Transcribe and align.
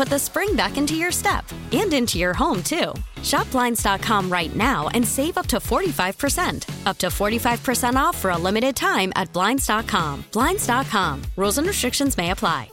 put 0.00 0.08
the 0.08 0.18
spring 0.18 0.56
back 0.56 0.78
into 0.78 0.94
your 0.94 1.12
step 1.12 1.44
and 1.72 1.92
into 1.92 2.16
your 2.16 2.32
home, 2.32 2.62
too. 2.62 2.94
Shop 3.22 3.50
Blinds.com 3.50 4.32
right 4.32 4.56
now 4.56 4.88
and 4.94 5.06
save 5.06 5.36
up 5.36 5.46
to 5.48 5.58
45%. 5.58 6.86
Up 6.86 6.96
to 6.96 7.08
45% 7.08 7.96
off 7.96 8.16
for 8.16 8.30
a 8.30 8.38
limited 8.38 8.74
time 8.74 9.12
at 9.14 9.30
Blinds.com. 9.34 10.24
Blinds.com. 10.32 11.22
Rules 11.36 11.58
and 11.58 11.66
restrictions 11.66 12.16
may 12.16 12.30
apply. 12.30 12.70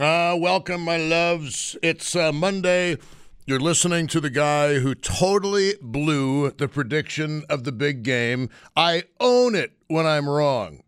Uh, 0.00 0.36
welcome, 0.38 0.82
my 0.82 0.96
loves. 0.96 1.76
It's 1.82 2.14
uh, 2.14 2.30
Monday. 2.30 2.98
You're 3.46 3.58
listening 3.58 4.06
to 4.06 4.20
the 4.20 4.30
guy 4.30 4.78
who 4.78 4.94
totally 4.94 5.74
blew 5.82 6.52
the 6.52 6.68
prediction 6.68 7.42
of 7.48 7.64
the 7.64 7.72
big 7.72 8.04
game. 8.04 8.48
I 8.76 9.02
own 9.18 9.56
it 9.56 9.72
when 9.88 10.06
I'm 10.06 10.28
wrong. 10.28 10.82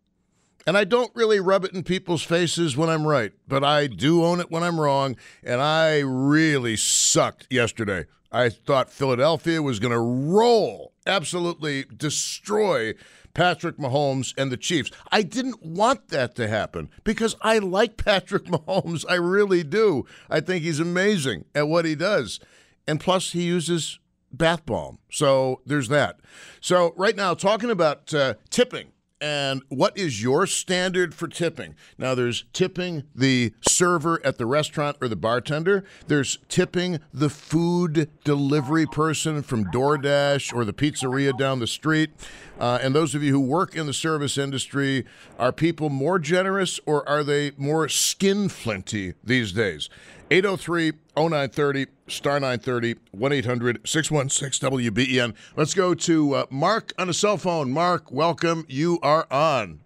And 0.71 0.79
I 0.79 0.85
don't 0.85 1.11
really 1.17 1.41
rub 1.41 1.65
it 1.65 1.73
in 1.73 1.83
people's 1.83 2.23
faces 2.23 2.77
when 2.77 2.89
I'm 2.89 3.05
right, 3.05 3.33
but 3.49 3.65
I 3.65 3.89
do 3.89 4.23
own 4.23 4.39
it 4.39 4.53
when 4.53 4.63
I'm 4.63 4.79
wrong. 4.79 5.17
And 5.43 5.61
I 5.61 5.99
really 5.99 6.77
sucked 6.77 7.49
yesterday. 7.51 8.07
I 8.31 8.51
thought 8.51 8.93
Philadelphia 8.93 9.63
was 9.63 9.81
going 9.81 9.91
to 9.91 9.99
roll, 9.99 10.93
absolutely 11.09 11.87
destroy 11.87 12.95
Patrick 13.35 13.79
Mahomes 13.79 14.33
and 14.39 14.53
the 14.53 14.57
Chiefs. 14.57 14.93
I 15.11 15.23
didn't 15.23 15.61
want 15.61 16.11
that 16.11 16.37
to 16.37 16.47
happen 16.47 16.89
because 17.03 17.35
I 17.43 17.59
like 17.59 17.97
Patrick 17.97 18.45
Mahomes. 18.45 19.05
I 19.11 19.17
really 19.17 19.65
do. 19.65 20.07
I 20.31 20.39
think 20.39 20.63
he's 20.63 20.79
amazing 20.79 21.47
at 21.53 21.67
what 21.67 21.85
he 21.85 21.97
does. 21.97 22.39
And 22.87 23.01
plus, 23.01 23.33
he 23.33 23.43
uses 23.43 23.99
bath 24.33 24.65
bomb. 24.67 24.99
So 25.11 25.63
there's 25.67 25.89
that. 25.89 26.21
So, 26.61 26.95
right 26.97 27.17
now, 27.17 27.35
talking 27.35 27.73
about 27.73 28.15
uh, 28.15 28.35
tipping 28.51 28.93
and 29.21 29.63
what 29.69 29.97
is 29.99 30.23
your 30.23 30.47
standard 30.47 31.15
for 31.15 31.29
tipping? 31.29 31.75
Now, 31.99 32.15
there's 32.15 32.45
tipping 32.53 33.05
the 33.15 33.53
server 33.61 34.25
at 34.25 34.39
the 34.39 34.47
restaurant 34.47 34.97
or 35.01 35.09
the 35.09 35.17
bartender. 35.17 35.85
There's 36.07 36.39
tipping 36.49 37.01
the 37.13 37.29
food 37.29 38.09
delivery 38.25 38.87
person 38.87 39.43
from 39.43 39.67
DoorDash 39.67 40.55
or 40.55 40.65
the 40.65 40.73
pizzeria 40.73 41.37
down 41.37 41.59
the 41.59 41.67
street. 41.67 42.11
Uh, 42.59 42.79
and 42.83 42.95
those 42.95 43.15
of 43.15 43.23
you 43.23 43.33
who 43.33 43.41
work 43.41 43.75
in 43.75 43.87
the 43.87 43.93
service 43.93 44.39
industry, 44.39 45.05
are 45.39 45.53
people 45.53 45.91
more 45.91 46.19
generous 46.19 46.81
or 46.87 47.07
are 47.09 47.23
they 47.23 47.53
more 47.57 47.89
skin 47.89 48.49
flinty 48.49 49.15
these 49.23 49.53
days? 49.53 49.89
803 50.31 50.93
0930 51.17 51.87
star 52.07 52.39
930 52.39 52.95
1 53.11 53.33
800 53.33 53.81
616 53.85 54.71
WBEN. 54.71 55.35
Let's 55.57 55.75
go 55.75 55.95
to 55.95 56.35
uh, 56.35 56.47
Mark 56.51 56.93
on 56.99 57.09
a 57.09 57.13
cell 57.13 57.37
phone. 57.37 57.73
Mark, 57.73 58.13
welcome. 58.13 58.65
You 58.69 59.01
are 59.03 59.27
on. 59.31 59.81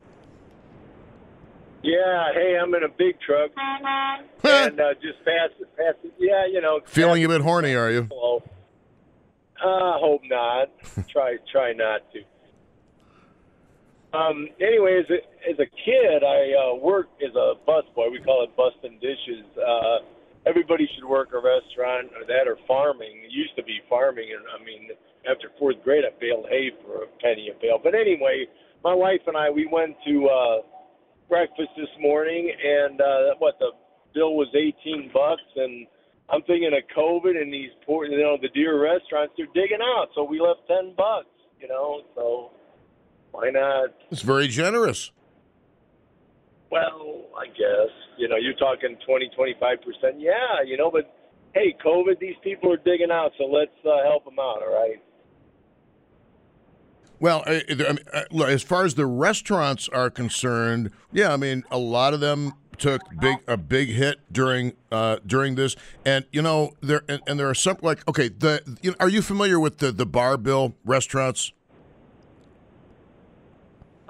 Yeah, 1.83 2.33
hey, 2.35 2.59
I'm 2.61 2.75
in 2.75 2.83
a 2.83 2.89
big 2.89 3.21
truck 3.21 3.51
and 4.45 4.81
uh, 4.81 4.95
just 5.03 5.23
pass 5.25 5.51
it, 5.61 5.77
pass 5.77 5.95
it. 6.03 6.15
Yeah, 6.19 6.47
you 6.47 6.61
know. 6.61 6.81
Feeling 6.87 7.25
a 7.25 7.29
bit 7.29 7.41
horny, 7.41 7.75
are 7.75 7.91
you? 7.91 8.09
Hello. 8.11 8.43
Uh, 9.63 9.99
hope 9.99 10.23
not. 10.25 10.71
try, 11.09 11.37
try 11.51 11.73
not 11.73 12.01
to. 12.13 12.21
Um. 14.19 14.49
Anyway, 14.61 15.01
as 15.01 15.11
a, 15.11 15.51
as 15.51 15.59
a 15.59 15.67
kid, 15.67 16.23
I 16.23 16.53
uh, 16.53 16.75
worked 16.77 17.23
as 17.23 17.35
a 17.35 17.55
busboy. 17.67 18.13
We 18.13 18.21
call 18.21 18.45
it 18.45 18.57
busting 18.57 18.99
dishes. 19.01 19.45
Uh, 19.59 19.99
everybody 20.47 20.89
should 20.95 21.05
work 21.05 21.31
a 21.33 21.41
restaurant 21.41 22.11
or 22.15 22.27
that 22.27 22.47
or 22.47 22.57
farming. 22.67 23.23
It 23.25 23.33
used 23.33 23.57
to 23.57 23.63
be 23.63 23.81
farming, 23.89 24.29
and 24.37 24.45
I 24.49 24.65
mean, 24.65 24.91
after 25.31 25.51
fourth 25.59 25.77
grade, 25.85 26.05
I 26.05 26.13
baled 26.21 26.47
hay 26.51 26.71
for 26.85 27.05
a 27.05 27.07
penny 27.21 27.51
a 27.51 27.61
bale. 27.61 27.81
But 27.83 27.95
anyway, 27.95 28.47
my 28.83 28.95
wife 28.95 29.21
and 29.27 29.37
I 29.37 29.51
we 29.51 29.67
went 29.71 29.97
to 30.07 30.27
uh, 30.29 30.57
breakfast 31.29 31.71
this 31.77 31.89
morning, 32.01 32.53
and 32.53 33.01
uh, 33.01 33.35
what 33.39 33.59
the 33.59 33.71
bill 34.15 34.35
was 34.35 34.49
eighteen 34.55 35.11
bucks, 35.13 35.43
and 35.57 35.87
I'm 36.31 36.43
thinking 36.43 36.73
of 36.73 36.83
COVID 36.97 37.41
and 37.41 37.53
these 37.53 37.71
poor, 37.87 38.07
you 38.07 38.19
know, 38.19 38.37
the 38.41 38.49
deer 38.49 38.81
restaurants 38.81 39.35
they're 39.37 39.47
digging 39.55 39.83
out, 39.83 40.09
so 40.15 40.25
we 40.25 40.41
left 40.41 40.61
ten 40.69 40.95
bucks, 40.97 41.29
you 41.61 41.69
know, 41.69 42.03
so 42.15 42.51
why 43.33 43.51
not? 43.51 43.91
It's 44.11 44.23
very 44.23 44.49
generous. 44.49 45.11
Well, 46.71 47.25
I 47.37 47.47
guess 47.47 47.93
you 48.17 48.29
know 48.29 48.37
you're 48.37 48.55
talking 48.55 48.97
20, 49.07 49.31
25 49.37 49.79
percent. 49.83 50.21
Yeah, 50.21 50.63
you 50.67 50.77
know, 50.77 50.91
but 50.91 51.13
hey, 51.55 51.75
COVID, 51.85 52.19
these 52.19 52.37
people 52.43 52.73
are 52.73 52.77
digging 52.79 53.11
out, 53.11 53.33
so 53.39 53.45
let's 53.45 53.71
uh, 53.85 54.03
help 54.05 54.25
them 54.25 54.39
out. 54.39 54.63
All 54.63 54.73
right. 54.73 55.01
Well, 57.21 57.45
mean, 57.47 57.99
uh, 58.13 58.45
as 58.45 58.63
far 58.63 58.85
as 58.85 58.97
the 58.97 59.07
restaurants 59.07 59.89
are 59.89 60.11
concerned, 60.11 60.91
yeah, 61.13 61.33
I 61.33 61.37
mean, 61.37 61.65
a 61.71 61.79
lot 61.79 62.13
of 62.13 62.21
them 62.21 62.55
took 62.77 63.03
big 63.21 63.39
a 63.47 63.57
big 63.57 63.89
hit 63.89 64.21
during 64.33 64.73
uh, 64.91 65.19
during 65.25 65.55
this, 65.55 65.77
and 66.05 66.25
you 66.33 66.43
know 66.43 66.73
there 66.81 67.03
and, 67.09 67.23
and 67.27 67.39
there 67.39 67.49
are 67.49 67.55
some 67.55 67.77
like 67.83 68.07
okay, 68.09 68.29
the 68.29 68.63
you 68.83 68.91
know, 68.91 68.97
are 69.01 69.09
you 69.09 69.23
familiar 69.23 69.59
with 69.61 69.79
the 69.79 69.93
the 69.93 70.07
Bar-Bill 70.07 70.75
restaurants? 70.85 71.53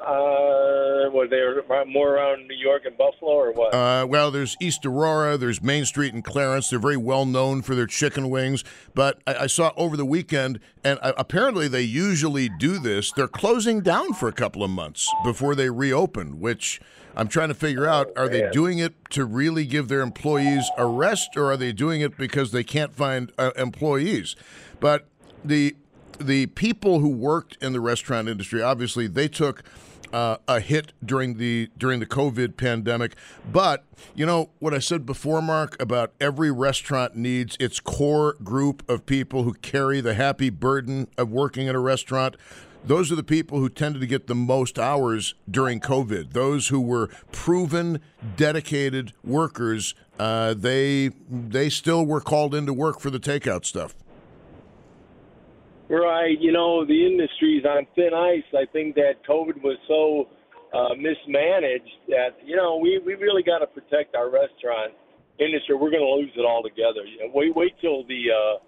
Uh, 0.06 1.08
were 1.10 1.26
they 1.26 1.40
more 1.86 2.16
around 2.16 2.46
New 2.46 2.56
York 2.56 2.82
and 2.84 2.96
Buffalo, 2.96 3.32
or 3.32 3.52
what? 3.52 3.72
Uh, 3.72 4.06
well, 4.06 4.30
there's 4.30 4.56
East 4.60 4.84
Aurora, 4.84 5.38
there's 5.38 5.62
Main 5.62 5.84
Street 5.86 6.12
and 6.12 6.22
Clarence. 6.22 6.68
They're 6.68 6.78
very 6.78 6.96
well 6.96 7.24
known 7.24 7.62
for 7.62 7.74
their 7.74 7.86
chicken 7.86 8.28
wings. 8.28 8.64
But 8.94 9.20
I, 9.26 9.34
I 9.34 9.46
saw 9.46 9.72
over 9.76 9.96
the 9.96 10.04
weekend, 10.04 10.60
and 10.84 10.98
uh, 11.00 11.14
apparently 11.16 11.68
they 11.68 11.82
usually 11.82 12.48
do 12.48 12.78
this. 12.78 13.12
They're 13.12 13.28
closing 13.28 13.80
down 13.80 14.12
for 14.12 14.28
a 14.28 14.32
couple 14.32 14.62
of 14.62 14.70
months 14.70 15.10
before 15.24 15.54
they 15.54 15.70
reopen, 15.70 16.38
which 16.38 16.80
I'm 17.16 17.28
trying 17.28 17.48
to 17.48 17.54
figure 17.54 17.86
out: 17.86 18.10
are 18.16 18.28
they 18.28 18.50
doing 18.50 18.78
it 18.78 18.92
to 19.10 19.24
really 19.24 19.64
give 19.64 19.88
their 19.88 20.02
employees 20.02 20.70
a 20.76 20.86
rest, 20.86 21.30
or 21.36 21.50
are 21.50 21.56
they 21.56 21.72
doing 21.72 22.02
it 22.02 22.18
because 22.18 22.52
they 22.52 22.64
can't 22.64 22.92
find 22.92 23.32
uh, 23.38 23.52
employees? 23.56 24.36
But 24.80 25.06
the 25.42 25.76
the 26.18 26.46
people 26.46 27.00
who 27.00 27.08
worked 27.08 27.56
in 27.62 27.72
the 27.72 27.80
restaurant 27.80 28.28
industry, 28.28 28.62
obviously, 28.62 29.06
they 29.06 29.28
took 29.28 29.62
uh, 30.12 30.36
a 30.46 30.60
hit 30.60 30.92
during 31.04 31.38
the 31.38 31.70
during 31.78 32.00
the 32.00 32.06
COVID 32.06 32.56
pandemic. 32.56 33.14
But 33.50 33.84
you 34.14 34.26
know 34.26 34.50
what 34.58 34.74
I 34.74 34.78
said 34.78 35.06
before, 35.06 35.42
Mark, 35.42 35.80
about 35.80 36.12
every 36.20 36.50
restaurant 36.50 37.16
needs 37.16 37.56
its 37.60 37.80
core 37.80 38.34
group 38.42 38.88
of 38.88 39.06
people 39.06 39.42
who 39.42 39.54
carry 39.54 40.00
the 40.00 40.14
happy 40.14 40.50
burden 40.50 41.08
of 41.16 41.30
working 41.30 41.68
at 41.68 41.74
a 41.74 41.80
restaurant. 41.80 42.36
Those 42.86 43.10
are 43.10 43.16
the 43.16 43.24
people 43.24 43.60
who 43.60 43.70
tended 43.70 44.02
to 44.02 44.06
get 44.06 44.26
the 44.26 44.34
most 44.34 44.78
hours 44.78 45.34
during 45.50 45.80
COVID. 45.80 46.34
Those 46.34 46.68
who 46.68 46.82
were 46.82 47.08
proven, 47.32 48.00
dedicated 48.36 49.14
workers, 49.24 49.94
uh, 50.18 50.52
they 50.52 51.10
they 51.30 51.70
still 51.70 52.04
were 52.04 52.20
called 52.20 52.54
into 52.54 52.74
work 52.74 53.00
for 53.00 53.08
the 53.08 53.18
takeout 53.18 53.64
stuff. 53.64 53.94
Right. 55.88 56.40
You 56.40 56.52
know, 56.52 56.86
the 56.86 57.06
industry's 57.06 57.64
on 57.64 57.86
thin 57.94 58.14
ice. 58.14 58.44
I 58.56 58.64
think 58.72 58.94
that 58.94 59.24
COVID 59.28 59.62
was 59.62 59.76
so 59.86 60.28
uh, 60.76 60.94
mismanaged 60.94 61.90
that 62.08 62.38
you 62.44 62.56
know 62.56 62.78
we 62.78 63.00
we 63.04 63.14
really 63.14 63.42
got 63.42 63.58
to 63.58 63.66
protect 63.66 64.14
our 64.14 64.30
restaurant 64.30 64.94
industry. 65.38 65.74
We're 65.74 65.90
going 65.90 66.02
to 66.02 66.14
lose 66.20 66.32
it 66.36 66.44
altogether. 66.44 67.04
You 67.04 67.26
know, 67.26 67.32
wait 67.34 67.54
wait 67.54 67.74
till 67.80 68.04
the 68.06 68.24
uh, 68.30 68.58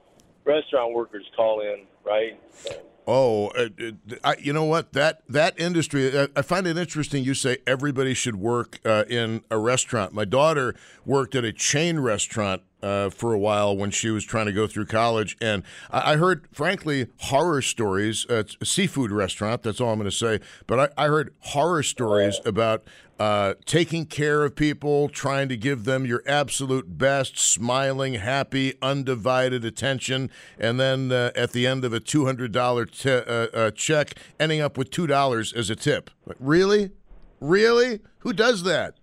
restaurant 0.45 0.95
workers 0.95 1.25
call 1.35 1.63
in, 1.63 1.87
right? 2.05 2.39
Oh, 3.09 3.49
uh, 3.49 3.69
I, 4.25 4.37
you 4.39 4.53
know 4.53 4.65
what? 4.65 4.93
That 4.93 5.23
that 5.29 5.59
industry, 5.59 6.19
I, 6.19 6.29
I 6.37 6.43
find 6.43 6.67
it 6.67 6.77
interesting. 6.77 7.25
You 7.25 7.35
say 7.35 7.59
everybody 7.67 8.15
should 8.15 8.37
work 8.37 8.81
uh, 8.85 9.05
in 9.09 9.43
a 9.51 9.59
restaurant. 9.59 10.13
My 10.13 10.25
daughter 10.25 10.75
worked 11.05 11.35
at 11.35 11.45
a 11.45 11.53
chain 11.53 12.01
restaurant 12.01 12.63
uh, 12.83 13.11
for 13.11 13.33
a 13.33 13.39
while 13.39 13.77
when 13.77 13.91
she 13.91 14.11
was 14.11 14.25
trying 14.25 14.47
to 14.47 14.53
go 14.53 14.67
through 14.67 14.87
college, 14.87 15.37
and 15.41 15.63
I, 15.91 16.13
I 16.13 16.17
heard, 16.17 16.47
frankly, 16.53 17.09
horror 17.19 17.63
stories. 17.63 18.27
Uh, 18.29 18.37
it's 18.37 18.57
a 18.61 18.67
seafood 18.67 19.11
restaurant. 19.11 19.63
That's 19.63 19.81
all 19.81 19.91
I'm 19.91 19.99
going 19.99 20.11
to 20.11 20.17
say. 20.17 20.41
But 20.67 20.93
I, 20.99 21.05
I 21.05 21.09
heard 21.09 21.35
horror 21.41 21.83
stories 21.83 22.41
about 22.45 22.85
uh, 23.19 23.55
taking 23.65 24.05
care 24.05 24.45
of 24.45 24.55
people, 24.55 25.09
trying 25.09 25.49
to 25.49 25.57
give 25.57 25.85
them 25.85 26.05
your 26.05 26.23
absolute 26.27 26.99
best, 26.99 27.39
smiling, 27.39 28.15
happy, 28.15 28.75
undivided 28.83 29.65
attention, 29.65 30.31
and 30.59 30.79
then 30.79 31.11
uh, 31.11 31.31
at 31.35 31.53
the 31.53 31.67
end 31.67 31.85
of 31.85 31.95
a 31.95 32.01
two 32.01 32.27
hundred 32.27 32.53
dollar 32.53 32.85
t- 32.85 33.11
uh, 33.11 33.47
uh, 33.55 33.71
check, 33.71 34.15
ending 34.39 34.61
up 34.61 34.77
with 34.77 34.91
two 34.91 35.07
dollars 35.07 35.53
as 35.55 35.71
a 35.71 35.77
tip. 35.77 36.11
Really, 36.39 36.91
really, 37.41 38.01
who 38.19 38.35
does 38.35 38.65
that? 38.65 38.97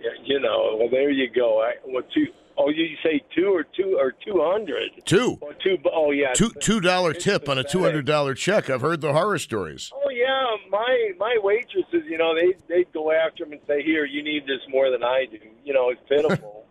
Yeah, 0.00 0.10
you 0.24 0.40
know. 0.40 0.76
Well, 0.78 0.88
there 0.90 1.10
you 1.10 1.30
go. 1.30 1.62
I, 1.62 1.74
what 1.84 2.10
two? 2.12 2.26
Oh, 2.56 2.68
you 2.68 2.96
say 3.02 3.22
two 3.34 3.54
or 3.54 3.64
two 3.64 3.96
or 3.98 4.12
two 4.12 4.40
hundred? 4.42 4.90
Two. 5.06 5.38
Oh, 5.40 5.52
two. 5.62 5.78
Oh, 5.92 6.10
yeah. 6.10 6.32
Two 6.32 6.50
two 6.60 6.80
dollar 6.80 7.12
tip 7.12 7.48
on 7.48 7.58
a 7.58 7.64
two 7.64 7.82
hundred 7.82 8.06
dollar 8.06 8.34
check. 8.34 8.68
I've 8.68 8.80
heard 8.80 9.00
the 9.00 9.12
horror 9.12 9.38
stories. 9.38 9.90
Oh 9.94 10.10
yeah, 10.10 10.56
my 10.70 11.12
my 11.18 11.36
waitresses, 11.42 12.04
you 12.08 12.18
know, 12.18 12.34
they 12.34 12.54
they 12.68 12.84
go 12.92 13.12
after 13.12 13.44
them 13.44 13.52
and 13.52 13.62
say, 13.66 13.82
"Here, 13.82 14.04
you 14.04 14.22
need 14.22 14.44
this 14.44 14.60
more 14.68 14.90
than 14.90 15.02
I 15.02 15.26
do." 15.30 15.38
You 15.64 15.74
know, 15.74 15.90
it's 15.90 16.00
pitiful. 16.08 16.66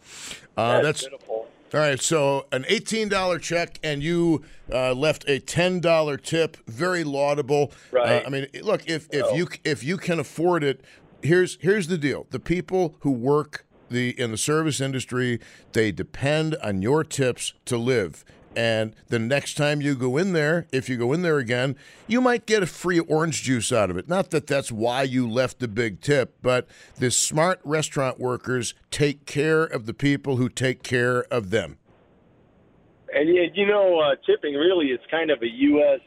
uh, 0.56 0.82
that's, 0.82 0.82
that's 0.82 1.04
pitiful. 1.04 1.48
All 1.72 1.78
right, 1.78 2.00
so 2.00 2.46
an 2.50 2.64
eighteen 2.68 3.08
dollar 3.08 3.38
check, 3.38 3.78
and 3.84 4.02
you 4.02 4.42
uh, 4.72 4.92
left 4.92 5.28
a 5.28 5.38
ten 5.38 5.78
dollar 5.78 6.16
tip. 6.16 6.56
Very 6.66 7.04
laudable. 7.04 7.70
Right. 7.92 8.24
Uh, 8.24 8.26
I 8.26 8.30
mean, 8.30 8.48
look, 8.62 8.88
if 8.88 9.06
if 9.12 9.32
you 9.36 9.46
if 9.62 9.84
you 9.84 9.96
can 9.96 10.18
afford 10.18 10.64
it, 10.64 10.84
here's 11.22 11.58
here's 11.60 11.88
the 11.88 11.98
deal: 11.98 12.26
the 12.30 12.40
people 12.40 12.96
who 13.00 13.10
work 13.10 13.66
the 13.90 14.18
in 14.20 14.30
the 14.30 14.38
service 14.38 14.80
industry, 14.80 15.40
they 15.72 15.92
depend 15.92 16.56
on 16.56 16.82
your 16.82 17.04
tips 17.04 17.54
to 17.66 17.76
live. 17.76 18.24
And 18.56 18.96
the 19.08 19.20
next 19.20 19.54
time 19.54 19.80
you 19.80 19.94
go 19.94 20.16
in 20.16 20.32
there, 20.32 20.66
if 20.72 20.88
you 20.88 20.96
go 20.96 21.12
in 21.12 21.22
there 21.22 21.38
again, 21.38 21.76
you 22.08 22.20
might 22.20 22.46
get 22.46 22.64
a 22.64 22.66
free 22.66 22.98
orange 22.98 23.44
juice 23.44 23.70
out 23.70 23.90
of 23.90 23.96
it. 23.96 24.08
Not 24.08 24.30
that 24.30 24.48
that's 24.48 24.72
why 24.72 25.04
you 25.04 25.28
left 25.30 25.60
the 25.60 25.68
big 25.68 26.00
tip, 26.00 26.36
but 26.42 26.66
the 26.96 27.12
smart 27.12 27.60
restaurant 27.62 28.18
workers 28.18 28.74
take 28.90 29.24
care 29.24 29.62
of 29.62 29.86
the 29.86 29.94
people 29.94 30.36
who 30.36 30.48
take 30.48 30.82
care 30.82 31.22
of 31.32 31.50
them. 31.50 31.78
And 33.14 33.28
you, 33.28 33.66
know, 33.66 34.00
uh, 34.00 34.16
tipping 34.26 34.54
really 34.54 34.86
is 34.86 35.00
kind 35.10 35.30
of 35.30 35.42
a 35.42 35.48
U.S. 35.48 36.00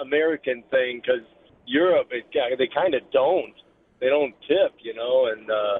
American 0.00 0.64
thing 0.70 1.00
because 1.00 1.22
Europe, 1.66 2.08
it, 2.10 2.24
they 2.58 2.68
kind 2.74 2.94
of 2.94 3.02
don't. 3.10 3.54
They 4.00 4.08
don't 4.08 4.34
tip, 4.46 4.74
you 4.82 4.94
know, 4.94 5.26
and 5.26 5.50
uh, 5.50 5.78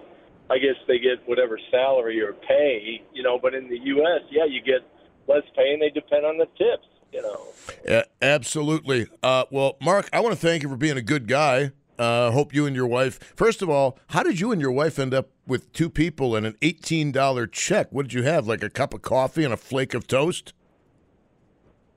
I 0.51 0.59
guess 0.59 0.77
they 0.87 0.99
get 0.99 1.27
whatever 1.27 1.59
salary 1.71 2.21
or 2.21 2.33
pay, 2.33 3.03
you 3.13 3.23
know. 3.23 3.39
But 3.39 3.55
in 3.55 3.69
the 3.69 3.79
U.S., 3.79 4.23
yeah, 4.31 4.45
you 4.45 4.63
get 4.63 4.81
less 5.29 5.43
pay, 5.55 5.73
and 5.73 5.83
they 5.83 5.91
depend 5.91 6.25
on 6.25 6.39
the 6.39 6.47
tips, 6.57 6.87
you 7.13 7.23
know. 7.23 7.41
Yeah, 7.85 8.03
absolutely. 8.23 9.09
Uh, 9.23 9.45
well, 9.51 9.77
Mark, 9.81 10.09
I 10.13 10.21
want 10.21 10.35
to 10.35 10.41
thank 10.41 10.63
you 10.63 10.69
for 10.69 10.77
being 10.77 10.97
a 10.97 11.03
good 11.03 11.29
guy. 11.29 11.73
Uh, 11.99 12.31
hope 12.31 12.55
you 12.55 12.67
and 12.67 12.77
your 12.77 12.87
wife. 12.87 13.19
First 13.35 13.63
of 13.63 13.71
all, 13.71 13.99
how 14.09 14.23
did 14.23 14.39
you 14.39 14.53
and 14.53 14.61
your 14.61 14.71
wife 14.71 14.99
end 14.99 15.15
up 15.15 15.31
with 15.47 15.73
two 15.73 15.89
people 15.89 16.37
and 16.37 16.47
an 16.47 16.55
eighteen 16.61 17.11
dollar 17.11 17.47
check? 17.47 17.89
What 17.91 18.03
did 18.03 18.13
you 18.13 18.23
have? 18.23 18.47
Like 18.47 18.63
a 18.63 18.69
cup 18.69 18.93
of 18.93 19.03
coffee 19.03 19.45
and 19.45 19.53
a 19.53 19.57
flake 19.57 19.95
of 19.95 20.07
toast? 20.07 20.53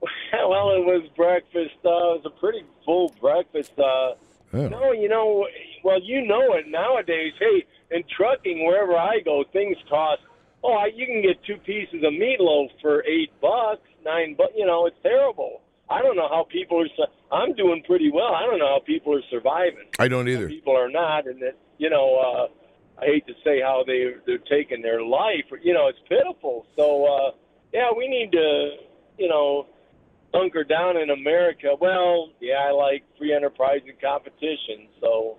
well, 0.32 0.70
it 0.70 0.84
was 0.84 1.06
breakfast. 1.16 1.76
Uh, 1.84 2.16
it 2.16 2.22
was 2.22 2.22
a 2.24 2.40
pretty 2.40 2.64
full 2.84 3.14
breakfast. 3.20 3.78
Uh. 3.78 4.14
No, 4.52 4.90
you 4.90 5.08
know, 5.08 5.46
well, 5.84 6.00
you 6.02 6.26
know 6.26 6.54
it 6.54 6.66
nowadays. 6.68 7.32
Hey, 7.38 7.64
in 7.90 8.04
trucking, 8.16 8.64
wherever 8.66 8.96
I 8.96 9.20
go, 9.24 9.44
things 9.52 9.76
cost. 9.88 10.22
Oh, 10.62 10.74
I, 10.74 10.90
you 10.94 11.06
can 11.06 11.22
get 11.22 11.42
two 11.44 11.56
pieces 11.56 12.04
of 12.04 12.12
meatloaf 12.12 12.68
for 12.82 13.04
eight 13.04 13.32
bucks, 13.40 13.86
nine 14.04 14.34
bucks. 14.36 14.52
You 14.56 14.66
know, 14.66 14.86
it's 14.86 14.96
terrible. 15.02 15.62
I 15.88 16.02
don't 16.02 16.16
know 16.16 16.28
how 16.28 16.46
people 16.50 16.80
are. 16.82 17.06
I'm 17.32 17.54
doing 17.54 17.82
pretty 17.86 18.10
well. 18.12 18.34
I 18.34 18.42
don't 18.46 18.58
know 18.58 18.68
how 18.68 18.80
people 18.84 19.14
are 19.14 19.22
surviving. 19.30 19.88
I 19.98 20.08
don't 20.08 20.28
either. 20.28 20.48
People 20.48 20.76
are 20.76 20.90
not, 20.90 21.26
and 21.26 21.40
that 21.42 21.56
you 21.78 21.90
know, 21.90 22.16
uh, 22.16 23.02
I 23.02 23.06
hate 23.06 23.26
to 23.26 23.34
say 23.42 23.60
how 23.60 23.82
they 23.86 24.12
they're 24.26 24.38
taking 24.38 24.82
their 24.82 25.02
life. 25.02 25.46
You 25.62 25.74
know, 25.74 25.88
it's 25.88 25.98
pitiful. 26.08 26.66
So, 26.76 27.06
uh, 27.06 27.30
yeah, 27.72 27.88
we 27.96 28.06
need 28.06 28.30
to, 28.32 28.76
you 29.18 29.28
know, 29.28 29.66
hunker 30.34 30.64
down 30.64 30.96
in 30.96 31.10
America. 31.10 31.74
Well, 31.80 32.30
yeah, 32.40 32.68
I 32.68 32.72
like 32.72 33.02
free 33.18 33.34
enterprise 33.34 33.80
and 33.86 34.00
competition. 34.00 34.88
So, 35.00 35.38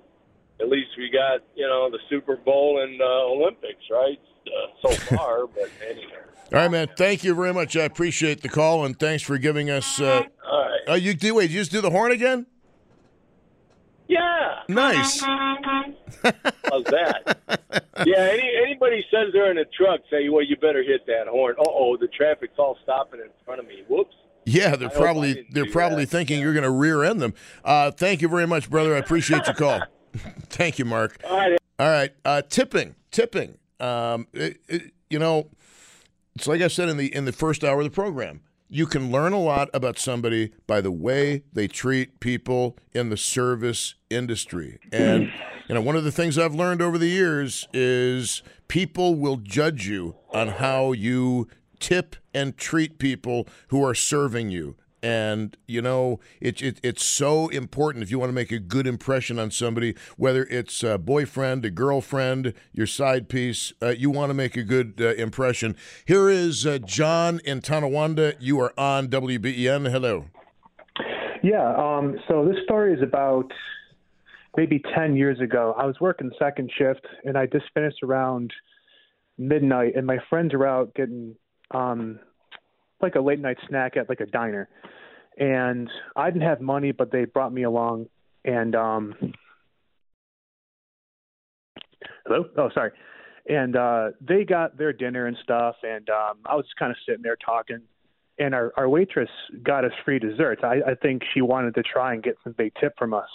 at 0.61 0.69
least 0.69 0.89
we 0.97 1.09
got 1.09 1.41
you 1.55 1.67
know 1.67 1.89
the 1.89 1.99
Super 2.09 2.35
Bowl 2.35 2.81
and 2.83 3.01
uh, 3.01 3.05
Olympics, 3.31 3.83
right? 3.89 4.19
Uh, 4.47 4.89
so 4.89 4.95
far, 5.15 5.47
but 5.47 5.69
anyway. 5.87 6.11
All 6.53 6.59
right, 6.59 6.71
man. 6.71 6.89
Thank 6.97 7.23
you 7.23 7.33
very 7.33 7.53
much. 7.53 7.77
I 7.77 7.83
appreciate 7.83 8.41
the 8.41 8.49
call 8.49 8.83
and 8.83 8.97
thanks 8.99 9.23
for 9.23 9.37
giving 9.37 9.69
us. 9.69 10.01
Uh, 10.01 10.23
All 10.45 10.61
right. 10.61 10.79
uh, 10.89 10.93
you 10.95 11.13
do 11.13 11.35
wait. 11.35 11.49
You 11.49 11.59
just 11.59 11.71
do 11.71 11.79
the 11.79 11.89
horn 11.89 12.11
again. 12.11 12.45
Yeah. 14.07 14.59
Nice. 14.67 15.21
How's 15.21 16.83
that? 16.85 17.37
yeah. 18.05 18.17
Any, 18.33 18.51
anybody 18.65 19.05
says 19.09 19.27
they're 19.31 19.49
in 19.51 19.57
a 19.59 19.65
truck, 19.65 20.01
say, 20.09 20.27
"Well, 20.27 20.43
you 20.43 20.57
better 20.57 20.83
hit 20.83 21.05
that 21.07 21.27
horn." 21.29 21.55
Uh 21.57 21.63
oh, 21.65 21.95
the 21.95 22.07
traffic's 22.09 22.55
all 22.57 22.77
stopping 22.83 23.21
in 23.21 23.27
front 23.45 23.61
of 23.61 23.67
me. 23.67 23.83
Whoops. 23.87 24.13
Yeah, 24.45 24.75
they're 24.75 24.89
I 24.89 24.93
probably 24.93 25.47
they're 25.51 25.71
probably 25.71 26.03
that. 26.03 26.11
thinking 26.11 26.41
you're 26.41 26.53
going 26.53 26.63
to 26.63 26.71
rear 26.71 27.03
end 27.03 27.21
them. 27.21 27.33
Uh, 27.63 27.91
thank 27.91 28.21
you 28.21 28.27
very 28.27 28.47
much, 28.47 28.69
brother. 28.69 28.95
I 28.95 28.97
appreciate 28.97 29.45
your 29.45 29.55
call. 29.55 29.81
thank 30.49 30.79
you, 30.79 30.85
Mark. 30.85 31.17
All 31.29 31.37
right. 31.37 31.57
All 31.79 31.87
right, 31.89 32.11
uh, 32.25 32.43
tipping, 32.43 32.95
tipping. 33.11 33.57
Um, 33.79 34.27
it- 34.33 34.61
it- 34.67 34.91
you 35.09 35.17
know, 35.19 35.49
it's 36.35 36.47
like 36.47 36.61
I 36.61 36.67
said 36.67 36.87
in 36.89 36.97
the 36.97 37.13
in 37.13 37.25
the 37.25 37.31
first 37.31 37.63
hour 37.63 37.79
of 37.79 37.83
the 37.85 37.89
program. 37.89 38.41
You 38.69 38.85
can 38.85 39.11
learn 39.11 39.33
a 39.33 39.39
lot 39.39 39.69
about 39.73 39.99
somebody 39.99 40.53
by 40.65 40.79
the 40.79 40.91
way 40.91 41.43
they 41.51 41.67
treat 41.67 42.21
people 42.21 42.77
in 42.93 43.09
the 43.09 43.17
service 43.17 43.95
industry. 44.09 44.79
And 44.93 45.29
you 45.67 45.75
know, 45.75 45.81
one 45.81 45.97
of 45.97 46.05
the 46.05 46.11
things 46.11 46.37
I've 46.37 46.55
learned 46.55 46.81
over 46.81 46.97
the 46.97 47.09
years 47.09 47.67
is 47.73 48.43
people 48.69 49.15
will 49.15 49.35
judge 49.37 49.87
you 49.87 50.15
on 50.31 50.47
how 50.47 50.93
you 50.93 51.49
tip 51.79 52.15
and 52.33 52.55
treat 52.55 52.97
people 52.97 53.45
who 53.67 53.83
are 53.83 53.95
serving 53.95 54.51
you. 54.51 54.77
And 55.03 55.57
you 55.67 55.81
know, 55.81 56.19
it, 56.39 56.61
it 56.61 56.79
it's 56.83 57.03
so 57.03 57.47
important 57.49 58.03
if 58.03 58.11
you 58.11 58.19
want 58.19 58.29
to 58.29 58.33
make 58.33 58.51
a 58.51 58.59
good 58.59 58.85
impression 58.85 59.39
on 59.39 59.51
somebody, 59.51 59.95
whether 60.17 60.45
it's 60.45 60.83
a 60.83 60.97
boyfriend, 60.97 61.65
a 61.65 61.71
girlfriend, 61.71 62.53
your 62.71 62.87
side 62.87 63.27
piece. 63.29 63.73
Uh, 63.81 63.89
you 63.89 64.09
want 64.09 64.29
to 64.29 64.33
make 64.33 64.55
a 64.55 64.63
good 64.63 64.95
uh, 64.99 65.13
impression. 65.15 65.75
Here 66.05 66.29
is 66.29 66.65
uh, 66.65 66.77
John 66.79 67.39
in 67.45 67.61
Tonawanda. 67.61 68.35
You 68.39 68.59
are 68.59 68.73
on 68.77 69.07
WBEN. 69.07 69.91
Hello. 69.91 70.25
Yeah. 71.43 71.73
Um, 71.75 72.17
so 72.27 72.45
this 72.45 72.57
story 72.63 72.93
is 72.93 73.01
about 73.01 73.51
maybe 74.55 74.81
10 74.95 75.15
years 75.15 75.39
ago. 75.39 75.73
I 75.77 75.85
was 75.85 75.95
working 75.99 76.29
second 76.37 76.71
shift 76.77 77.05
and 77.23 77.37
I 77.37 77.45
just 77.47 77.65
finished 77.73 78.03
around 78.03 78.51
midnight, 79.37 79.93
and 79.95 80.05
my 80.05 80.17
friends 80.29 80.53
are 80.53 80.67
out 80.67 80.93
getting 80.93 81.35
um, 81.71 82.19
like 83.01 83.15
a 83.15 83.21
late 83.21 83.39
night 83.39 83.57
snack 83.67 83.97
at 83.97 84.09
like 84.09 84.19
a 84.19 84.25
diner. 84.25 84.69
And 85.37 85.89
I 86.15 86.29
didn't 86.29 86.47
have 86.47 86.61
money, 86.61 86.91
but 86.91 87.11
they 87.11 87.25
brought 87.25 87.53
me 87.53 87.63
along. 87.63 88.07
And 88.43 88.75
um, 88.75 89.15
hello? 92.25 92.45
Oh, 92.57 92.69
sorry. 92.73 92.91
And 93.47 93.75
uh, 93.75 94.09
they 94.21 94.43
got 94.43 94.77
their 94.77 94.93
dinner 94.93 95.25
and 95.25 95.35
stuff, 95.43 95.75
and 95.83 96.07
um, 96.09 96.37
I 96.45 96.55
was 96.55 96.65
kind 96.77 96.91
of 96.91 96.97
sitting 97.05 97.23
there 97.23 97.37
talking 97.43 97.81
and 98.41 98.55
our, 98.55 98.73
our 98.75 98.89
waitress 98.89 99.29
got 99.63 99.85
us 99.85 99.91
free 100.03 100.19
desserts. 100.19 100.61
I, 100.63 100.91
I 100.91 100.95
think 100.95 101.21
she 101.33 101.41
wanted 101.41 101.75
to 101.75 101.83
try 101.83 102.13
and 102.13 102.23
get 102.23 102.35
some 102.43 102.53
big 102.57 102.73
tip 102.79 102.93
from 102.97 103.13
us. 103.13 103.29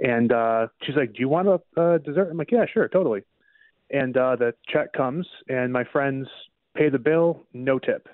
And 0.00 0.32
uh, 0.32 0.66
she's 0.82 0.96
like, 0.96 1.12
"Do 1.12 1.20
you 1.20 1.28
want 1.28 1.46
a 1.48 1.80
uh, 1.80 1.98
dessert?" 1.98 2.30
I'm 2.30 2.36
like, 2.36 2.50
"Yeah, 2.50 2.64
sure, 2.72 2.88
totally." 2.88 3.22
And 3.90 4.16
uh, 4.16 4.34
the 4.34 4.54
check 4.68 4.92
comes, 4.92 5.26
and 5.48 5.72
my 5.72 5.84
friends 5.84 6.26
pay 6.76 6.88
the 6.88 6.98
bill, 6.98 7.46
no 7.52 7.78
tip. 7.78 8.08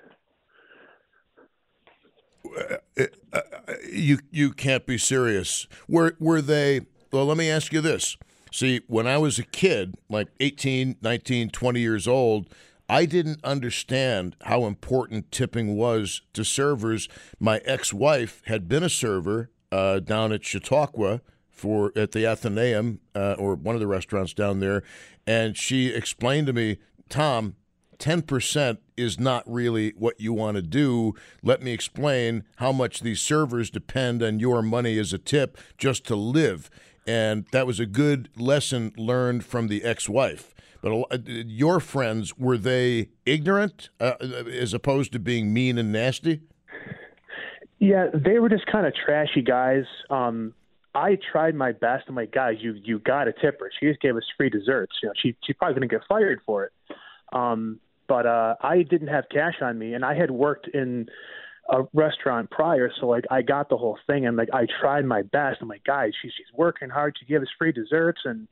You 3.91 4.19
you 4.31 4.51
can't 4.51 4.85
be 4.85 4.97
serious. 4.97 5.67
Were 5.87 6.15
were 6.19 6.41
they? 6.41 6.81
Well, 7.11 7.25
let 7.25 7.37
me 7.37 7.49
ask 7.49 7.73
you 7.73 7.81
this. 7.81 8.17
See, 8.51 8.81
when 8.87 9.07
I 9.07 9.17
was 9.17 9.39
a 9.39 9.43
kid, 9.43 9.95
like 10.09 10.27
18, 10.41 10.97
19, 11.01 11.49
20 11.51 11.79
years 11.79 12.07
old, 12.07 12.49
I 12.89 13.05
didn't 13.05 13.39
understand 13.45 14.35
how 14.41 14.65
important 14.65 15.31
tipping 15.31 15.77
was 15.77 16.21
to 16.33 16.43
servers. 16.43 17.07
My 17.39 17.59
ex-wife 17.59 18.41
had 18.47 18.67
been 18.67 18.83
a 18.83 18.89
server 18.89 19.49
uh, 19.71 19.99
down 19.99 20.33
at 20.33 20.43
Chautauqua 20.43 21.21
for 21.49 21.93
at 21.95 22.11
the 22.11 22.27
Athenaeum 22.27 22.99
uh, 23.15 23.35
or 23.39 23.55
one 23.55 23.75
of 23.75 23.81
the 23.81 23.87
restaurants 23.87 24.33
down 24.33 24.59
there, 24.59 24.83
and 25.25 25.55
she 25.55 25.87
explained 25.87 26.47
to 26.47 26.53
me, 26.53 26.79
Tom, 27.07 27.55
10% 28.01 28.79
is 28.97 29.19
not 29.19 29.43
really 29.45 29.93
what 29.95 30.19
you 30.19 30.33
want 30.33 30.55
to 30.55 30.61
do. 30.61 31.13
Let 31.43 31.61
me 31.61 31.71
explain 31.71 32.43
how 32.57 32.71
much 32.71 33.01
these 33.01 33.21
servers 33.21 33.69
depend 33.69 34.23
on 34.23 34.39
your 34.39 34.61
money 34.61 34.97
as 34.97 35.13
a 35.13 35.17
tip 35.17 35.57
just 35.77 36.05
to 36.07 36.15
live. 36.15 36.69
And 37.05 37.45
that 37.51 37.67
was 37.67 37.79
a 37.79 37.85
good 37.85 38.29
lesson 38.35 38.91
learned 38.97 39.45
from 39.45 39.67
the 39.67 39.83
ex 39.83 40.09
wife. 40.09 40.53
But 40.81 41.05
uh, 41.11 41.17
your 41.25 41.79
friends, 41.79 42.37
were 42.37 42.57
they 42.57 43.09
ignorant 43.25 43.89
uh, 43.99 44.13
as 44.19 44.73
opposed 44.73 45.11
to 45.13 45.19
being 45.19 45.53
mean 45.53 45.77
and 45.77 45.91
nasty? 45.91 46.41
Yeah, 47.77 48.07
they 48.13 48.39
were 48.39 48.49
just 48.49 48.65
kind 48.65 48.85
of 48.85 48.93
trashy 48.93 49.41
guys. 49.41 49.85
Um, 50.09 50.53
I 50.93 51.17
tried 51.31 51.55
my 51.55 51.71
best. 51.71 52.05
I'm 52.07 52.15
like, 52.15 52.31
guys, 52.31 52.57
you 52.59 52.73
you 52.83 52.99
got 52.99 53.25
to 53.25 53.33
tip 53.33 53.59
her. 53.59 53.71
She 53.79 53.87
just 53.87 54.01
gave 54.01 54.15
us 54.15 54.23
free 54.37 54.49
desserts. 54.49 54.93
You 55.01 55.09
know, 55.09 55.13
she 55.21 55.35
she's 55.45 55.55
probably 55.55 55.81
to 55.81 55.87
get 55.87 56.01
fired 56.07 56.41
for 56.45 56.65
it. 56.65 56.71
Um, 57.33 57.79
but 58.11 58.25
uh, 58.25 58.55
I 58.59 58.81
didn't 58.81 59.07
have 59.07 59.23
cash 59.31 59.53
on 59.61 59.79
me, 59.79 59.93
and 59.93 60.03
I 60.03 60.15
had 60.15 60.31
worked 60.31 60.67
in 60.67 61.07
a 61.69 61.83
restaurant 61.93 62.49
prior, 62.49 62.91
so 62.99 63.07
like 63.07 63.23
I 63.31 63.41
got 63.41 63.69
the 63.69 63.77
whole 63.77 63.97
thing, 64.05 64.25
and 64.25 64.35
like 64.35 64.49
I 64.51 64.67
tried 64.81 65.05
my 65.05 65.21
best. 65.21 65.59
I'm 65.61 65.69
like, 65.69 65.85
guys, 65.85 66.11
she's 66.21 66.33
she's 66.35 66.53
working 66.53 66.89
hard 66.89 67.15
to 67.21 67.25
give 67.25 67.41
us 67.41 67.47
free 67.57 67.71
desserts, 67.71 68.19
and 68.25 68.49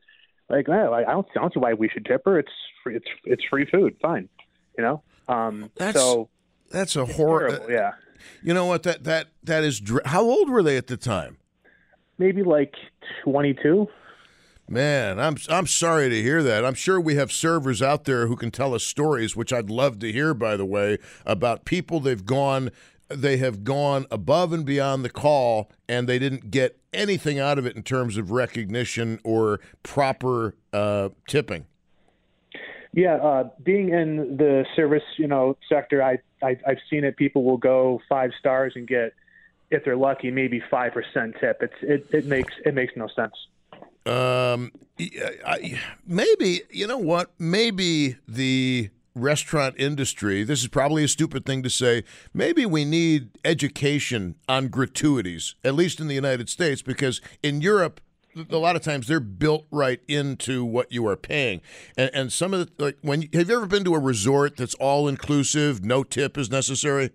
like, 0.48 0.70
well, 0.70 0.94
I 0.94 1.04
don't, 1.04 1.28
I 1.36 1.42
don't 1.42 1.54
see 1.54 1.60
why 1.60 1.74
we 1.74 1.90
should 1.90 2.06
tip 2.06 2.22
her. 2.24 2.40
It's 2.40 2.54
free, 2.82 2.96
it's 2.96 3.08
it's 3.26 3.44
free 3.50 3.66
food, 3.70 3.98
fine, 4.02 4.30
you 4.78 4.84
know. 4.86 5.04
Um, 5.28 5.70
that's 5.76 6.00
so 6.00 6.30
that's 6.72 6.96
a 6.96 7.06
horror. 7.06 7.60
Yeah. 7.70 7.96
You 8.42 8.54
know 8.54 8.66
what? 8.66 8.84
That 8.84 9.04
that 9.04 9.28
that 9.44 9.66
is. 9.66 9.82
How 10.06 10.22
old 10.22 10.50
were 10.50 10.64
they 10.64 10.78
at 10.78 10.88
the 10.88 10.96
time? 10.96 11.36
Maybe 12.18 12.44
like 12.44 12.76
twenty 13.26 13.54
two. 13.56 13.90
Man, 14.72 15.20
I'm 15.20 15.36
I'm 15.50 15.66
sorry 15.66 16.10
to 16.10 16.22
hear 16.22 16.44
that. 16.44 16.64
I'm 16.64 16.76
sure 16.76 17.02
we 17.02 17.16
have 17.16 17.32
servers 17.32 17.82
out 17.82 18.04
there 18.04 18.28
who 18.28 18.36
can 18.36 18.52
tell 18.52 18.76
us 18.76 18.84
stories, 18.84 19.36
which 19.36 19.52
I'd 19.52 19.72
love 19.72 19.98
to 20.00 20.12
hear. 20.12 20.36
By 20.36 20.56
the 20.58 20.66
way, 20.66 21.00
about 21.26 21.66
people 21.66 22.00
they've 22.00 22.24
gone, 22.24 22.70
they 23.08 23.38
have 23.38 23.64
gone 23.64 24.06
above 24.12 24.54
and 24.54 24.64
beyond 24.64 25.04
the 25.04 25.10
call, 25.10 25.72
and 25.88 26.08
they 26.08 26.20
didn't 26.20 26.52
get 26.52 26.78
anything 26.94 27.40
out 27.40 27.58
of 27.58 27.66
it 27.66 27.76
in 27.76 27.82
terms 27.82 28.16
of 28.16 28.30
recognition 28.30 29.20
or 29.24 29.60
proper 29.82 30.54
uh, 30.72 31.10
tipping. 31.28 31.66
Yeah, 32.94 33.16
uh, 33.16 33.50
being 33.64 33.90
in 33.90 34.38
the 34.38 34.68
service, 34.76 35.04
you 35.18 35.28
know, 35.28 35.58
sector, 35.68 36.04
I, 36.04 36.20
I 36.44 36.60
I've 36.68 36.78
seen 36.92 37.06
it. 37.06 37.18
People 37.18 37.44
will 37.44 37.58
go 37.58 38.02
five 38.08 38.32
stars 38.38 38.74
and 38.76 38.88
get, 38.88 39.16
if 39.72 39.84
they're 39.84 39.98
lucky, 39.98 40.30
maybe 40.30 40.62
five 40.70 40.94
percent 40.94 41.38
tip. 41.40 41.64
It's 41.64 41.74
it, 41.82 42.08
it 42.14 42.26
makes 42.28 42.54
it 42.64 42.76
makes 42.76 42.96
no 42.96 43.08
sense. 43.08 43.34
Um, 44.10 44.72
I, 45.46 45.80
maybe 46.06 46.62
you 46.72 46.88
know 46.88 46.98
what? 46.98 47.32
Maybe 47.38 48.18
the 48.28 48.90
restaurant 49.16 49.76
industry. 49.78 50.44
This 50.44 50.62
is 50.62 50.68
probably 50.68 51.04
a 51.04 51.08
stupid 51.08 51.46
thing 51.46 51.62
to 51.64 51.70
say. 51.70 52.04
Maybe 52.34 52.66
we 52.66 52.86
need 52.86 53.30
education 53.46 54.36
on 54.48 54.70
gratuities, 54.70 55.56
at 55.64 55.76
least 55.76 56.00
in 56.00 56.08
the 56.08 56.16
United 56.16 56.50
States, 56.50 56.82
because 56.82 57.22
in 57.44 57.62
Europe, 57.62 58.02
a 58.50 58.58
lot 58.58 58.76
of 58.76 58.82
times 58.82 59.08
they're 59.08 59.20
built 59.20 59.66
right 59.72 60.00
into 60.08 60.64
what 60.64 60.92
you 60.92 61.06
are 61.08 61.18
paying. 61.18 61.62
And, 61.98 62.10
and 62.14 62.34
some 62.34 62.54
of 62.54 62.60
the 62.60 62.84
like 62.84 62.98
when 63.02 63.24
have 63.34 63.50
you 63.50 63.56
ever 63.56 63.66
been 63.66 63.84
to 63.84 63.96
a 63.96 64.00
resort 64.00 64.58
that's 64.58 64.76
all 64.76 65.08
inclusive, 65.08 65.84
no 65.84 66.04
tip 66.04 66.38
is 66.38 66.50
necessary? 66.50 67.12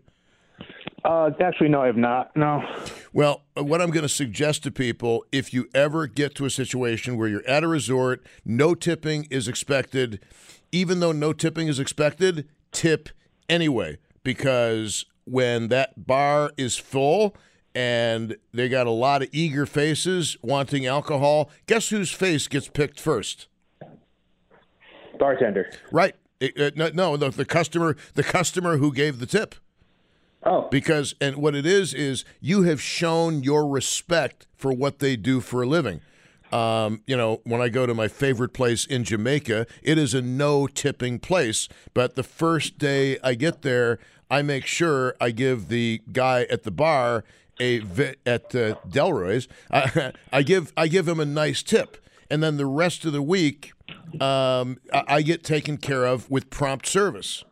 Uh, 1.04 1.30
actually, 1.38 1.68
no, 1.68 1.82
I 1.82 1.86
have 1.86 1.98
not. 1.98 2.34
No. 2.34 2.66
Well, 3.12 3.42
what 3.54 3.82
I'm 3.82 3.90
going 3.90 4.02
to 4.04 4.08
suggest 4.08 4.62
to 4.62 4.70
people 4.70 5.26
if 5.30 5.52
you 5.52 5.68
ever 5.74 6.06
get 6.06 6.34
to 6.36 6.46
a 6.46 6.50
situation 6.50 7.18
where 7.18 7.28
you're 7.28 7.46
at 7.46 7.62
a 7.62 7.68
resort, 7.68 8.24
no 8.44 8.74
tipping 8.74 9.26
is 9.30 9.46
expected, 9.46 10.20
even 10.72 11.00
though 11.00 11.12
no 11.12 11.34
tipping 11.34 11.68
is 11.68 11.78
expected, 11.78 12.48
tip 12.72 13.10
anyway, 13.50 13.98
because 14.22 15.04
when 15.26 15.68
that 15.68 16.06
bar 16.06 16.52
is 16.56 16.76
full 16.78 17.36
and 17.74 18.36
they 18.52 18.70
got 18.70 18.86
a 18.86 18.90
lot 18.90 19.22
of 19.22 19.28
eager 19.30 19.66
faces 19.66 20.38
wanting 20.42 20.86
alcohol, 20.86 21.50
guess 21.66 21.90
whose 21.90 22.12
face 22.12 22.48
gets 22.48 22.68
picked 22.68 22.98
first? 22.98 23.48
Bartender. 25.18 25.70
Right. 25.92 26.14
It, 26.40 26.58
uh, 26.58 26.70
no, 26.74 27.14
no 27.14 27.16
the 27.16 27.44
customer, 27.44 27.94
the 28.14 28.24
customer 28.24 28.78
who 28.78 28.92
gave 28.92 29.18
the 29.18 29.26
tip. 29.26 29.54
Oh. 30.46 30.68
Because, 30.70 31.14
and 31.20 31.36
what 31.36 31.54
it 31.54 31.66
is, 31.66 31.94
is 31.94 32.24
you 32.40 32.62
have 32.62 32.80
shown 32.80 33.42
your 33.42 33.66
respect 33.66 34.46
for 34.56 34.72
what 34.72 34.98
they 34.98 35.16
do 35.16 35.40
for 35.40 35.62
a 35.62 35.66
living. 35.66 36.00
Um, 36.52 37.02
you 37.06 37.16
know, 37.16 37.40
when 37.44 37.60
I 37.60 37.68
go 37.68 37.86
to 37.86 37.94
my 37.94 38.08
favorite 38.08 38.52
place 38.52 38.84
in 38.84 39.04
Jamaica, 39.04 39.66
it 39.82 39.98
is 39.98 40.14
a 40.14 40.22
no 40.22 40.66
tipping 40.66 41.18
place. 41.18 41.68
But 41.94 42.14
the 42.14 42.22
first 42.22 42.78
day 42.78 43.18
I 43.24 43.34
get 43.34 43.62
there, 43.62 43.98
I 44.30 44.42
make 44.42 44.66
sure 44.66 45.16
I 45.20 45.30
give 45.30 45.68
the 45.68 46.02
guy 46.12 46.42
at 46.50 46.62
the 46.62 46.70
bar 46.70 47.24
a 47.60 47.82
at 48.26 48.54
uh, 48.54 48.76
Delroy's. 48.88 49.48
I, 49.70 50.12
I 50.32 50.42
give 50.42 50.72
I 50.76 50.88
give 50.88 51.08
him 51.08 51.20
a 51.20 51.24
nice 51.24 51.62
tip, 51.62 51.96
and 52.30 52.42
then 52.42 52.56
the 52.56 52.66
rest 52.66 53.04
of 53.04 53.12
the 53.12 53.22
week, 53.22 53.72
um, 54.20 54.78
I, 54.92 55.04
I 55.08 55.22
get 55.22 55.44
taken 55.44 55.76
care 55.76 56.04
of 56.04 56.30
with 56.30 56.50
prompt 56.50 56.86
service. 56.86 57.44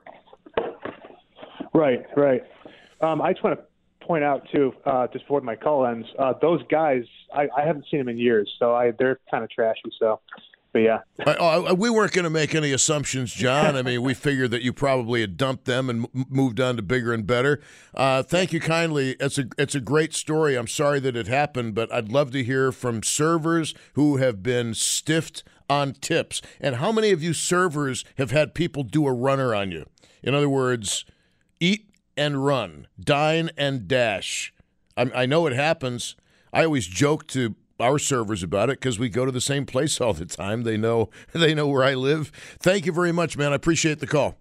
Right, 1.74 2.04
right. 2.16 2.42
Um, 3.02 3.20
I 3.20 3.32
just 3.32 3.42
want 3.44 3.58
to 3.58 4.06
point 4.06 4.24
out 4.24 4.46
too, 4.52 4.72
uh, 4.86 5.06
just 5.08 5.24
before 5.24 5.40
my 5.40 5.56
call 5.56 5.86
ends, 5.86 6.06
uh, 6.18 6.34
those 6.40 6.60
guys 6.70 7.04
I, 7.34 7.48
I 7.56 7.64
haven't 7.64 7.86
seen 7.90 8.00
them 8.00 8.08
in 8.08 8.18
years, 8.18 8.52
so 8.58 8.74
I 8.74 8.92
they're 8.92 9.18
kind 9.30 9.44
of 9.44 9.50
trashy. 9.50 9.80
So, 9.98 10.20
but 10.72 10.78
yeah, 10.80 11.00
uh, 11.26 11.74
we 11.76 11.90
weren't 11.90 12.12
going 12.12 12.24
to 12.24 12.30
make 12.30 12.54
any 12.54 12.72
assumptions, 12.72 13.32
John. 13.32 13.76
I 13.76 13.82
mean, 13.82 14.02
we 14.02 14.14
figured 14.14 14.50
that 14.52 14.62
you 14.62 14.72
probably 14.72 15.20
had 15.20 15.36
dumped 15.36 15.66
them 15.66 15.90
and 15.90 16.06
m- 16.14 16.26
moved 16.30 16.60
on 16.60 16.76
to 16.76 16.82
bigger 16.82 17.12
and 17.12 17.26
better. 17.26 17.60
Uh, 17.94 18.22
thank 18.22 18.52
you 18.52 18.60
kindly. 18.60 19.16
It's 19.20 19.38
a 19.38 19.44
it's 19.58 19.74
a 19.74 19.80
great 19.80 20.14
story. 20.14 20.56
I'm 20.56 20.68
sorry 20.68 21.00
that 21.00 21.16
it 21.16 21.26
happened, 21.26 21.74
but 21.74 21.92
I'd 21.92 22.10
love 22.10 22.30
to 22.32 22.44
hear 22.44 22.72
from 22.72 23.02
servers 23.02 23.74
who 23.94 24.16
have 24.16 24.42
been 24.42 24.74
stiffed 24.74 25.44
on 25.68 25.92
tips. 25.94 26.42
And 26.60 26.76
how 26.76 26.92
many 26.92 27.10
of 27.10 27.22
you 27.22 27.32
servers 27.32 28.04
have 28.18 28.30
had 28.30 28.54
people 28.54 28.82
do 28.82 29.06
a 29.06 29.12
runner 29.12 29.54
on 29.54 29.70
you? 29.70 29.86
In 30.22 30.34
other 30.34 30.48
words, 30.48 31.04
eat 31.60 31.91
and 32.16 32.44
run, 32.44 32.86
dine 32.98 33.50
and 33.56 33.88
dash. 33.88 34.52
I, 34.96 35.10
I 35.14 35.26
know 35.26 35.46
it 35.46 35.52
happens. 35.52 36.16
I 36.52 36.64
always 36.64 36.86
joke 36.86 37.26
to 37.28 37.54
our 37.80 37.98
servers 37.98 38.42
about 38.42 38.70
it 38.70 38.78
because 38.78 38.98
we 38.98 39.08
go 39.08 39.24
to 39.24 39.32
the 39.32 39.40
same 39.40 39.66
place 39.66 40.00
all 40.00 40.12
the 40.12 40.26
time. 40.26 40.62
They 40.62 40.76
know 40.76 41.10
they 41.32 41.54
know 41.54 41.66
where 41.68 41.84
I 41.84 41.94
live. 41.94 42.30
Thank 42.60 42.86
you 42.86 42.92
very 42.92 43.12
much, 43.12 43.36
man. 43.36 43.52
I 43.52 43.56
appreciate 43.56 44.00
the 44.00 44.06
call. 44.06 44.36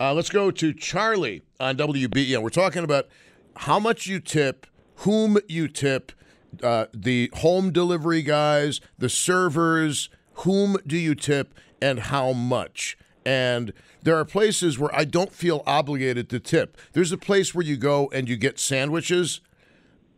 Uh, 0.00 0.14
let's 0.14 0.30
go 0.30 0.50
to 0.50 0.72
Charlie 0.72 1.42
on 1.58 1.76
WBEN. 1.76 2.40
We're 2.40 2.50
talking 2.50 2.84
about 2.84 3.08
how 3.56 3.80
much 3.80 4.06
you 4.06 4.20
tip, 4.20 4.66
whom 4.96 5.38
you 5.48 5.66
tip, 5.66 6.12
uh, 6.62 6.86
the 6.94 7.30
home 7.34 7.72
delivery 7.72 8.22
guys, 8.22 8.80
the 8.96 9.08
servers. 9.08 10.08
Whom 10.42 10.76
do 10.86 10.96
you 10.96 11.16
tip, 11.16 11.52
and 11.82 11.98
how 11.98 12.32
much? 12.32 12.96
And 13.28 13.74
there 14.02 14.16
are 14.16 14.24
places 14.24 14.78
where 14.78 14.94
I 14.96 15.04
don't 15.04 15.34
feel 15.34 15.62
obligated 15.66 16.30
to 16.30 16.40
tip. 16.40 16.78
There's 16.94 17.12
a 17.12 17.18
place 17.18 17.54
where 17.54 17.64
you 17.64 17.76
go 17.76 18.08
and 18.10 18.26
you 18.26 18.38
get 18.38 18.58
sandwiches. 18.58 19.42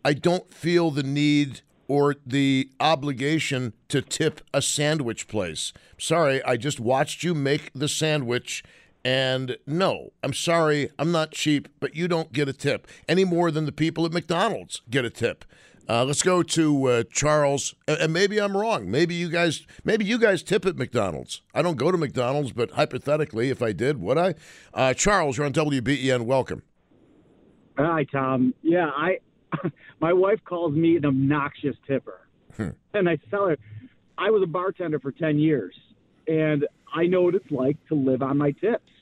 I 0.04 0.12
don't 0.12 0.54
feel 0.54 0.92
the 0.92 1.02
need 1.02 1.62
or 1.88 2.14
the 2.24 2.70
obligation 2.78 3.72
to 3.88 4.00
tip 4.00 4.42
a 4.54 4.62
sandwich 4.62 5.26
place. 5.26 5.72
Sorry, 5.98 6.40
I 6.44 6.56
just 6.56 6.78
watched 6.78 7.24
you 7.24 7.34
make 7.34 7.72
the 7.74 7.88
sandwich. 7.88 8.62
And 9.04 9.56
no, 9.66 10.12
I'm 10.22 10.32
sorry, 10.32 10.90
I'm 10.96 11.10
not 11.10 11.32
cheap, 11.32 11.66
but 11.80 11.96
you 11.96 12.06
don't 12.06 12.32
get 12.32 12.48
a 12.48 12.52
tip 12.52 12.86
any 13.08 13.24
more 13.24 13.50
than 13.50 13.66
the 13.66 13.72
people 13.72 14.06
at 14.06 14.12
McDonald's 14.12 14.82
get 14.88 15.04
a 15.04 15.10
tip. 15.10 15.44
Uh, 15.90 16.04
let's 16.04 16.22
go 16.22 16.40
to 16.40 16.84
uh, 16.84 17.02
Charles, 17.10 17.74
and 17.88 18.12
maybe 18.12 18.40
I'm 18.40 18.56
wrong. 18.56 18.88
Maybe 18.88 19.16
you 19.16 19.28
guys, 19.28 19.66
maybe 19.82 20.04
you 20.04 20.18
guys 20.18 20.40
tip 20.40 20.64
at 20.64 20.76
McDonald's. 20.76 21.42
I 21.52 21.62
don't 21.62 21.76
go 21.76 21.90
to 21.90 21.98
McDonald's, 21.98 22.52
but 22.52 22.70
hypothetically, 22.70 23.50
if 23.50 23.60
I 23.60 23.72
did, 23.72 24.00
would 24.00 24.16
I? 24.16 24.36
Uh, 24.72 24.94
Charles, 24.94 25.36
you're 25.36 25.46
on 25.46 25.52
WBEN. 25.52 26.26
Welcome. 26.26 26.62
Hi, 27.76 28.04
Tom. 28.04 28.54
Yeah, 28.62 28.86
I. 28.86 29.18
my 30.00 30.12
wife 30.12 30.38
calls 30.44 30.74
me 30.74 30.96
an 30.96 31.06
obnoxious 31.06 31.74
tipper, 31.88 32.20
hmm. 32.56 32.68
and 32.94 33.08
I 33.08 33.16
tell 33.28 33.48
her 33.48 33.58
I 34.16 34.30
was 34.30 34.44
a 34.44 34.46
bartender 34.46 35.00
for 35.00 35.10
ten 35.10 35.40
years, 35.40 35.74
and 36.28 36.68
I 36.94 37.08
know 37.08 37.22
what 37.22 37.34
it's 37.34 37.50
like 37.50 37.76
to 37.88 37.96
live 37.96 38.22
on 38.22 38.38
my 38.38 38.52
tips. 38.52 38.92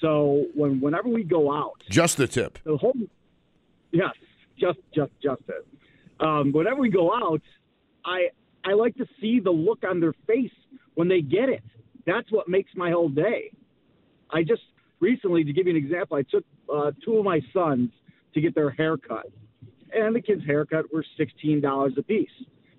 So 0.00 0.46
when 0.54 0.80
whenever 0.80 1.10
we 1.10 1.22
go 1.22 1.52
out, 1.52 1.82
just 1.90 2.16
the 2.16 2.26
tip. 2.26 2.58
The 2.64 2.78
whole 2.78 2.94
yes, 3.92 4.14
just 4.58 4.78
just 4.94 5.12
just 5.22 5.42
it 5.48 5.66
um, 6.24 6.52
whenever 6.52 6.80
we 6.80 6.90
go 6.90 7.12
out, 7.14 7.42
I 8.04 8.28
I 8.64 8.72
like 8.72 8.96
to 8.96 9.06
see 9.20 9.40
the 9.40 9.50
look 9.50 9.84
on 9.88 10.00
their 10.00 10.14
face 10.26 10.52
when 10.94 11.08
they 11.08 11.20
get 11.20 11.48
it. 11.48 11.62
That's 12.06 12.30
what 12.32 12.48
makes 12.48 12.70
my 12.74 12.90
whole 12.90 13.08
day. 13.10 13.52
I 14.30 14.42
just 14.42 14.62
recently, 15.00 15.44
to 15.44 15.52
give 15.52 15.66
you 15.66 15.76
an 15.76 15.76
example, 15.76 16.16
I 16.16 16.22
took 16.22 16.44
uh, 16.74 16.92
two 17.04 17.18
of 17.18 17.24
my 17.24 17.40
sons 17.52 17.90
to 18.32 18.40
get 18.40 18.54
their 18.54 18.70
haircut, 18.70 19.26
and 19.92 20.16
the 20.16 20.20
kids' 20.20 20.44
haircut 20.46 20.92
were 20.92 21.04
sixteen 21.16 21.60
dollars 21.60 21.92
a 21.98 22.02
piece. 22.02 22.28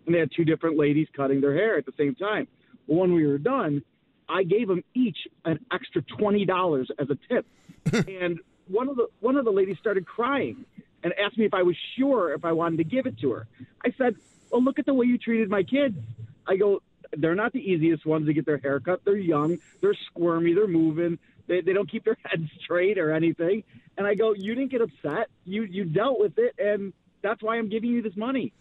and 0.05 0.13
they 0.13 0.19
had 0.19 0.31
two 0.35 0.43
different 0.43 0.77
ladies 0.77 1.07
cutting 1.15 1.39
their 1.39 1.53
hair 1.53 1.77
at 1.77 1.85
the 1.85 1.93
same 1.97 2.15
time. 2.15 2.47
Well, 2.87 2.99
when 3.01 3.13
we 3.13 3.25
were 3.25 3.37
done, 3.37 3.83
I 4.27 4.43
gave 4.43 4.67
them 4.67 4.83
each 4.95 5.17
an 5.45 5.59
extra 5.71 6.01
twenty 6.01 6.45
dollars 6.45 6.89
as 6.99 7.07
a 7.09 7.17
tip, 7.31 7.45
and 8.07 8.39
one 8.67 8.89
of 8.89 8.95
the 8.95 9.07
one 9.19 9.37
of 9.37 9.45
the 9.45 9.51
ladies 9.51 9.77
started 9.79 10.05
crying 10.07 10.65
and 11.05 11.13
asked 11.19 11.38
me 11.38 11.45
if 11.45 11.53
I 11.53 11.62
was 11.62 11.77
sure 11.97 12.33
if 12.33 12.43
I 12.43 12.51
wanted 12.51 12.77
to 12.77 12.83
give 12.83 13.05
it 13.05 13.17
to 13.19 13.31
her. 13.31 13.47
I 13.85 13.93
said, 13.97 14.15
"Well, 14.51 14.62
look 14.62 14.79
at 14.79 14.85
the 14.85 14.93
way 14.93 15.05
you 15.05 15.17
treated 15.17 15.50
my 15.50 15.63
kids." 15.63 15.95
I 16.47 16.57
go, 16.57 16.81
"They're 17.15 17.35
not 17.35 17.53
the 17.53 17.59
easiest 17.59 18.05
ones 18.05 18.25
to 18.25 18.33
get 18.33 18.45
their 18.45 18.57
hair 18.57 18.79
cut. 18.79 19.05
They're 19.05 19.15
young, 19.15 19.59
they're 19.79 19.95
squirmy, 20.07 20.53
they're 20.53 20.67
moving." 20.67 21.19
They, 21.47 21.62
they 21.62 21.74
don't 21.74 21.89
keep 21.89 22.03
their 22.03 22.17
heads 22.25 22.50
straight 22.59 22.97
or 22.97 23.12
anything. 23.12 23.63
And 24.00 24.07
I 24.07 24.15
go, 24.15 24.33
you 24.33 24.55
didn't 24.55 24.71
get 24.71 24.81
upset. 24.81 25.29
You 25.45 25.62
you 25.63 25.85
dealt 25.85 26.19
with 26.19 26.39
it, 26.39 26.55
and 26.57 26.91
that's 27.21 27.41
why 27.41 27.57
I'm 27.57 27.69
giving 27.69 27.91
you 27.91 28.01
this 28.01 28.15
money. 28.15 28.51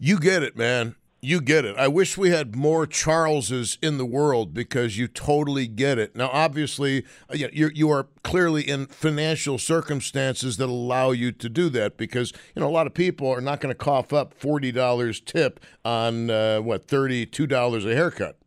You 0.00 0.18
get 0.18 0.42
it, 0.42 0.56
man. 0.56 0.96
You 1.20 1.40
get 1.40 1.64
it. 1.64 1.76
I 1.76 1.88
wish 1.88 2.16
we 2.16 2.30
had 2.30 2.54
more 2.54 2.86
Charleses 2.86 3.76
in 3.82 3.98
the 3.98 4.04
world 4.06 4.54
because 4.54 4.96
you 4.96 5.08
totally 5.08 5.66
get 5.66 5.98
it. 5.98 6.14
Now, 6.14 6.30
obviously, 6.32 7.04
uh, 7.28 7.34
you 7.34 7.70
you 7.74 7.90
are 7.90 8.06
clearly 8.22 8.62
in 8.62 8.86
financial 8.86 9.58
circumstances 9.58 10.58
that 10.58 10.68
allow 10.68 11.10
you 11.10 11.32
to 11.32 11.48
do 11.48 11.70
that 11.70 11.96
because 11.96 12.32
you 12.54 12.60
know 12.60 12.68
a 12.68 12.70
lot 12.70 12.86
of 12.86 12.94
people 12.94 13.28
are 13.28 13.40
not 13.40 13.60
going 13.60 13.74
to 13.74 13.78
cough 13.78 14.12
up 14.12 14.32
forty 14.32 14.70
dollars 14.70 15.20
tip 15.20 15.58
on 15.84 16.30
uh, 16.30 16.60
what 16.60 16.86
thirty 16.86 17.26
two 17.26 17.48
dollars 17.48 17.84
a 17.84 17.96
haircut. 17.96 18.38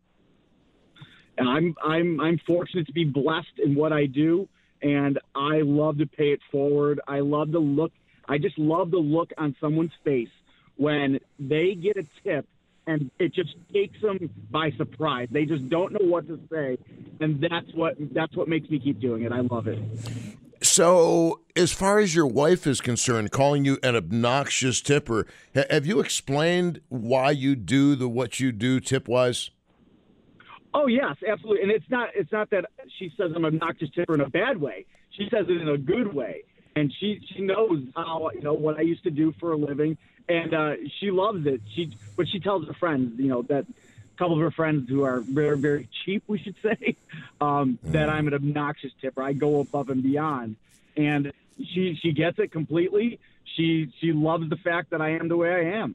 And 1.36 1.46
I'm 1.46 1.74
I'm 1.84 2.20
I'm 2.20 2.38
fortunate 2.46 2.86
to 2.86 2.92
be 2.94 3.04
blessed 3.04 3.58
in 3.62 3.74
what 3.74 3.92
I 3.92 4.06
do, 4.06 4.48
and 4.80 5.18
I 5.34 5.60
love 5.60 5.98
to 5.98 6.06
pay 6.06 6.32
it 6.32 6.40
forward. 6.50 7.02
I 7.06 7.20
love 7.20 7.52
to 7.52 7.58
look. 7.58 7.92
I 8.26 8.38
just 8.38 8.58
love 8.58 8.90
the 8.90 8.96
look 8.96 9.30
on 9.36 9.54
someone's 9.60 9.92
face 10.04 10.30
when 10.76 11.20
they 11.38 11.74
get 11.74 11.98
a 11.98 12.06
tip 12.24 12.48
and 12.86 13.10
it 13.18 13.34
just 13.34 13.54
takes 13.72 14.00
them 14.00 14.30
by 14.50 14.70
surprise. 14.72 15.28
They 15.30 15.44
just 15.44 15.68
don't 15.68 15.92
know 15.92 16.06
what 16.06 16.26
to 16.28 16.38
say, 16.50 16.78
and 17.20 17.40
that's 17.40 17.72
what 17.74 17.94
that's 18.12 18.36
what 18.36 18.48
makes 18.48 18.68
me 18.70 18.78
keep 18.78 19.00
doing 19.00 19.22
it. 19.22 19.32
I 19.32 19.40
love 19.40 19.66
it. 19.68 19.78
So, 20.62 21.40
as 21.56 21.72
far 21.72 21.98
as 21.98 22.14
your 22.14 22.26
wife 22.26 22.68
is 22.68 22.80
concerned, 22.80 23.32
calling 23.32 23.64
you 23.64 23.78
an 23.82 23.96
obnoxious 23.96 24.80
tipper, 24.80 25.26
have 25.54 25.86
you 25.86 25.98
explained 25.98 26.80
why 26.88 27.32
you 27.32 27.56
do 27.56 27.96
the 27.96 28.08
what 28.08 28.38
you 28.38 28.52
do 28.52 28.78
tip 28.78 29.08
wise? 29.08 29.50
Oh 30.74 30.86
yes, 30.86 31.16
absolutely. 31.28 31.62
And 31.62 31.70
it's 31.70 31.90
not 31.90 32.10
it's 32.14 32.30
not 32.32 32.50
that 32.50 32.66
she 32.98 33.12
says 33.16 33.32
I'm 33.34 33.44
an 33.44 33.54
obnoxious 33.54 33.90
tipper 33.94 34.14
in 34.14 34.20
a 34.20 34.28
bad 34.28 34.60
way. 34.60 34.86
She 35.16 35.28
says 35.30 35.46
it 35.48 35.60
in 35.60 35.68
a 35.68 35.76
good 35.76 36.14
way, 36.14 36.44
and 36.76 36.92
she 37.00 37.20
she 37.34 37.42
knows 37.42 37.82
how 37.94 38.30
you 38.32 38.42
know 38.42 38.54
what 38.54 38.78
I 38.78 38.82
used 38.82 39.02
to 39.04 39.10
do 39.10 39.34
for 39.40 39.52
a 39.52 39.56
living, 39.56 39.98
and 40.28 40.54
uh, 40.54 40.74
she 40.98 41.10
loves 41.10 41.46
it. 41.46 41.60
She 41.74 41.96
but 42.16 42.28
she 42.28 42.40
tells 42.40 42.66
her 42.66 42.74
friends, 42.74 43.18
you 43.18 43.28
know, 43.28 43.42
that 43.42 43.64
a 43.64 44.18
couple 44.18 44.34
of 44.34 44.40
her 44.40 44.50
friends 44.50 44.88
who 44.88 45.02
are 45.04 45.20
very 45.20 45.58
very 45.58 45.88
cheap, 46.04 46.22
we 46.26 46.38
should 46.38 46.56
say, 46.62 46.96
um, 47.40 47.78
mm. 47.84 47.92
that 47.92 48.08
I'm 48.08 48.26
an 48.28 48.34
obnoxious 48.34 48.92
tipper. 49.00 49.22
I 49.22 49.32
go 49.32 49.60
above 49.60 49.90
and 49.90 50.02
beyond, 50.02 50.56
and 50.96 51.32
she 51.58 51.98
she 52.00 52.12
gets 52.12 52.38
it 52.38 52.52
completely. 52.52 53.18
She 53.56 53.92
she 54.00 54.12
loves 54.12 54.48
the 54.48 54.56
fact 54.56 54.90
that 54.90 55.00
I 55.00 55.10
am 55.10 55.28
the 55.28 55.36
way 55.36 55.52
I 55.52 55.78
am. 55.78 55.94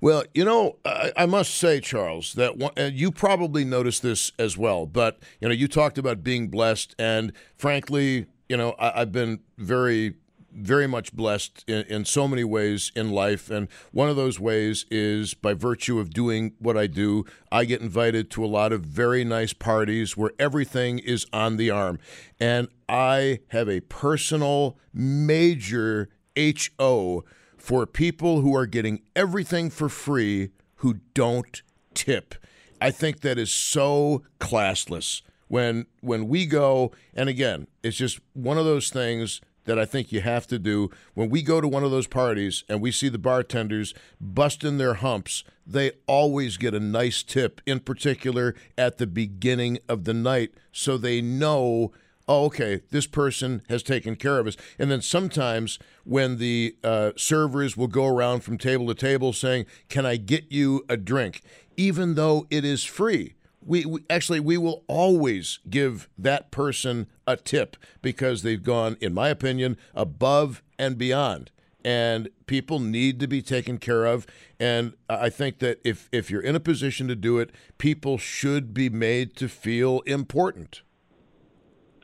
Well, 0.00 0.24
you 0.34 0.44
know, 0.44 0.76
I, 0.84 1.12
I 1.16 1.26
must 1.26 1.54
say, 1.54 1.80
Charles, 1.80 2.34
that 2.34 2.58
one, 2.58 2.72
you 2.76 3.10
probably 3.10 3.64
noticed 3.64 4.02
this 4.02 4.32
as 4.38 4.58
well. 4.58 4.86
But 4.86 5.18
you 5.40 5.48
know, 5.48 5.54
you 5.54 5.68
talked 5.68 5.98
about 5.98 6.22
being 6.22 6.48
blessed, 6.48 6.94
and 6.98 7.32
frankly, 7.56 8.26
you 8.48 8.56
know, 8.56 8.72
I, 8.78 9.00
I've 9.00 9.12
been 9.12 9.40
very 9.56 10.14
very 10.56 10.86
much 10.86 11.12
blessed 11.12 11.64
in, 11.66 11.84
in, 11.84 12.04
so 12.04 12.26
many 12.26 12.44
ways 12.44 12.90
in 12.96 13.10
life. 13.10 13.50
And 13.50 13.68
one 13.92 14.08
of 14.08 14.16
those 14.16 14.40
ways 14.40 14.86
is 14.90 15.34
by 15.34 15.54
virtue 15.54 15.98
of 15.98 16.10
doing 16.10 16.54
what 16.58 16.76
I 16.76 16.86
do, 16.86 17.24
I 17.52 17.64
get 17.64 17.80
invited 17.80 18.30
to 18.32 18.44
a 18.44 18.46
lot 18.46 18.72
of 18.72 18.82
very 18.82 19.24
nice 19.24 19.52
parties 19.52 20.16
where 20.16 20.32
everything 20.38 20.98
is 20.98 21.26
on 21.32 21.56
the 21.56 21.70
arm. 21.70 21.98
And 22.40 22.68
I 22.88 23.40
have 23.48 23.68
a 23.68 23.80
personal 23.80 24.78
major 24.92 26.08
HO 26.36 27.24
for 27.56 27.86
people 27.86 28.40
who 28.40 28.54
are 28.54 28.66
getting 28.66 29.02
everything 29.14 29.70
for 29.70 29.88
free 29.88 30.50
who 30.76 30.94
don't 31.14 31.62
tip. 31.94 32.34
I 32.80 32.90
think 32.90 33.20
that 33.20 33.38
is 33.38 33.50
so 33.50 34.22
classless 34.38 35.22
when 35.48 35.86
when 36.00 36.28
we 36.28 36.44
go 36.44 36.90
and 37.14 37.28
again 37.28 37.68
it's 37.82 37.96
just 37.96 38.18
one 38.32 38.58
of 38.58 38.64
those 38.64 38.90
things 38.90 39.40
that 39.66 39.78
I 39.78 39.84
think 39.84 40.10
you 40.10 40.22
have 40.22 40.46
to 40.48 40.58
do. 40.58 40.90
When 41.14 41.28
we 41.28 41.42
go 41.42 41.60
to 41.60 41.68
one 41.68 41.84
of 41.84 41.90
those 41.90 42.06
parties 42.06 42.64
and 42.68 42.80
we 42.80 42.90
see 42.90 43.08
the 43.08 43.18
bartenders 43.18 43.94
busting 44.20 44.78
their 44.78 44.94
humps, 44.94 45.44
they 45.66 45.92
always 46.06 46.56
get 46.56 46.74
a 46.74 46.80
nice 46.80 47.22
tip, 47.22 47.60
in 47.66 47.80
particular 47.80 48.54
at 48.78 48.98
the 48.98 49.06
beginning 49.06 49.78
of 49.88 50.04
the 50.04 50.14
night, 50.14 50.52
so 50.72 50.96
they 50.96 51.20
know. 51.20 51.92
Oh, 52.28 52.46
okay, 52.46 52.82
this 52.90 53.06
person 53.06 53.62
has 53.68 53.84
taken 53.84 54.16
care 54.16 54.40
of 54.40 54.48
us. 54.48 54.56
And 54.80 54.90
then 54.90 55.00
sometimes 55.00 55.78
when 56.02 56.38
the 56.38 56.74
uh, 56.82 57.12
servers 57.16 57.76
will 57.76 57.86
go 57.86 58.06
around 58.06 58.40
from 58.40 58.58
table 58.58 58.88
to 58.88 58.94
table 58.94 59.32
saying, 59.32 59.66
Can 59.88 60.04
I 60.04 60.16
get 60.16 60.50
you 60.50 60.84
a 60.88 60.96
drink? 60.96 61.42
Even 61.76 62.16
though 62.16 62.48
it 62.50 62.64
is 62.64 62.82
free 62.82 63.36
we, 63.66 63.84
we, 63.84 64.04
actually 64.08 64.40
we 64.40 64.56
will 64.56 64.84
always 64.86 65.58
give 65.68 66.08
that 66.16 66.50
person 66.50 67.08
a 67.26 67.36
tip 67.36 67.76
because 68.02 68.42
they've 68.42 68.62
gone 68.62 68.96
in 69.00 69.12
my 69.12 69.28
opinion 69.28 69.76
above 69.94 70.62
and 70.78 70.96
beyond. 70.96 71.50
And 71.84 72.30
people 72.46 72.80
need 72.80 73.20
to 73.20 73.28
be 73.28 73.42
taken 73.42 73.78
care 73.78 74.06
of. 74.06 74.26
And 74.58 74.94
i 75.08 75.28
think 75.28 75.58
that 75.58 75.80
if 75.84 76.08
if 76.12 76.30
you're 76.30 76.40
in 76.40 76.56
a 76.56 76.60
position 76.60 77.08
to 77.08 77.14
do 77.14 77.38
it 77.38 77.50
people 77.78 78.18
should 78.18 78.72
be 78.72 78.88
made 78.88 79.36
to 79.36 79.48
feel 79.48 80.00
important. 80.00 80.82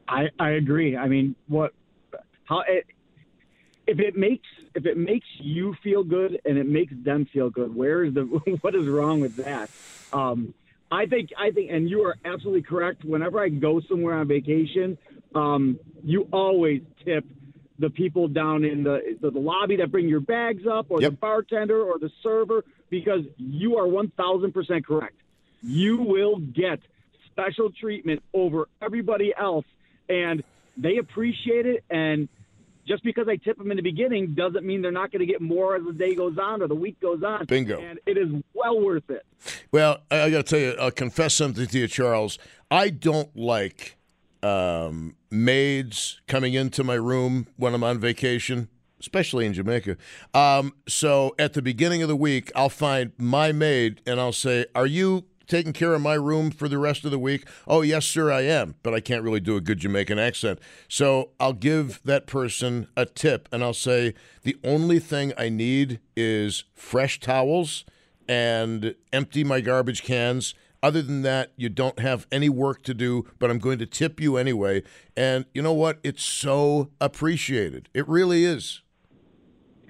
I 0.09 0.29
i 0.39 0.51
agree. 0.51 0.97
I 0.97 1.09
mean 1.09 1.35
what 1.49 1.73
how 2.45 2.61
it, 2.69 2.87
if 3.87 3.99
it 3.99 4.17
makes 4.17 4.47
if 4.75 4.87
it 4.87 4.97
makes 4.97 5.27
you 5.39 5.75
feel 5.83 6.03
good 6.03 6.41
and 6.45 6.57
it 6.59 6.67
makes 6.67 6.93
them 7.05 7.27
feel 7.33 7.51
good 7.51 7.75
where 7.75 8.05
is 8.05 8.15
the 8.15 8.23
what 8.61 8.75
is 8.75 8.87
wrong 8.87 9.21
with 9.21 9.37
that? 9.37 9.71
Um 10.13 10.55
I 10.93 11.07
think 11.07 11.31
I 11.39 11.51
think, 11.51 11.71
and 11.71 11.89
you 11.89 12.03
are 12.03 12.17
absolutely 12.25 12.63
correct. 12.63 12.99
Whenever 13.05 13.41
I 13.41 13.49
go 13.49 13.81
somewhere 13.89 14.17
on 14.21 14.29
vacation, 14.29 14.99
um, 15.35 15.79
you 16.05 16.29
always 16.33 16.83
tip 17.05 17.25
the 17.79 17.91
people 17.91 18.29
down 18.29 18.65
in 18.65 18.85
the, 18.85 19.17
the, 19.23 19.31
the 19.31 19.39
lobby 19.41 19.77
that 19.77 19.91
bring 19.91 20.07
your 20.07 20.21
bags 20.21 20.65
up, 20.71 20.87
or 20.91 21.01
yep. 21.01 21.13
the 21.13 21.17
bartender, 21.17 21.81
or 21.83 21.99
the 21.99 22.11
server, 22.23 22.63
because 22.91 23.23
you 23.39 23.79
are 23.79 23.89
one 23.89 24.09
thousand 24.23 24.53
percent 24.53 24.87
correct. 24.87 25.17
You 25.63 25.97
will 25.97 26.37
get 26.37 26.81
special 27.31 27.71
treatment 27.83 28.23
over 28.35 28.69
everybody 28.87 29.33
else, 29.37 29.65
and 30.09 30.45
they 30.77 30.99
appreciate 30.99 31.67
it. 31.67 31.85
And 31.89 32.29
just 32.87 33.05
because 33.05 33.29
I 33.29 33.37
tip 33.37 33.59
them 33.59 33.71
in 33.71 33.77
the 33.77 33.83
beginning 33.83 34.35
doesn't 34.35 34.65
mean 34.65 34.83
they're 34.83 34.91
not 34.91 35.13
going 35.13 35.21
to 35.21 35.27
get 35.27 35.41
more 35.41 35.77
as 35.77 35.85
the 35.85 35.93
day 35.93 36.15
goes 36.15 36.37
on 36.39 36.63
or 36.63 36.69
the 36.69 36.75
week 36.75 37.01
goes 37.01 37.23
on. 37.23 37.47
Bingo. 37.47 37.81
And 37.81 37.99
it 38.07 38.19
is 38.19 38.29
well 38.55 38.81
worth 38.81 39.09
it. 39.09 39.25
Well, 39.71 39.99
I, 40.11 40.23
I 40.23 40.31
got 40.31 40.47
to 40.47 40.51
tell 40.51 40.59
you, 40.59 40.77
I'll 40.81 40.91
confess 40.91 41.35
something 41.35 41.67
to 41.67 41.79
you, 41.79 41.89
Charles. 41.89 42.39
I 42.71 42.91
don't 42.91 43.35
like 43.37 43.97
um, 44.43 45.17
maids 45.31 46.21
coming 46.27 46.55
into 46.55 46.83
my 46.83 46.95
room 46.95 47.47
when 47.57 47.75
I'm 47.75 47.85
on 47.85 47.99
vacation. 47.99 48.69
Especially 49.01 49.47
in 49.47 49.53
Jamaica. 49.53 49.97
Um, 50.33 50.75
so 50.87 51.35
at 51.37 51.55
the 51.55 51.63
beginning 51.63 52.03
of 52.03 52.09
the 52.09 52.15
week, 52.15 52.53
I'll 52.55 52.69
find 52.69 53.11
my 53.19 53.51
maid 53.51 54.01
and 54.07 54.21
I'll 54.21 54.31
say, 54.31 54.65
Are 54.77 54.87
you 54.87 55.25
taking 55.47 55.73
care 55.73 55.95
of 55.95 56.01
my 56.01 56.15
room 56.15 56.51
for 56.51 56.69
the 56.69 56.79
rest 56.79 57.05
of 57.05 57.11
the 57.11 57.19
week? 57.19 57.47
Oh, 57.67 57.83
yes, 57.83 58.07
sir, 58.07 58.31
I 58.31 58.43
am, 58.43 58.75
but 58.83 58.95
I 58.95 59.01
can't 59.01 59.23
really 59.23 59.41
do 59.41 59.57
a 59.57 59.61
good 59.61 59.79
Jamaican 59.79 60.19
accent. 60.19 60.59
So 60.89 61.31
I'll 61.41 61.53
give 61.53 62.01
that 62.05 62.27
person 62.27 62.89
a 62.97 63.07
tip 63.07 63.49
and 63.53 63.63
I'll 63.63 63.75
say, 63.75 64.15
the 64.43 64.57
only 64.65 64.99
thing 64.99 65.33
I 65.37 65.49
need 65.49 66.01
is 66.17 66.65
fresh 66.75 67.21
towels 67.21 67.85
and 68.29 68.95
empty 69.13 69.45
my 69.45 69.61
garbage 69.61 70.03
cans. 70.03 70.55
Other 70.83 71.01
than 71.01 71.23
that, 71.23 71.53
you 71.57 71.69
don't 71.69 72.01
have 72.01 72.27
any 72.33 72.49
work 72.49 72.83
to 72.83 72.95
do, 72.95 73.27
but 73.39 73.51
I'm 73.51 73.59
going 73.59 73.79
to 73.79 73.87
tip 73.87 74.21
you 74.21 74.37
anyway. 74.37 74.83
And 75.17 75.45
you 75.55 75.63
know 75.63 75.73
what? 75.73 76.01
It's 76.03 76.25
so 76.25 76.91
appreciated. 77.01 77.89
It 77.95 78.09
really 78.09 78.45
is. 78.45 78.83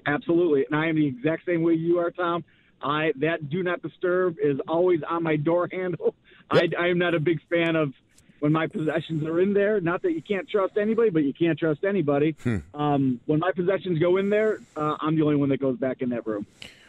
Absolutely. 0.05 0.65
And 0.69 0.79
I 0.79 0.87
am 0.87 0.95
the 0.95 1.07
exact 1.07 1.45
same 1.45 1.63
way 1.63 1.73
you 1.73 1.97
are, 1.97 2.11
Tom. 2.11 2.43
I 2.83 3.13
that 3.17 3.49
do 3.49 3.63
not 3.63 3.81
disturb 3.81 4.37
is 4.43 4.59
always 4.67 5.01
on 5.07 5.23
my 5.23 5.35
door 5.35 5.69
handle. 5.71 6.15
Yep. 6.53 6.63
I, 6.77 6.83
I 6.83 6.87
am 6.89 6.97
not 6.97 7.15
a 7.15 7.19
big 7.19 7.39
fan 7.49 7.75
of 7.75 7.93
when 8.39 8.51
my 8.51 8.67
possessions 8.67 9.25
are 9.25 9.39
in 9.39 9.53
there. 9.53 9.79
Not 9.79 10.01
that 10.01 10.11
you 10.11 10.21
can't 10.21 10.49
trust 10.49 10.77
anybody, 10.77 11.09
but 11.09 11.23
you 11.23 11.33
can't 11.33 11.57
trust 11.57 11.83
anybody. 11.83 12.35
Hmm. 12.43 12.57
Um, 12.73 13.19
when 13.25 13.39
my 13.39 13.51
possessions 13.53 13.99
go 13.99 14.17
in 14.17 14.29
there, 14.29 14.59
uh, 14.75 14.97
I'm 14.99 15.15
the 15.15 15.21
only 15.21 15.37
one 15.37 15.49
that 15.49 15.61
goes 15.61 15.77
back 15.77 16.01
in 16.01 16.09
that 16.09 16.27
room. 16.27 16.45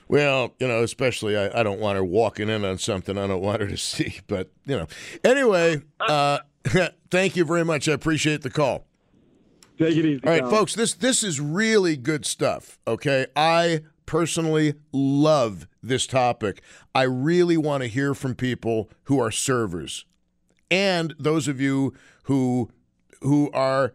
Well, 0.08 0.52
you 0.58 0.68
know, 0.68 0.82
especially 0.82 1.36
I, 1.36 1.60
I, 1.60 1.62
don't 1.62 1.80
want 1.80 1.96
her 1.96 2.04
walking 2.04 2.48
in 2.48 2.64
on 2.64 2.78
something 2.78 3.16
I 3.16 3.26
don't 3.26 3.40
want 3.40 3.60
her 3.60 3.68
to 3.68 3.76
see. 3.78 4.20
But 4.26 4.50
you 4.66 4.76
know, 4.76 4.86
anyway, 5.22 5.82
uh, 6.00 6.40
thank 7.10 7.36
you 7.36 7.44
very 7.44 7.64
much. 7.64 7.88
I 7.88 7.92
appreciate 7.92 8.42
the 8.42 8.50
call. 8.50 8.86
Take 9.78 9.96
it 9.96 10.04
easy. 10.04 10.20
All 10.24 10.32
right, 10.32 10.42
folks. 10.42 10.74
This 10.74 10.94
this 10.94 11.22
is 11.22 11.40
really 11.40 11.96
good 11.96 12.24
stuff. 12.24 12.78
Okay, 12.86 13.26
I 13.34 13.80
personally 14.06 14.74
love 14.92 15.66
this 15.82 16.06
topic. 16.06 16.62
I 16.94 17.02
really 17.02 17.56
want 17.56 17.82
to 17.82 17.88
hear 17.88 18.14
from 18.14 18.34
people 18.34 18.90
who 19.04 19.18
are 19.20 19.30
servers 19.30 20.04
and 20.70 21.14
those 21.18 21.48
of 21.48 21.60
you 21.60 21.94
who 22.24 22.70
who 23.20 23.50
are 23.52 23.94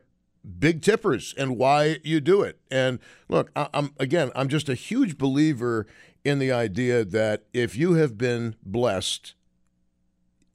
big 0.60 0.82
tippers 0.82 1.36
and 1.38 1.58
why 1.58 1.98
you 2.04 2.22
do 2.22 2.42
it. 2.42 2.60
And 2.72 3.00
look, 3.28 3.52
I, 3.56 3.68
am 3.74 3.94
again, 4.00 4.32
I'm 4.36 4.48
just 4.48 4.70
a 4.70 4.76
huge 4.76 5.18
believer 5.18 5.86
in 6.24 6.40
the 6.40 6.52
idea 6.52 7.06
that 7.06 7.44
if 7.54 7.76
you 7.76 7.94
have 7.94 8.18
been 8.18 8.56
blessed, 8.64 9.36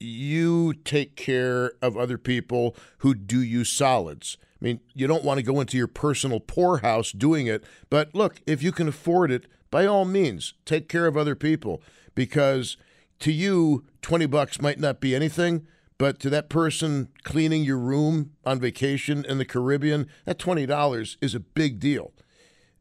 you 0.01 0.75
take 0.85 1.17
care 1.17 1.73
of 1.81 1.97
other 1.97 2.19
people 2.19 2.77
who 2.99 3.14
do 3.14 3.43
you 3.43 3.64
solids. 3.64 4.37
I 4.64 4.68
mean, 4.68 4.81
you 4.94 5.07
don't 5.07 5.24
want 5.24 5.37
to 5.37 5.44
go 5.44 5.61
into 5.61 5.77
your 5.77 5.87
personal 5.87 6.40
poorhouse 6.40 7.12
doing 7.12 7.46
it, 7.46 7.62
but 7.90 8.14
look, 8.14 8.40
if 8.46 8.62
you 8.62 8.72
can 8.72 8.88
afford 8.88 9.31
it, 9.31 9.44
by 9.70 9.85
all 9.85 10.07
means, 10.07 10.55
take 10.64 10.88
care 10.88 11.07
of 11.07 11.18
other 11.18 11.35
people 11.35 11.83
because 12.14 12.79
to 13.18 13.31
you, 13.31 13.85
20 14.00 14.24
bucks 14.24 14.62
might 14.62 14.81
not 14.81 15.00
be 15.00 15.14
anything, 15.14 15.66
but 15.98 16.18
to 16.20 16.31
that 16.31 16.48
person 16.48 17.09
cleaning 17.24 17.62
your 17.62 17.77
room 17.77 18.31
on 18.46 18.59
vacation 18.59 19.22
in 19.29 19.37
the 19.37 19.44
Caribbean, 19.44 20.09
that 20.24 20.38
$20 20.38 21.16
is 21.20 21.35
a 21.35 21.40
big 21.40 21.79
deal. 21.79 22.12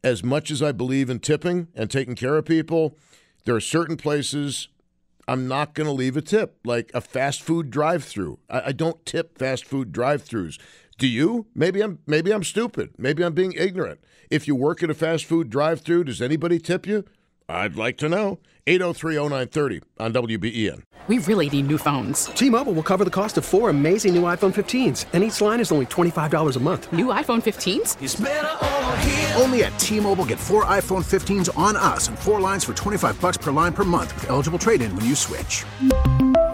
as 0.02 0.24
much 0.24 0.50
as 0.50 0.62
I 0.62 0.72
believe 0.72 1.11
in 1.11 1.20
tipping 1.20 1.68
and 1.74 1.90
taking 1.90 2.14
care 2.14 2.37
of 2.37 2.44
people, 2.44 2.96
there 3.44 3.54
are 3.54 3.61
certain 3.61 3.96
places 3.96 4.68
I'm 5.26 5.46
not 5.46 5.74
going 5.74 5.87
to 5.87 5.92
leave 5.92 6.16
a 6.16 6.22
tip, 6.22 6.58
like 6.64 6.90
a 6.94 7.02
fast 7.02 7.42
food 7.42 7.70
drive-through. 7.70 8.38
I, 8.48 8.62
I 8.66 8.72
don't 8.72 9.04
tip 9.04 9.37
fast 9.38 9.66
food 9.66 9.92
drive-throughs. 9.92 10.58
Do 10.98 11.06
you? 11.06 11.46
Maybe 11.54 11.80
I'm 11.80 12.00
maybe 12.08 12.32
I'm 12.32 12.42
stupid. 12.42 12.90
Maybe 12.98 13.22
I'm 13.22 13.32
being 13.32 13.52
ignorant. 13.52 14.00
If 14.30 14.48
you 14.48 14.56
work 14.56 14.82
at 14.82 14.90
a 14.90 14.94
fast 14.94 15.24
food 15.26 15.48
drive-through, 15.48 16.04
does 16.04 16.20
anybody 16.20 16.58
tip 16.58 16.87
you? 16.87 17.04
I'd 17.48 17.76
like 17.76 17.96
to 17.98 18.08
know. 18.08 18.40
803-0930 18.66 19.82
on 19.98 20.12
WBEN. 20.12 20.82
We 21.06 21.18
really 21.20 21.48
need 21.48 21.68
new 21.68 21.78
phones. 21.78 22.26
T-Mobile 22.26 22.74
will 22.74 22.82
cover 22.82 23.04
the 23.04 23.11
cost 23.11 23.38
of 23.38 23.44
four 23.46 23.70
amazing 23.70 24.14
new 24.14 24.22
iPhone 24.24 24.52
15s, 24.52 25.06
and 25.14 25.24
each 25.24 25.40
line 25.40 25.58
is 25.58 25.72
only 25.72 25.87
$25 25.87 26.56
a 26.56 26.61
month. 26.61 26.92
New 26.92 27.06
iPhone 27.06 27.40
15s? 27.42 29.40
Only 29.40 29.64
at 29.64 29.78
T-Mobile 29.78 30.26
get 30.26 30.38
four 30.38 30.66
iPhone 30.66 31.02
15s 31.02 31.56
on 31.56 31.76
us 31.76 32.08
and 32.08 32.18
four 32.18 32.40
lines 32.42 32.64
for 32.64 32.74
25 32.74 33.18
bucks 33.22 33.38
per 33.38 33.52
line 33.52 33.72
per 33.72 33.84
month 33.84 34.14
with 34.16 34.28
eligible 34.28 34.58
trade-in 34.58 34.94
when 34.94 35.06
you 35.06 35.14
switch. 35.14 35.64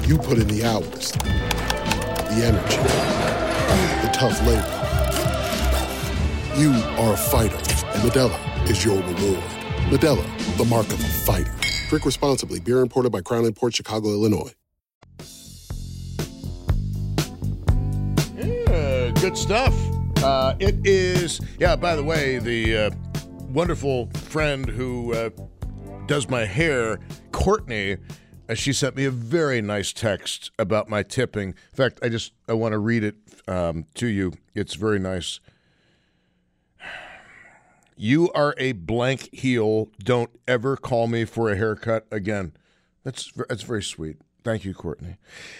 You 0.00 0.18
put 0.18 0.38
in 0.38 0.48
the 0.48 0.64
hours, 0.64 1.12
the 1.12 2.42
energy, 2.44 2.76
the 4.02 4.10
tough 4.12 4.40
labor. 4.46 4.78
You 6.60 6.72
are 6.98 7.14
a 7.14 7.16
fighter, 7.16 7.56
and 7.56 8.02
Modelo 8.10 8.70
is 8.70 8.84
your 8.84 8.96
reward. 8.96 9.42
Modelo, 9.90 10.56
the 10.56 10.64
mark 10.64 10.86
of 10.86 11.00
a 11.00 11.08
fighter. 11.24 11.54
Drink 11.88 12.04
responsibly. 12.04 12.58
Beer 12.58 12.80
imported 12.80 13.12
by 13.12 13.20
Crown 13.20 13.44
Imports 13.44 13.76
Chicago, 13.76 14.08
Illinois. 14.08 14.52
Yeah, 18.36 19.10
good 19.20 19.36
stuff. 19.36 19.74
Uh, 20.22 20.54
it 20.58 20.76
is, 20.84 21.40
yeah, 21.58 21.76
by 21.76 21.96
the 21.96 22.02
way, 22.02 22.38
the 22.38 22.76
uh, 22.76 22.90
wonderful 23.50 24.06
friend 24.14 24.68
who 24.68 25.12
uh, 25.12 25.30
does 26.06 26.28
my 26.28 26.44
hair, 26.44 26.98
Courtney, 27.32 27.98
she 28.54 28.72
sent 28.72 28.96
me 28.96 29.04
a 29.04 29.10
very 29.10 29.60
nice 29.60 29.92
text 29.92 30.50
about 30.58 30.88
my 30.88 31.02
tipping. 31.02 31.48
In 31.50 31.76
fact, 31.76 31.98
I 32.02 32.08
just 32.08 32.32
I 32.48 32.54
want 32.54 32.72
to 32.72 32.78
read 32.78 33.04
it 33.04 33.16
um, 33.48 33.86
to 33.94 34.06
you. 34.06 34.32
It's 34.54 34.74
very 34.74 34.98
nice. 34.98 35.40
You 37.96 38.30
are 38.32 38.54
a 38.58 38.72
blank 38.72 39.32
heel. 39.34 39.90
Don't 40.02 40.30
ever 40.48 40.76
call 40.76 41.06
me 41.06 41.24
for 41.24 41.50
a 41.50 41.56
haircut 41.56 42.06
again. 42.10 42.52
That's 43.04 43.32
that's 43.48 43.62
very 43.62 43.82
sweet. 43.82 44.16
Thank 44.44 44.64
you, 44.64 44.74
Courtney. 44.74 45.16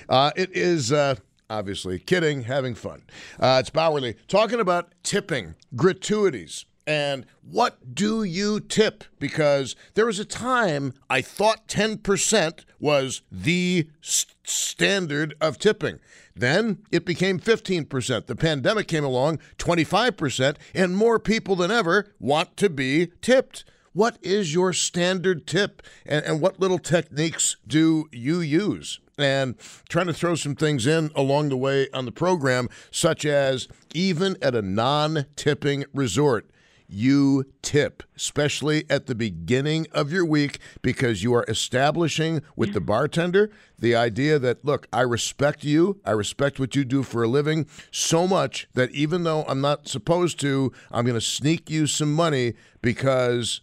Uh, 0.09 0.33
it 0.37 0.51
is. 0.53 0.93
Uh, 0.93 1.17
obviously 1.53 1.99
kidding, 1.99 2.45
having 2.45 2.75
fun. 2.75 3.03
Uh, 3.39 3.59
it's 3.61 3.71
Bauerle 3.71 4.17
talking 4.27 4.59
about 4.59 4.95
tipping, 5.03 5.55
gratuities, 5.77 6.65
and 6.87 7.27
what 7.43 7.95
do 7.95 8.25
you 8.25 8.61
tip? 8.61 9.05
Because 9.19 9.77
there 9.95 10.07
was 10.07 10.19
a 10.19 10.25
time 10.25 10.93
I 11.09 11.21
thought 11.23 11.69
10% 11.69 12.65
was 12.81 13.23
the 13.31 13.89
st- 14.01 14.37
standard 14.45 15.35
of 15.41 15.59
tipping. 15.59 16.01
Then 16.35 16.79
it 16.91 17.05
became 17.05 17.39
15%. 17.39 18.27
The 18.27 18.37
pandemic 18.37 18.89
came 18.89 19.05
along, 19.05 19.39
25%, 19.59 20.57
and 20.75 20.97
more 20.97 21.19
people 21.19 21.57
than 21.57 21.71
ever 21.71 22.13
want 22.19 22.57
to 22.57 22.71
be 22.71 23.13
tipped. 23.21 23.65
What 23.93 24.17
is 24.23 24.55
your 24.55 24.73
standard 24.73 25.47
tip, 25.47 25.83
and, 26.07 26.25
and 26.25 26.41
what 26.41 26.59
little 26.59 26.79
techniques 26.79 27.57
do 27.67 28.09
you 28.11 28.41
use? 28.41 28.99
and 29.19 29.57
trying 29.91 30.07
to 30.07 30.15
throw 30.15 30.35
some 30.35 30.57
things 30.57 30.87
in 30.87 31.11
along 31.15 31.51
the 31.51 31.57
way 31.57 31.87
on 31.93 32.07
the 32.07 32.13
program, 32.13 32.69
such 32.91 33.25
as 33.27 33.69
even 33.95 34.37
at 34.43 34.55
a 34.55 34.63
non 34.63 35.27
tipping 35.37 35.85
resort. 35.93 36.51
You 36.95 37.47
tip, 37.63 38.03
especially 38.15 38.85
at 38.91 39.07
the 39.07 39.15
beginning 39.15 39.87
of 39.93 40.13
your 40.13 40.27
week, 40.27 40.59
because 40.83 41.23
you 41.23 41.33
are 41.33 41.47
establishing 41.49 42.43
with 42.55 42.75
the 42.75 42.83
bartender 42.83 43.51
the 43.79 43.97
idea 43.97 44.39
that, 44.39 44.63
look, 44.63 44.89
I 44.93 45.01
respect 45.01 45.65
you. 45.65 46.01
I 46.05 46.11
respect 46.11 46.61
what 46.61 46.77
you 46.77 46.85
do 46.85 47.03
for 47.03 47.23
a 47.23 47.29
living 47.29 47.67
so 47.91 48.29
much 48.29 48.69
that 48.75 48.91
even 48.91 49.25
though 49.25 49.45
I'm 49.45 49.63
not 49.63 49.89
supposed 49.89 50.39
to, 50.41 50.71
I'm 50.91 51.07
going 51.07 51.15
to 51.15 51.21
sneak 51.23 51.71
you 51.71 51.87
some 51.87 52.13
money 52.13 52.53
because 52.83 53.63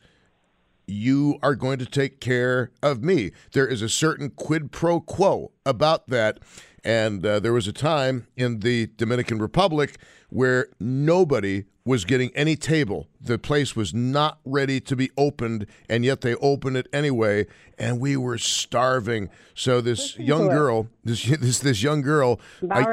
you 0.87 1.37
are 1.43 1.53
going 1.53 1.77
to 1.77 1.85
take 1.85 2.19
care 2.19 2.71
of 2.81 3.03
me. 3.03 3.31
There 3.51 3.67
is 3.67 3.83
a 3.83 3.89
certain 3.89 4.31
quid 4.31 4.71
pro 4.71 5.01
quo 5.01 5.51
about 5.67 6.07
that. 6.07 6.39
And 6.83 7.23
uh, 7.23 7.39
there 7.39 7.53
was 7.53 7.67
a 7.67 7.73
time 7.73 8.25
in 8.35 8.61
the 8.61 8.87
Dominican 8.97 9.37
Republic 9.37 9.97
where 10.29 10.69
nobody 10.79 11.65
was 11.89 12.05
getting 12.05 12.29
any 12.35 12.55
table. 12.55 13.07
The 13.19 13.39
place 13.39 13.75
was 13.75 13.95
not 13.95 14.37
ready 14.45 14.79
to 14.81 14.95
be 14.95 15.09
opened, 15.17 15.65
and 15.89 16.05
yet 16.05 16.21
they 16.21 16.35
opened 16.35 16.77
it 16.77 16.87
anyway, 16.93 17.47
and 17.79 17.99
we 17.99 18.15
were 18.15 18.37
starving. 18.37 19.29
So 19.55 19.81
this 19.81 19.99
Listen 20.11 20.25
young 20.25 20.47
girl, 20.49 20.87
this 21.03 21.23
this 21.41 21.57
this 21.59 21.81
young 21.81 22.01
girl, 22.03 22.39
I- 22.69 22.83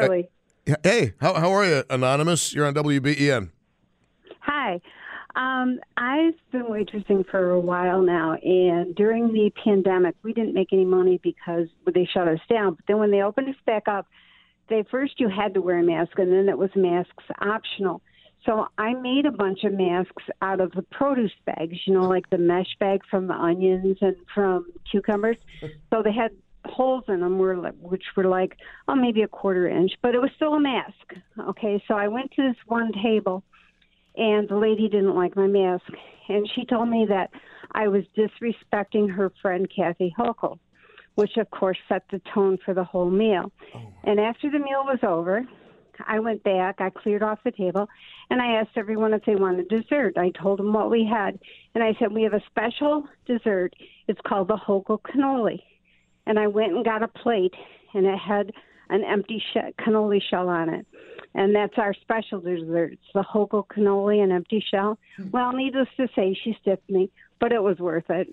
I- 0.67 0.79
hey, 0.83 1.13
how 1.21 1.35
how 1.35 1.53
are 1.53 1.65
you, 1.67 1.85
anonymous? 1.91 2.55
You're 2.55 2.65
on 2.67 2.73
WBEN. 2.75 3.51
Hi. 4.41 4.81
Um, 5.35 5.81
I've 5.99 6.33
been 6.51 6.65
waitressing 6.65 7.29
for 7.31 7.51
a 7.51 7.61
while 7.61 8.01
now, 8.01 8.39
and 8.43 8.95
during 8.95 9.35
the 9.35 9.53
pandemic, 9.63 10.15
we 10.23 10.33
didn't 10.33 10.55
make 10.55 10.73
any 10.73 10.87
money 10.87 11.21
because 11.23 11.67
they 11.93 12.09
shut 12.11 12.27
us 12.29 12.41
down. 12.49 12.73
But 12.77 12.85
then 12.89 12.99
when 12.99 13.11
they 13.11 13.21
opened 13.21 13.51
us 13.51 13.61
back 13.67 13.89
up, 13.89 14.07
they 14.71 14.85
first 14.91 15.21
you 15.21 15.29
had 15.29 15.53
to 15.53 15.61
wear 15.61 15.79
a 15.81 15.83
mask, 15.83 16.19
and 16.19 16.33
then 16.33 16.49
it 16.49 16.57
was 16.57 16.71
masks 16.75 17.25
optional. 17.43 18.01
So 18.47 18.69
I 18.79 18.95
made 18.95 19.27
a 19.27 19.33
bunch 19.33 19.65
of 19.65 19.73
masks 19.73 20.23
out 20.41 20.61
of 20.61 20.71
the 20.73 20.83
produce 20.83 21.33
bags, 21.45 21.77
you 21.85 21.93
know, 21.93 22.09
like 22.09 22.31
the 22.31 22.39
mesh 22.39 22.77
bag 22.79 23.01
from 23.11 23.27
the 23.27 23.35
onions 23.35 23.99
and 24.01 24.17
from 24.35 24.67
cucumbers. 24.91 25.37
So 25.91 26.03
they 26.03 26.13
had 26.13 26.33
holes 26.65 27.05
in 27.09 27.21
them, 27.21 27.39
were 27.39 27.57
like, 27.57 27.75
which 27.81 28.03
were 28.17 28.25
like 28.25 28.57
oh 28.89 28.95
maybe 28.95 29.23
a 29.23 29.29
quarter 29.29 29.69
inch, 29.69 29.93
but 30.03 30.15
it 30.15 30.21
was 30.21 30.31
still 30.37 30.55
a 30.55 30.61
mask. 30.61 31.15
Okay, 31.39 31.83
so 31.89 31.95
I 31.95 32.09
went 32.09 32.33
to 32.33 32.43
this 32.43 32.57
one 32.67 32.93
table 33.03 33.43
and 34.17 34.49
the 34.49 34.57
lady 34.57 34.89
didn't 34.89 35.15
like 35.15 35.37
my 35.37 35.47
mask 35.47 35.87
and 36.29 36.49
she 36.55 36.65
told 36.65 36.89
me 36.89 37.07
that 37.09 37.31
I 37.73 37.89
was 37.89 38.05
disrespecting 38.17 39.11
her 39.11 39.33
friend 39.43 39.71
Kathy 39.75 40.15
Hochul, 40.19 40.59
which 41.15 41.37
of 41.37 41.51
course 41.51 41.79
set 41.89 42.03
the 42.11 42.21
tone 42.35 42.59
for 42.65 42.75
the 42.75 42.85
whole 42.85 43.11
meal. 43.11 43.53
Oh. 43.75 43.93
and 44.05 44.21
after 44.21 44.51
the 44.51 44.59
meal 44.59 44.85
was 44.85 44.99
over, 45.03 45.47
I 46.07 46.19
went 46.21 46.43
back, 46.43 46.77
I 46.81 46.91
cleared 46.91 47.23
off 47.23 47.39
the 47.45 47.51
table, 47.51 47.89
and 48.31 48.41
I 48.41 48.61
asked 48.61 48.77
everyone 48.77 49.15
if 49.15 49.25
they 49.25 49.37
wanted 49.37 49.69
dessert. 49.69 50.17
I 50.17 50.31
told 50.31 50.59
them 50.59 50.73
what 50.73 50.91
we 50.91 51.05
had, 51.05 51.39
and 51.75 51.83
I 51.83 51.95
said, 51.99 52.13
We 52.13 52.23
have 52.23 52.35
a 52.35 52.43
special 52.47 53.05
dessert. 53.27 53.75
It's 54.09 54.21
called 54.27 54.49
the 54.49 54.57
Hochul 54.57 55.01
cannoli. 55.01 55.61
And 56.27 56.39
I 56.39 56.47
went 56.49 56.73
and 56.73 56.85
got 56.85 57.03
a 57.03 57.09
plate, 57.09 57.55
and 57.95 58.07
it 58.07 58.19
had 58.19 58.53
an 58.91 59.05
empty 59.05 59.43
she- 59.53 59.73
cannoli 59.85 60.21
shell 60.23 60.49
on 60.49 60.69
it. 60.69 60.87
And 61.35 61.55
that's 61.55 61.75
our 61.77 61.95
special 61.95 62.41
dessert. 62.41 62.93
It's 62.93 63.13
the 63.15 63.23
Hochul 63.23 63.67
cannoli 63.67 64.23
and 64.23 64.33
empty 64.33 64.65
shell. 64.71 64.99
Hmm. 65.17 65.31
Well, 65.31 65.53
needless 65.53 65.89
to 65.97 66.09
say, 66.15 66.39
she 66.43 66.57
stiffed 66.61 66.89
me, 66.89 67.11
but 67.41 67.53
it 67.53 67.63
was 67.63 67.79
worth 67.79 68.09
it. 68.09 68.29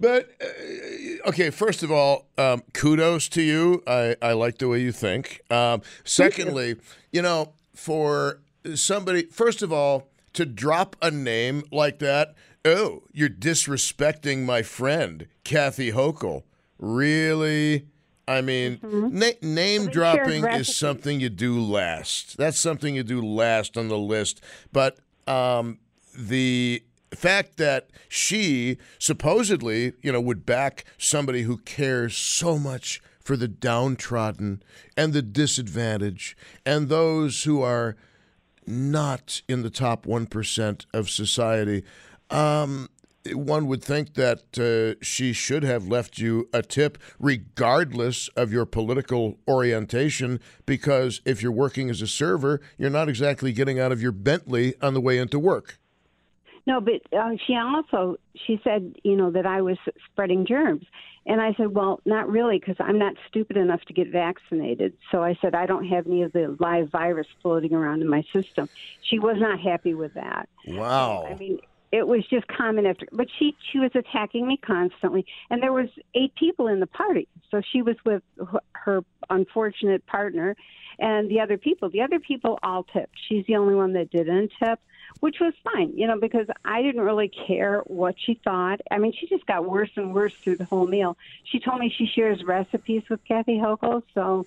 But 0.00 0.30
uh, 0.40 1.28
okay, 1.28 1.50
first 1.50 1.82
of 1.82 1.92
all, 1.92 2.26
um, 2.38 2.62
kudos 2.72 3.28
to 3.30 3.42
you. 3.42 3.82
I, 3.86 4.16
I 4.22 4.32
like 4.32 4.58
the 4.58 4.68
way 4.68 4.80
you 4.80 4.92
think. 4.92 5.42
Um, 5.50 5.82
secondly, 6.04 6.76
you 7.12 7.20
know, 7.22 7.52
for 7.74 8.40
somebody, 8.74 9.24
first 9.26 9.62
of 9.62 9.72
all, 9.72 10.08
to 10.32 10.46
drop 10.46 10.96
a 11.02 11.10
name 11.10 11.64
like 11.70 11.98
that, 11.98 12.34
oh, 12.64 13.02
you're 13.12 13.28
disrespecting 13.28 14.44
my 14.44 14.62
friend 14.62 15.26
Kathy 15.44 15.92
Hochul. 15.92 16.44
Really? 16.78 17.86
I 18.26 18.40
mean, 18.42 18.78
na- 18.82 19.32
name 19.42 19.86
dropping 19.88 20.44
is 20.46 20.76
something 20.76 21.20
you 21.20 21.28
do 21.28 21.60
last. 21.60 22.36
That's 22.38 22.58
something 22.58 22.94
you 22.94 23.02
do 23.02 23.20
last 23.20 23.76
on 23.76 23.88
the 23.88 23.98
list. 23.98 24.40
But 24.72 24.98
um, 25.26 25.80
the 26.16 26.84
fact 27.16 27.56
that 27.56 27.90
she 28.08 28.78
supposedly, 28.98 29.92
you 30.02 30.12
know, 30.12 30.20
would 30.20 30.46
back 30.46 30.84
somebody 30.98 31.42
who 31.42 31.58
cares 31.58 32.16
so 32.16 32.58
much 32.58 33.02
for 33.20 33.36
the 33.36 33.48
downtrodden 33.48 34.62
and 34.96 35.12
the 35.12 35.22
disadvantaged 35.22 36.36
and 36.64 36.88
those 36.88 37.44
who 37.44 37.62
are 37.62 37.96
not 38.66 39.42
in 39.48 39.62
the 39.62 39.70
top 39.70 40.06
1% 40.06 40.86
of 40.94 41.10
society. 41.10 41.84
Um, 42.30 42.88
one 43.32 43.66
would 43.66 43.84
think 43.84 44.14
that 44.14 44.58
uh, 44.58 44.98
she 45.04 45.32
should 45.32 45.62
have 45.62 45.86
left 45.86 46.18
you 46.18 46.48
a 46.54 46.62
tip, 46.62 46.96
regardless 47.18 48.28
of 48.28 48.52
your 48.52 48.64
political 48.64 49.38
orientation, 49.46 50.40
because 50.64 51.20
if 51.24 51.42
you're 51.42 51.52
working 51.52 51.90
as 51.90 52.00
a 52.00 52.06
server, 52.06 52.60
you're 52.78 52.88
not 52.88 53.08
exactly 53.08 53.52
getting 53.52 53.78
out 53.78 53.92
of 53.92 54.00
your 54.00 54.12
Bentley 54.12 54.74
on 54.80 54.94
the 54.94 55.00
way 55.00 55.18
into 55.18 55.38
work. 55.38 55.79
No, 56.66 56.80
but 56.80 57.00
uh, 57.16 57.30
she 57.46 57.54
also 57.56 58.16
she 58.46 58.60
said, 58.62 58.94
you 59.02 59.16
know, 59.16 59.30
that 59.30 59.46
I 59.46 59.62
was 59.62 59.78
spreading 60.10 60.46
germs, 60.46 60.84
and 61.26 61.40
I 61.40 61.54
said, 61.56 61.74
well, 61.74 62.00
not 62.04 62.28
really, 62.28 62.58
because 62.58 62.76
I'm 62.78 62.98
not 62.98 63.14
stupid 63.28 63.56
enough 63.56 63.80
to 63.82 63.92
get 63.92 64.08
vaccinated. 64.08 64.94
So 65.10 65.22
I 65.22 65.36
said 65.40 65.54
I 65.54 65.66
don't 65.66 65.86
have 65.86 66.06
any 66.06 66.22
of 66.22 66.32
the 66.32 66.56
live 66.60 66.90
virus 66.90 67.26
floating 67.42 67.72
around 67.72 68.02
in 68.02 68.08
my 68.08 68.22
system. 68.32 68.68
She 69.02 69.18
was 69.18 69.36
not 69.38 69.60
happy 69.60 69.94
with 69.94 70.14
that. 70.14 70.48
Wow. 70.66 71.26
I 71.28 71.34
mean, 71.34 71.58
it 71.92 72.06
was 72.06 72.24
just 72.28 72.46
common 72.46 72.86
after, 72.86 73.06
but 73.12 73.26
she 73.38 73.56
she 73.72 73.78
was 73.78 73.90
attacking 73.94 74.46
me 74.46 74.56
constantly, 74.56 75.26
and 75.50 75.62
there 75.62 75.72
was 75.72 75.88
eight 76.14 76.34
people 76.36 76.68
in 76.68 76.80
the 76.80 76.86
party, 76.86 77.26
so 77.50 77.60
she 77.72 77.82
was 77.82 77.96
with 78.04 78.22
her 78.72 79.02
unfortunate 79.28 80.06
partner, 80.06 80.54
and 81.00 81.30
the 81.30 81.40
other 81.40 81.56
people. 81.56 81.88
The 81.90 82.02
other 82.02 82.18
people 82.20 82.58
all 82.62 82.84
tipped. 82.84 83.16
She's 83.28 83.44
the 83.46 83.56
only 83.56 83.74
one 83.74 83.92
that 83.94 84.10
didn't 84.10 84.52
tip, 84.62 84.78
which 85.20 85.36
was 85.40 85.54
fine, 85.64 85.92
you 85.96 86.06
know, 86.06 86.18
because 86.20 86.46
I 86.64 86.82
didn't 86.82 87.00
really 87.02 87.30
care 87.46 87.80
what 87.86 88.14
she 88.24 88.34
thought. 88.44 88.80
I 88.90 88.98
mean, 88.98 89.12
she 89.18 89.26
just 89.26 89.46
got 89.46 89.68
worse 89.68 89.90
and 89.96 90.14
worse 90.14 90.34
through 90.34 90.56
the 90.56 90.64
whole 90.66 90.86
meal. 90.86 91.16
She 91.44 91.58
told 91.58 91.80
me 91.80 91.92
she 91.96 92.06
shares 92.06 92.44
recipes 92.44 93.02
with 93.10 93.24
Kathy 93.24 93.58
Hochul, 93.58 94.02
so. 94.14 94.46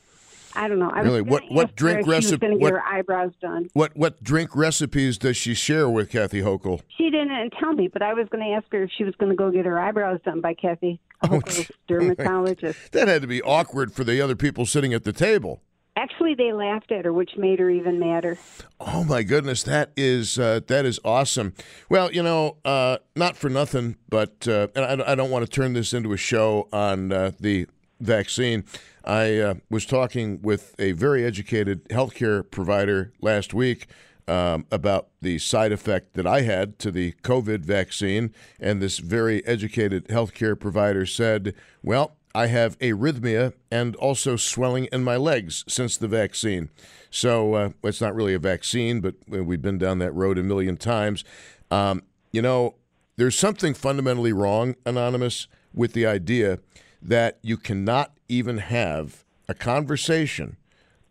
I 0.55 0.67
don't 0.67 0.77
know. 0.77 0.91
I 0.91 1.01
Really? 1.01 1.21
What- 1.23 1.49
what 1.49 1.75
drink 1.75 2.01
if 2.01 2.05
She 2.05 2.09
was 2.09 2.25
recipe- 2.25 2.37
going 2.41 2.53
to 2.53 2.59
what- 2.59 2.69
get 2.73 2.73
her 2.79 2.85
eyebrows 2.87 3.31
done. 3.41 3.69
What 3.73 3.97
what 3.97 4.23
drink 4.23 4.55
recipes 4.55 5.17
does 5.17 5.35
she 5.35 5.55
share 5.55 5.89
with 5.89 6.11
Kathy 6.11 6.41
Hochul? 6.41 6.81
She 6.95 7.09
didn't 7.09 7.49
tell 7.59 7.73
me, 7.73 7.87
but 7.87 8.03
I 8.03 8.13
was 8.13 8.27
going 8.29 8.43
to 8.47 8.51
ask 8.55 8.71
her 8.71 8.83
if 8.83 8.91
she 8.95 9.03
was 9.03 9.15
going 9.15 9.31
to 9.31 9.35
go 9.35 9.49
get 9.49 9.65
her 9.65 9.79
eyebrows 9.79 10.19
done 10.23 10.41
by 10.41 10.53
Kathy 10.53 10.99
oh, 11.23 11.27
Hochul's 11.39 11.71
dermatologist. 11.87 12.91
That 12.91 13.07
had 13.07 13.23
to 13.23 13.27
be 13.27 13.41
awkward 13.41 13.93
for 13.93 14.03
the 14.03 14.21
other 14.21 14.35
people 14.35 14.67
sitting 14.67 14.93
at 14.93 15.05
the 15.05 15.11
table. 15.11 15.63
Actually, 15.95 16.33
they 16.33 16.51
laughed 16.51 16.91
at 16.91 17.05
her, 17.05 17.13
which 17.13 17.37
made 17.37 17.59
her 17.59 17.69
even 17.69 17.99
madder. 17.99 18.37
Oh 18.79 19.03
my 19.03 19.21
goodness, 19.21 19.61
that 19.63 19.91
is 19.95 20.39
uh, 20.39 20.61
that 20.67 20.85
is 20.85 20.99
awesome. 21.05 21.53
Well, 21.87 22.11
you 22.11 22.23
know, 22.23 22.57
uh, 22.65 22.97
not 23.15 23.37
for 23.37 23.47
nothing, 23.49 23.97
but 24.09 24.47
uh, 24.47 24.67
and 24.75 25.03
I, 25.03 25.11
I 25.11 25.15
don't 25.15 25.29
want 25.29 25.45
to 25.45 25.51
turn 25.51 25.73
this 25.73 25.93
into 25.93 26.11
a 26.11 26.17
show 26.17 26.67
on 26.73 27.11
uh, 27.11 27.31
the 27.39 27.67
vaccine. 27.99 28.63
I 29.05 29.37
uh, 29.37 29.53
was 29.69 29.85
talking 29.85 30.41
with 30.41 30.73
a 30.79 30.93
very 30.93 31.23
educated 31.23 31.87
healthcare 31.89 32.49
provider 32.49 33.13
last 33.21 33.53
week 33.53 33.87
um, 34.27 34.65
about 34.71 35.09
the 35.21 35.37
side 35.37 35.71
effect 35.71 36.13
that 36.13 36.25
I 36.25 36.41
had 36.41 36.79
to 36.79 36.89
the 36.89 37.11
COVID 37.21 37.59
vaccine, 37.65 38.33
and 38.59 38.81
this 38.81 38.97
very 38.97 39.45
educated 39.45 40.07
healthcare 40.07 40.59
provider 40.59 41.05
said, 41.05 41.53
"Well." 41.83 42.17
I 42.35 42.47
have 42.47 42.79
arrhythmia 42.79 43.53
and 43.71 43.95
also 43.97 44.35
swelling 44.35 44.85
in 44.85 45.03
my 45.03 45.17
legs 45.17 45.63
since 45.67 45.97
the 45.97 46.07
vaccine. 46.07 46.69
So 47.11 47.53
uh, 47.53 47.69
it's 47.83 48.01
not 48.01 48.15
really 48.15 48.33
a 48.33 48.39
vaccine, 48.39 49.01
but 49.01 49.15
we've 49.27 49.61
been 49.61 49.77
down 49.77 49.99
that 49.99 50.13
road 50.13 50.37
a 50.37 50.43
million 50.43 50.77
times. 50.77 51.23
Um, 51.69 52.03
you 52.31 52.41
know, 52.41 52.75
there's 53.17 53.37
something 53.37 53.75
fundamentally 53.75 54.33
wrong, 54.33 54.75
Anonymous, 54.85 55.47
with 55.73 55.93
the 55.93 56.07
idea 56.07 56.59
that 57.01 57.37
you 57.43 57.57
cannot 57.57 58.13
even 58.27 58.57
have 58.57 59.23
a 59.47 59.53
conversation, 59.53 60.57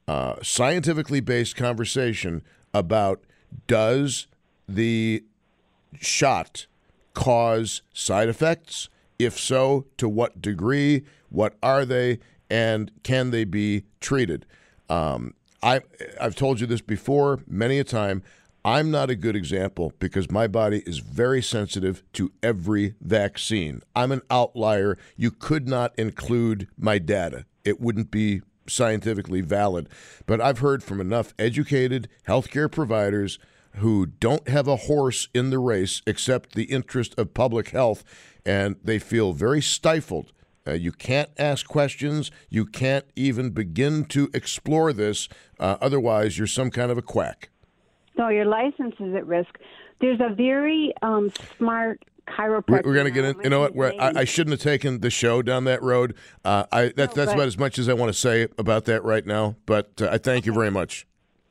uh, 0.08 0.36
scientifically 0.42 1.20
based 1.20 1.54
conversation 1.54 2.42
about 2.74 3.22
does 3.66 4.26
the 4.68 5.22
shot 6.00 6.66
cause 7.14 7.82
side 7.92 8.28
effects? 8.28 8.88
If 9.24 9.38
so, 9.38 9.86
to 9.98 10.08
what 10.08 10.40
degree? 10.40 11.04
What 11.28 11.56
are 11.62 11.84
they? 11.84 12.18
And 12.50 12.90
can 13.02 13.30
they 13.30 13.44
be 13.44 13.84
treated? 14.00 14.46
Um, 14.88 15.34
I, 15.62 15.80
I've 16.20 16.34
told 16.34 16.60
you 16.60 16.66
this 16.66 16.80
before 16.80 17.40
many 17.46 17.78
a 17.78 17.84
time. 17.84 18.22
I'm 18.64 18.90
not 18.90 19.10
a 19.10 19.16
good 19.16 19.34
example 19.34 19.92
because 19.98 20.30
my 20.30 20.46
body 20.46 20.82
is 20.86 20.98
very 20.98 21.42
sensitive 21.42 22.02
to 22.12 22.30
every 22.42 22.94
vaccine. 23.00 23.82
I'm 23.96 24.12
an 24.12 24.22
outlier. 24.30 24.98
You 25.16 25.32
could 25.32 25.68
not 25.68 25.92
include 25.98 26.68
my 26.76 26.98
data, 26.98 27.44
it 27.64 27.80
wouldn't 27.80 28.10
be 28.10 28.42
scientifically 28.68 29.40
valid. 29.40 29.88
But 30.26 30.40
I've 30.40 30.58
heard 30.60 30.82
from 30.82 31.00
enough 31.00 31.34
educated 31.38 32.08
healthcare 32.28 32.70
providers 32.70 33.38
who 33.76 34.06
don't 34.06 34.48
have 34.48 34.68
a 34.68 34.76
horse 34.76 35.28
in 35.34 35.50
the 35.50 35.58
race 35.58 36.02
except 36.06 36.54
the 36.54 36.64
interest 36.64 37.14
of 37.18 37.34
public 37.34 37.70
health, 37.70 38.04
and 38.44 38.76
they 38.82 38.98
feel 38.98 39.32
very 39.32 39.60
stifled. 39.62 40.32
Uh, 40.66 40.72
you 40.72 40.92
can't 40.92 41.30
ask 41.38 41.66
questions. 41.66 42.30
You 42.48 42.64
can't 42.66 43.04
even 43.16 43.50
begin 43.50 44.04
to 44.06 44.30
explore 44.32 44.92
this. 44.92 45.28
Uh, 45.58 45.76
otherwise, 45.80 46.38
you're 46.38 46.46
some 46.46 46.70
kind 46.70 46.90
of 46.90 46.98
a 46.98 47.02
quack. 47.02 47.50
No, 48.16 48.28
your 48.28 48.44
license 48.44 48.94
is 49.00 49.14
at 49.14 49.26
risk. 49.26 49.58
There's 50.00 50.20
a 50.20 50.34
very 50.34 50.92
um, 51.02 51.32
smart 51.58 52.04
chiropractor. 52.28 52.84
we're 52.84 52.94
going 52.94 53.06
to 53.06 53.10
get 53.10 53.24
in. 53.24 53.40
You 53.42 53.50
know 53.50 53.68
what? 53.68 54.00
I, 54.00 54.20
I 54.20 54.24
shouldn't 54.24 54.52
have 54.52 54.60
taken 54.60 55.00
the 55.00 55.10
show 55.10 55.42
down 55.42 55.64
that 55.64 55.82
road. 55.82 56.14
Uh, 56.44 56.64
I 56.70 56.82
that, 56.84 56.96
No, 56.96 57.04
that's 57.06 57.14
but- 57.14 57.34
about 57.34 57.46
as 57.46 57.58
much 57.58 57.78
as 57.78 57.88
I 57.88 57.94
want 57.94 58.12
to 58.12 58.18
say 58.18 58.46
about 58.58 58.84
that 58.84 59.02
right 59.02 59.26
now. 59.26 59.56
But 59.66 60.00
uh, 60.00 60.10
I 60.12 60.18
thank 60.18 60.46
you 60.46 60.52
very 60.52 60.70
much. 60.70 61.06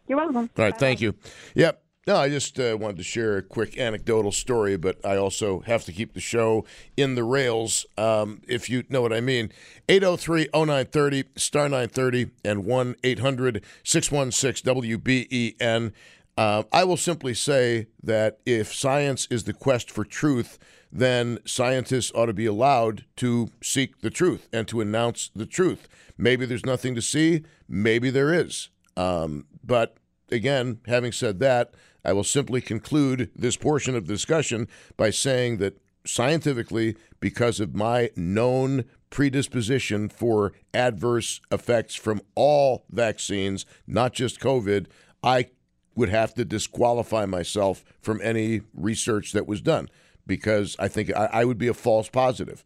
You're 0.07 0.17
welcome. 0.17 0.49
All 0.57 0.65
right, 0.65 0.77
thank 0.77 1.01
you. 1.01 1.15
Yep. 1.55 1.80
No, 2.07 2.15
I 2.15 2.29
just 2.29 2.59
uh, 2.59 2.75
wanted 2.79 2.97
to 2.97 3.03
share 3.03 3.37
a 3.37 3.43
quick 3.43 3.77
anecdotal 3.77 4.31
story, 4.31 4.75
but 4.75 4.97
I 5.05 5.17
also 5.17 5.59
have 5.61 5.85
to 5.85 5.91
keep 5.91 6.13
the 6.13 6.19
show 6.19 6.65
in 6.97 7.13
the 7.13 7.23
rails, 7.23 7.85
um, 7.95 8.41
if 8.47 8.71
you 8.71 8.83
know 8.89 9.03
what 9.03 9.13
I 9.13 9.21
mean. 9.21 9.51
803 9.87 10.49
0930, 10.51 11.25
star 11.35 11.65
930, 11.65 12.31
and 12.43 12.65
1 12.65 12.95
800 13.03 13.63
616 13.83 14.73
WBEN. 14.75 15.93
Uh, 16.35 16.63
I 16.71 16.83
will 16.85 16.97
simply 16.97 17.35
say 17.35 17.85
that 18.01 18.39
if 18.47 18.73
science 18.73 19.27
is 19.29 19.43
the 19.43 19.53
quest 19.53 19.91
for 19.91 20.03
truth, 20.03 20.57
then 20.91 21.37
scientists 21.45 22.11
ought 22.15 22.25
to 22.25 22.33
be 22.33 22.47
allowed 22.47 23.05
to 23.17 23.49
seek 23.61 24.01
the 24.01 24.09
truth 24.09 24.49
and 24.51 24.67
to 24.69 24.81
announce 24.81 25.29
the 25.35 25.45
truth. 25.45 25.87
Maybe 26.17 26.47
there's 26.47 26.65
nothing 26.65 26.95
to 26.95 27.01
see, 27.01 27.43
maybe 27.69 28.09
there 28.09 28.33
is. 28.33 28.69
Um, 28.97 29.45
but 29.63 29.97
again, 30.31 30.79
having 30.87 31.11
said 31.11 31.39
that, 31.41 31.75
I 32.03 32.13
will 32.13 32.23
simply 32.23 32.61
conclude 32.61 33.29
this 33.35 33.57
portion 33.57 33.95
of 33.95 34.07
the 34.07 34.13
discussion 34.13 34.67
by 34.97 35.11
saying 35.11 35.57
that 35.57 35.77
scientifically, 36.05 36.95
because 37.19 37.59
of 37.59 37.75
my 37.75 38.09
known 38.15 38.85
predisposition 39.09 40.09
for 40.09 40.53
adverse 40.73 41.41
effects 41.51 41.95
from 41.95 42.21
all 42.33 42.85
vaccines, 42.89 43.65
not 43.85 44.13
just 44.13 44.39
COVID, 44.39 44.87
I 45.23 45.47
would 45.95 46.09
have 46.09 46.33
to 46.35 46.45
disqualify 46.45 47.25
myself 47.25 47.83
from 48.01 48.19
any 48.23 48.61
research 48.73 49.33
that 49.33 49.47
was 49.47 49.61
done 49.61 49.89
because 50.31 50.77
I 50.79 50.87
think 50.87 51.13
I, 51.13 51.25
I 51.25 51.45
would 51.45 51.57
be 51.57 51.67
a 51.67 51.73
false 51.73 52.07
positive. 52.07 52.63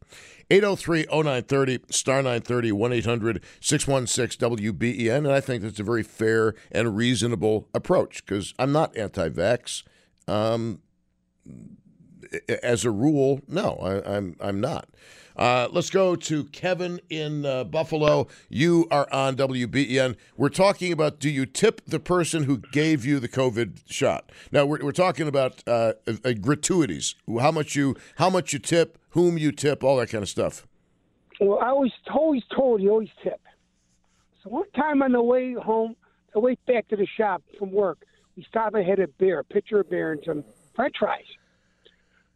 803 0.51 1.07
0930, 1.11 1.79
star 1.89 2.17
930, 2.17 2.71
1 2.71 2.93
800 2.93 3.43
616 3.59 4.49
WBEN. 4.49 5.17
And 5.17 5.31
I 5.31 5.41
think 5.41 5.63
that's 5.63 5.79
a 5.79 5.83
very 5.83 6.03
fair 6.03 6.53
and 6.71 6.95
reasonable 6.95 7.67
approach 7.73 8.23
because 8.23 8.53
I'm 8.59 8.71
not 8.71 8.95
anti 8.95 9.29
vax. 9.29 9.81
Um, 10.27 10.81
as 12.63 12.85
a 12.85 12.91
rule, 12.91 13.41
no, 13.47 13.77
I, 13.81 14.15
I'm, 14.15 14.35
I'm 14.39 14.59
not. 14.59 14.87
Uh, 15.35 15.67
let's 15.71 15.89
go 15.89 16.15
to 16.15 16.45
Kevin 16.45 17.01
in 17.09 17.45
uh, 17.45 17.65
Buffalo. 17.65 18.27
You 18.47 18.87
are 18.89 19.07
on 19.11 19.35
WBEN. 19.35 20.15
We're 20.37 20.49
talking 20.49 20.93
about 20.93 21.19
do 21.19 21.29
you 21.29 21.45
tip 21.45 21.81
the 21.85 21.99
person 21.99 22.43
who 22.43 22.59
gave 22.71 23.05
you 23.05 23.19
the 23.19 23.27
COVID 23.27 23.81
shot? 23.89 24.31
Now 24.51 24.65
we're, 24.65 24.83
we're 24.83 24.91
talking 24.93 25.27
about 25.27 25.61
uh, 25.67 25.93
gratuities. 26.39 27.15
How 27.39 27.51
much 27.51 27.75
you 27.75 27.97
how 28.15 28.29
much 28.29 28.53
you 28.53 28.59
tip, 28.59 28.97
whom 29.09 29.37
you 29.37 29.51
tip, 29.51 29.83
all 29.83 29.97
that 29.97 30.09
kind 30.09 30.21
of 30.21 30.29
stuff. 30.29 30.65
Well, 31.41 31.59
I 31.59 31.73
was 31.73 31.91
always 32.13 32.43
told 32.55 32.81
you 32.81 32.91
always 32.91 33.09
tip. 33.21 33.41
So 34.43 34.49
one 34.49 34.69
time 34.71 35.01
on 35.01 35.11
the 35.11 35.21
way 35.21 35.53
home, 35.53 35.95
the 36.33 36.39
way 36.39 36.57
back 36.65 36.87
to 36.89 36.95
the 36.95 37.07
shop 37.17 37.41
from 37.59 37.71
work, 37.71 38.05
we 38.37 38.43
stopped 38.43 38.75
and 38.75 38.85
had 38.85 38.99
a 38.99 39.07
beer, 39.07 39.39
a 39.39 39.43
pitcher 39.43 39.81
of 39.81 39.89
beer, 39.89 40.13
and 40.13 40.21
some 40.25 40.43
French 40.75 40.95
fries. 40.99 41.23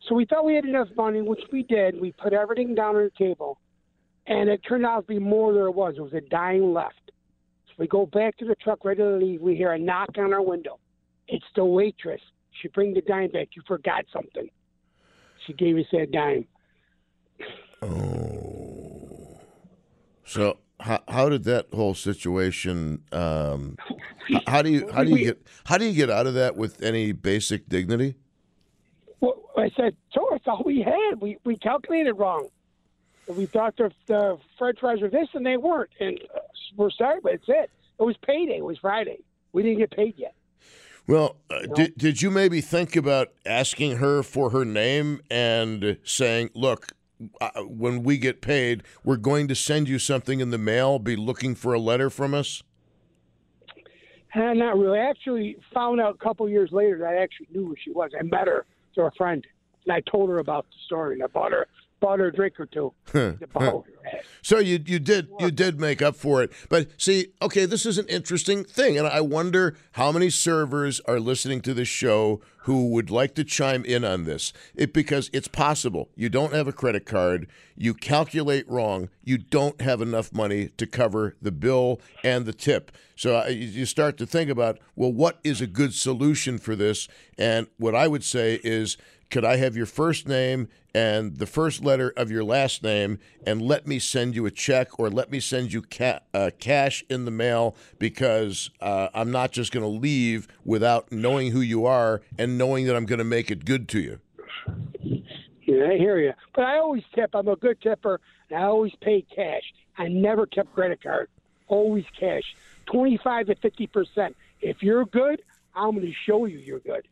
So 0.08 0.16
we 0.16 0.26
thought 0.26 0.46
we 0.46 0.56
had 0.56 0.66
enough 0.66 0.88
money, 0.96 1.22
which 1.22 1.42
we 1.52 1.64
did. 1.64 2.00
We 2.00 2.12
put 2.14 2.34
everything 2.34 2.74
down 2.76 2.96
on 2.96 3.04
the 3.04 3.12
table, 3.18 3.60
and 4.28 4.50
it 4.50 4.62
turned 4.68 4.86
out 4.86 5.02
to 5.02 5.14
be 5.14 5.20
more 5.20 5.54
than 5.54 5.64
it 5.64 5.76
was. 5.76 5.96
It 5.98 6.02
was 6.02 6.14
a 6.14 6.22
dime 6.22 6.74
left. 6.74 7.12
So 7.68 7.74
we 7.78 7.88
go 7.88 8.06
back 8.06 8.38
to 8.38 8.46
the 8.46 8.56
truck 8.56 8.86
ready 8.86 9.00
to 9.00 9.18
leave. 9.18 9.42
We 9.42 9.56
hear 9.56 9.74
a 9.74 9.80
knock 9.80 10.10
on 10.18 10.34
our 10.34 10.42
window. 10.42 10.80
It's 11.28 11.46
the 11.56 11.66
waitress. 11.66 12.22
She 12.62 12.70
bring 12.70 12.94
the 12.94 13.02
dime 13.02 13.32
back. 13.32 13.50
You 13.56 13.62
forgot 13.68 14.06
something. 14.12 14.50
She 15.46 15.54
gave 15.54 15.78
us 15.78 15.86
that 15.92 16.12
dime. 16.12 16.46
Oh. 17.82 19.40
So 20.26 20.60
how, 20.80 21.00
how 21.08 21.30
did 21.30 21.44
that 21.46 21.68
whole 21.74 21.94
situation? 21.94 23.04
Um, 23.12 23.78
how 24.48 24.62
do 24.62 24.70
you 24.70 24.90
how 24.92 25.04
do 25.04 25.12
you 25.12 25.26
get 25.26 25.48
how 25.66 25.78
do 25.78 25.86
you 25.86 25.94
get 25.94 26.10
out 26.10 26.28
of 26.28 26.34
that 26.34 26.56
with 26.56 26.82
any 26.82 27.12
basic 27.12 27.70
dignity? 27.70 28.16
Well, 29.22 29.50
I 29.58 29.70
said, 29.76 29.96
so 30.14 30.28
it's 30.34 30.48
all 30.48 30.64
we 30.66 30.82
had. 30.82 31.20
We 31.20 31.38
we 31.44 31.58
calculated 31.58 32.14
wrong. 32.14 32.48
We 33.28 33.46
thought 33.46 33.78
the, 33.78 33.92
the 34.08 34.38
French 34.58 34.80
fries 34.80 35.02
were 35.02 35.10
this, 35.10 35.28
and 35.34 35.46
they 35.46 35.58
weren't. 35.58 35.92
And 36.00 36.20
we're 36.76 36.90
sorry, 36.92 37.20
but 37.22 37.34
it's 37.34 37.46
it. 37.48 37.70
It 38.00 38.04
was 38.04 38.16
payday. 38.26 38.58
It 38.58 38.66
was 38.66 38.78
Friday. 38.80 39.20
We 39.52 39.62
didn't 39.62 39.80
get 39.80 39.92
paid 39.92 40.16
yet. 40.18 40.34
Well, 41.06 41.38
uh, 41.50 41.62
did, 41.74 41.98
did 41.98 42.22
you 42.22 42.30
maybe 42.30 42.62
think 42.62 42.96
about 42.96 43.30
asking 43.46 43.98
her 43.98 44.22
for 44.22 44.52
her 44.52 44.64
name 44.64 45.22
and 45.30 45.98
saying, 46.04 46.52
look, 46.54 46.94
uh, 47.42 47.50
when 47.64 48.04
we 48.04 48.18
get 48.18 48.42
paid, 48.42 48.84
we're 49.04 49.18
going 49.18 49.48
to 49.48 49.56
send 49.56 49.90
you 49.90 49.98
something 50.00 50.40
in 50.40 50.52
the 50.52 50.60
mail, 50.60 51.00
be 51.00 51.16
looking 51.16 51.56
for 51.56 51.74
a 51.74 51.80
letter 51.80 52.12
from 52.12 52.34
us? 52.34 52.62
Uh, 54.36 54.54
not 54.54 54.78
really. 54.78 55.00
I 55.00 55.10
actually 55.10 55.58
found 55.74 56.00
out 56.00 56.14
a 56.14 56.18
couple 56.24 56.48
years 56.48 56.72
later 56.72 57.00
that 57.00 57.08
I 57.08 57.18
actually 57.18 57.48
knew 57.52 57.66
who 57.66 57.76
she 57.84 57.92
was. 57.92 58.12
I 58.18 58.22
met 58.22 58.48
her 58.48 58.66
to 58.96 59.04
a 59.04 59.12
friend, 59.12 59.46
and 59.86 59.94
I 59.94 60.02
told 60.10 60.30
her 60.30 60.40
about 60.40 60.66
the 60.66 60.78
story, 60.86 61.16
and 61.16 61.24
I 61.24 61.28
bought 61.28 61.52
her 61.52 61.68
bought 62.00 62.20
her 62.20 62.28
a 62.28 62.34
drink 62.34 62.60
or 62.60 62.66
two. 62.66 62.94
so 64.42 64.60
you 64.60 64.80
you 64.86 65.00
did 65.00 65.30
you 65.40 65.52
did 65.52 65.80
make 65.80 66.02
up 66.02 66.16
for 66.16 66.42
it, 66.42 66.52
but 66.70 66.88
see, 66.98 67.28
okay, 67.42 67.66
this 67.66 67.86
is 67.86 67.98
an 67.98 68.08
interesting 68.08 68.64
thing, 68.64 68.98
and 68.98 69.08
I 69.08 69.22
wonder 69.22 69.76
how 69.94 70.12
many 70.12 70.30
servers 70.30 71.00
are 71.02 71.20
listening 71.20 71.62
to 71.62 71.74
this 71.74 71.88
show 71.88 72.42
who 72.64 72.90
would 72.90 73.10
like 73.10 73.36
to 73.36 73.44
chime 73.44 73.84
in 73.86 74.04
on 74.04 74.26
this. 74.26 74.54
It 74.76 74.94
because 74.94 75.30
it's 75.34 75.48
possible 75.48 76.10
you 76.16 76.30
don't 76.30 76.54
have 76.54 76.68
a 76.68 76.74
credit 76.74 77.06
card, 77.06 77.48
you 77.76 77.94
calculate 77.94 78.70
wrong, 78.70 79.10
you 79.24 79.38
don't 79.38 79.82
have 79.82 80.02
enough 80.02 80.34
money 80.34 80.70
to 80.78 80.86
cover 80.86 81.36
the 81.42 81.52
bill 81.52 82.00
and 82.24 82.46
the 82.46 82.54
tip. 82.54 82.92
So 83.16 83.38
uh, 83.40 83.48
you 83.48 83.86
start 83.86 84.18
to 84.18 84.26
think 84.26 84.50
about, 84.50 84.80
well, 84.96 85.12
what 85.12 85.40
is 85.44 85.62
a 85.62 85.68
good 85.68 85.94
solution 85.94 86.58
for 86.58 86.76
this? 86.76 87.08
And 87.38 87.68
what 87.78 87.96
I 87.96 88.08
would 88.08 88.24
say 88.24 88.60
is 88.64 88.98
could 89.30 89.46
I 89.46 89.58
have 89.58 89.76
your 89.76 89.86
first 89.86 90.28
name 90.28 90.70
and 90.94 91.38
the 91.38 91.46
first 91.46 91.84
letter 91.84 92.12
of 92.18 92.32
your 92.32 92.44
last 92.44 92.84
name 92.84 93.20
and 93.46 93.62
let 93.62 93.86
me 93.86 94.00
send 94.00 94.36
you 94.36 94.46
a 94.46 94.52
check 94.52 95.00
or 95.00 95.10
let 95.10 95.32
me 95.32 95.40
send 95.40 95.72
you 95.72 95.84
ca- 95.84 96.22
uh, 96.34 96.50
cash 96.60 97.04
in 97.10 97.26
the 97.26 97.32
mail 97.32 97.76
because 98.00 98.72
uh, 98.82 99.10
I'm 99.14 99.32
not 99.32 99.52
just 99.52 99.72
going 99.72 99.84
to 99.84 100.00
leave 100.00 100.48
without 100.66 101.12
knowing 101.12 101.52
who 101.52 101.62
you 101.62 101.86
are 101.86 102.22
and 102.38 102.58
knowing 102.58 102.88
that 102.88 102.96
I'm 102.96 103.06
going 103.06 103.20
to 103.20 103.24
make 103.24 103.52
it 103.52 103.66
good 103.66 103.88
to 103.90 104.00
you. 104.00 104.20
Yeah, 105.62 105.90
I 105.92 105.98
hear 105.98 106.18
you. 106.18 106.34
But 106.56 106.66
I 106.66 106.80
always 106.80 107.04
tip. 107.14 107.36
I'm 107.36 107.48
a 107.48 107.56
good 107.56 107.80
tipper, 107.82 108.20
I 108.52 108.64
always 108.64 108.94
pay 109.02 109.22
cash. 109.22 109.74
I 109.98 110.08
never 110.08 110.48
kept 110.48 110.74
credit 110.74 111.04
card. 111.04 111.30
Always 111.68 112.06
cash. 112.20 112.56
25 112.88 113.48
to 113.48 113.56
50%. 113.56 114.34
If 114.62 114.82
you're 114.82 115.06
good, 115.06 115.44
I'm 115.76 115.92
going 115.92 116.08
to 116.08 116.14
show 116.26 116.46
you 116.46 116.58
you're 116.58 116.80
good. 116.80 117.08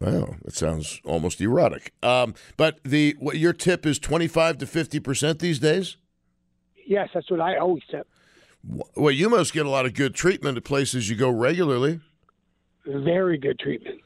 Wow, 0.00 0.36
that 0.44 0.54
sounds 0.54 1.00
almost 1.04 1.40
erotic. 1.40 1.92
Um, 2.02 2.34
but 2.56 2.78
the 2.84 3.16
what 3.18 3.38
your 3.38 3.52
tip 3.52 3.84
is 3.84 3.98
twenty 3.98 4.28
five 4.28 4.58
to 4.58 4.66
fifty 4.66 5.00
percent 5.00 5.40
these 5.40 5.58
days. 5.58 5.96
Yes, 6.86 7.08
that's 7.12 7.30
what 7.30 7.40
I 7.40 7.56
always 7.56 7.82
tip. 7.90 8.06
Well, 8.96 9.10
you 9.10 9.28
must 9.28 9.52
get 9.52 9.66
a 9.66 9.70
lot 9.70 9.86
of 9.86 9.94
good 9.94 10.14
treatment 10.14 10.56
at 10.56 10.64
places 10.64 11.10
you 11.10 11.16
go 11.16 11.30
regularly. 11.30 12.00
Very 12.86 13.38
good 13.38 13.58
treatment. 13.58 14.00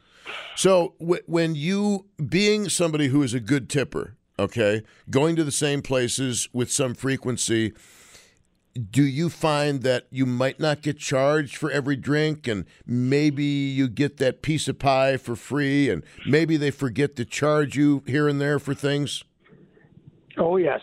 So 0.56 0.94
w- 0.98 1.22
when 1.26 1.54
you 1.54 2.06
being 2.28 2.68
somebody 2.68 3.08
who 3.08 3.22
is 3.22 3.34
a 3.34 3.40
good 3.40 3.68
tipper, 3.68 4.16
okay, 4.38 4.82
going 5.10 5.36
to 5.36 5.44
the 5.44 5.52
same 5.52 5.82
places 5.82 6.48
with 6.52 6.70
some 6.72 6.94
frequency 6.94 7.72
do 8.90 9.02
you 9.02 9.28
find 9.28 9.82
that 9.82 10.06
you 10.10 10.24
might 10.24 10.58
not 10.58 10.82
get 10.82 10.98
charged 10.98 11.56
for 11.56 11.70
every 11.70 11.96
drink 11.96 12.48
and 12.48 12.64
maybe 12.86 13.44
you 13.44 13.88
get 13.88 14.16
that 14.16 14.42
piece 14.42 14.66
of 14.68 14.78
pie 14.78 15.16
for 15.16 15.36
free 15.36 15.90
and 15.90 16.02
maybe 16.26 16.56
they 16.56 16.70
forget 16.70 17.14
to 17.16 17.24
charge 17.24 17.76
you 17.76 18.02
here 18.06 18.28
and 18.28 18.40
there 18.40 18.58
for 18.58 18.74
things? 18.74 19.24
Oh, 20.38 20.56
yes. 20.56 20.80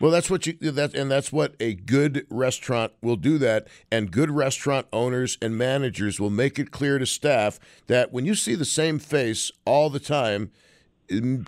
Well, 0.00 0.10
that's 0.10 0.28
what 0.28 0.46
you 0.46 0.54
that 0.60 0.94
and 0.94 1.10
that's 1.10 1.32
what 1.32 1.54
a 1.60 1.74
good 1.74 2.26
restaurant 2.28 2.92
will 3.00 3.16
do 3.16 3.38
that 3.38 3.68
and 3.92 4.10
good 4.10 4.30
restaurant 4.30 4.86
owners 4.92 5.38
and 5.40 5.56
managers 5.56 6.18
will 6.18 6.30
make 6.30 6.58
it 6.58 6.72
clear 6.72 6.98
to 6.98 7.06
staff 7.06 7.60
that 7.86 8.12
when 8.12 8.24
you 8.26 8.34
see 8.34 8.54
the 8.54 8.64
same 8.64 8.98
face 8.98 9.52
all 9.64 9.90
the 9.90 10.00
time, 10.00 10.50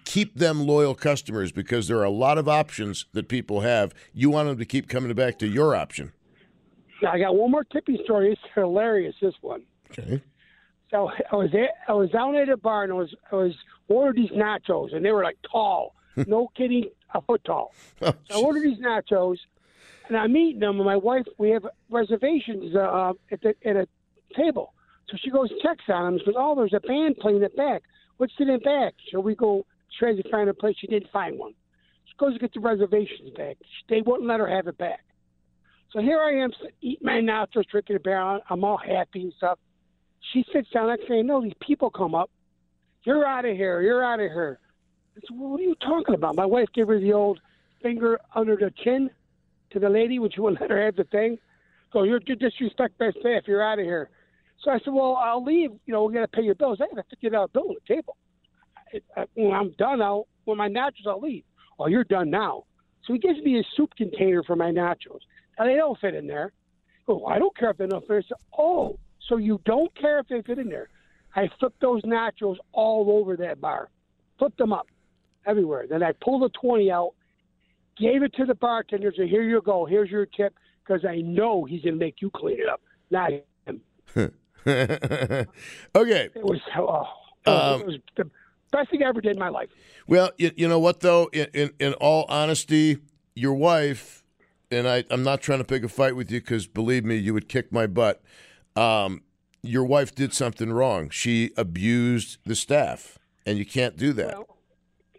keep 0.04 0.36
them 0.36 0.66
loyal 0.66 0.94
customers 0.94 1.52
because 1.52 1.88
there 1.88 1.98
are 1.98 2.04
a 2.04 2.10
lot 2.10 2.38
of 2.38 2.48
options 2.48 3.06
that 3.12 3.28
people 3.28 3.60
have. 3.60 3.94
You 4.12 4.30
want 4.30 4.48
them 4.48 4.58
to 4.58 4.64
keep 4.64 4.88
coming 4.88 5.12
back 5.14 5.38
to 5.38 5.46
your 5.46 5.74
option. 5.74 6.12
I 7.06 7.18
got 7.18 7.34
one 7.34 7.50
more 7.50 7.64
tipping 7.64 7.98
story. 8.04 8.32
It's 8.32 8.40
hilarious. 8.54 9.14
This 9.20 9.34
one. 9.40 9.62
Okay. 9.90 10.22
So 10.90 11.10
I 11.32 11.36
was 11.36 11.50
at, 11.54 11.70
I 11.88 11.92
was 11.92 12.10
down 12.10 12.36
at 12.36 12.48
a 12.48 12.56
bar 12.56 12.84
and 12.84 12.92
I 12.92 12.96
was 12.96 13.14
I 13.32 13.36
was 13.36 13.52
ordered 13.88 14.16
these 14.16 14.30
nachos 14.30 14.94
and 14.94 15.04
they 15.04 15.10
were 15.10 15.24
like 15.24 15.36
tall, 15.50 15.94
no 16.16 16.48
kidding, 16.56 16.90
a 17.14 17.20
foot 17.20 17.42
tall. 17.44 17.74
Oh, 18.02 18.12
so 18.30 18.40
I 18.40 18.42
ordered 18.42 18.62
these 18.62 18.78
nachos 18.78 19.38
and 20.08 20.16
I'm 20.16 20.36
eating 20.36 20.60
them. 20.60 20.76
And 20.76 20.84
my 20.84 20.96
wife, 20.96 21.26
we 21.38 21.50
have 21.50 21.66
reservations 21.90 22.74
uh, 22.76 23.12
at 23.30 23.40
the 23.42 23.54
at 23.64 23.76
a 23.76 23.88
table. 24.34 24.72
So 25.10 25.16
she 25.22 25.30
goes 25.30 25.50
checks 25.62 25.84
on 25.88 26.04
them. 26.04 26.18
She 26.18 26.26
goes, 26.26 26.34
"Oh, 26.36 26.54
there's 26.54 26.72
a 26.72 26.80
band 26.80 27.16
playing 27.18 27.42
at 27.42 27.56
back." 27.56 27.82
What's 28.16 28.32
in 28.38 28.48
it 28.48 28.64
back? 28.64 28.94
So 29.12 29.20
we 29.20 29.34
go 29.34 29.66
try 29.98 30.14
to 30.14 30.30
find 30.30 30.48
a 30.48 30.54
place. 30.54 30.76
She 30.78 30.86
didn't 30.86 31.10
find 31.10 31.38
one. 31.38 31.54
She 32.06 32.14
goes 32.18 32.34
to 32.34 32.38
get 32.38 32.54
the 32.54 32.60
reservations 32.60 33.30
back. 33.36 33.56
They 33.88 34.02
wouldn't 34.02 34.28
let 34.28 34.40
her 34.40 34.48
have 34.48 34.66
it 34.66 34.78
back. 34.78 35.04
So 35.92 36.00
here 36.00 36.20
I 36.20 36.42
am 36.42 36.50
eating 36.82 37.06
my 37.06 37.20
nachos, 37.20 37.66
drinking 37.70 37.96
a 37.96 38.00
beer. 38.00 38.18
I'm 38.18 38.64
all 38.64 38.76
happy 38.76 39.22
and 39.22 39.32
stuff. 39.36 39.58
She 40.32 40.44
sits 40.52 40.68
down. 40.70 40.88
Next 40.88 41.06
thing 41.06 41.18
you 41.18 41.24
know, 41.24 41.42
these 41.42 41.54
people 41.60 41.90
come 41.90 42.14
up. 42.14 42.30
You're 43.04 43.24
out 43.24 43.44
of 43.44 43.56
here. 43.56 43.80
You're 43.80 44.04
out 44.04 44.20
of 44.20 44.30
here. 44.30 44.58
I 45.16 45.20
said, 45.20 45.38
well, 45.38 45.50
what 45.50 45.60
are 45.60 45.64
you 45.64 45.76
talking 45.76 46.14
about? 46.14 46.36
My 46.36 46.44
wife 46.44 46.68
gave 46.74 46.88
her 46.88 46.98
the 46.98 47.12
old 47.12 47.40
finger 47.82 48.18
under 48.34 48.56
the 48.56 48.72
chin 48.82 49.10
to 49.70 49.78
the 49.78 49.88
lady 49.88 50.18
when 50.18 50.30
she 50.30 50.40
wouldn't 50.40 50.60
let 50.60 50.70
her 50.70 50.84
have 50.84 50.96
the 50.96 51.04
thing. 51.04 51.38
So 51.92 52.02
you're, 52.02 52.20
you 52.26 52.34
disrespect 52.34 52.94
my 52.98 53.12
staff. 53.20 53.44
You're 53.46 53.62
out 53.62 53.78
of 53.78 53.84
here. 53.84 54.10
So 54.62 54.70
I 54.70 54.78
said, 54.78 54.92
well, 54.92 55.16
I'll 55.16 55.44
leave. 55.44 55.70
You 55.86 55.92
know, 55.92 56.04
we're 56.04 56.12
going 56.12 56.24
to 56.24 56.28
pay 56.28 56.42
your 56.42 56.54
bills. 56.54 56.78
I 56.80 56.86
got 56.86 57.04
a 57.04 57.09
fifty 57.09 57.28
dollar 57.28 57.48
bill 57.48 57.68
on 57.68 57.74
the 57.74 57.94
table. 57.94 58.16
I, 58.92 59.20
I, 59.20 59.26
when 59.34 59.52
I'm 59.52 59.72
done, 59.78 60.00
I'll 60.02 60.26
when 60.44 60.59
my 60.59 60.68
nachos, 60.68 61.07
I'll 61.07 61.20
leave. 61.20 61.44
Oh, 61.78 61.86
you're 61.88 62.04
done 62.04 62.30
now. 62.30 62.64
So 63.04 63.12
he 63.12 63.18
gives 63.18 63.40
me 63.40 63.59
a 63.61 63.62
soup 63.76 63.90
container 63.96 64.42
for 64.42 64.57
my 64.57 64.70
nachos. 64.70 65.20
Now 65.59 65.66
they 65.66 65.74
don't 65.74 65.98
fit 66.00 66.14
in 66.14 66.26
there. 66.26 66.52
Oh, 67.09 67.26
I 67.26 67.38
don't 67.38 67.57
care 67.57 67.70
if 67.70 67.76
they 67.76 67.86
don't 67.86 68.07
fit. 68.07 68.24
I 68.24 68.28
said, 68.28 68.38
oh, 68.59 68.98
so 69.28 69.36
you 69.36 69.61
don't 69.64 69.94
care 69.96 70.18
if 70.18 70.26
they 70.28 70.42
fit 70.42 70.59
in 70.59 70.68
there? 70.68 70.88
I 71.34 71.48
flipped 71.61 71.80
those 71.80 72.02
nachos 72.02 72.57
all 72.72 73.18
over 73.18 73.36
that 73.36 73.61
bar, 73.61 73.90
flipped 74.38 74.59
them 74.59 74.72
up 74.72 74.86
everywhere. 75.46 75.86
Then 75.88 76.02
I 76.02 76.12
pulled 76.12 76.42
the 76.42 76.48
twenty 76.61 76.90
out, 76.90 77.12
gave 77.98 78.22
it 78.22 78.34
to 78.34 78.46
the 78.46 78.54
bartender. 78.54 79.12
Said, 79.16 79.28
"Here 79.28 79.42
you 79.42 79.61
go. 79.61 79.84
Here's 79.84 80.11
your 80.11 80.26
tip." 80.26 80.54
Because 80.84 81.04
I 81.04 81.16
know 81.16 81.64
he's 81.64 81.82
gonna 81.82 81.96
make 81.96 82.22
you 82.22 82.30
clean 82.30 82.61
it 82.61 82.68
up, 82.68 82.80
not 83.11 83.32
him. 83.66 83.80
okay. 85.94 86.28
It 86.34 86.42
was 86.42 86.60
oh, 86.76 87.06
um, 87.46 87.80
it 87.82 87.86
was 87.86 87.98
the 88.16 88.30
best 88.72 88.90
thing 88.90 89.02
I 89.02 89.08
ever 89.08 89.20
did 89.20 89.32
in 89.32 89.38
my 89.38 89.48
life. 89.48 89.68
Well, 90.08 90.30
you, 90.38 90.50
you 90.56 90.68
know 90.68 90.80
what 90.80 91.00
though? 91.00 91.28
In, 91.32 91.46
in, 91.54 91.70
in 91.78 91.92
all 91.94 92.26
honesty, 92.28 92.98
your 93.34 93.54
wife 93.54 94.24
and 94.70 94.88
I. 94.88 95.04
I'm 95.10 95.22
not 95.22 95.40
trying 95.40 95.58
to 95.58 95.64
pick 95.64 95.84
a 95.84 95.88
fight 95.88 96.16
with 96.16 96.30
you 96.30 96.40
because 96.40 96.66
believe 96.66 97.04
me, 97.04 97.16
you 97.16 97.32
would 97.32 97.48
kick 97.48 97.72
my 97.72 97.86
butt. 97.86 98.22
Um, 98.74 99.22
your 99.62 99.84
wife 99.84 100.14
did 100.14 100.34
something 100.34 100.72
wrong. 100.72 101.10
She 101.10 101.52
abused 101.56 102.38
the 102.44 102.56
staff, 102.56 103.18
and 103.44 103.58
you 103.58 103.66
can't 103.66 103.96
do 103.96 104.12
that. 104.14 104.34
Well, 104.34 104.56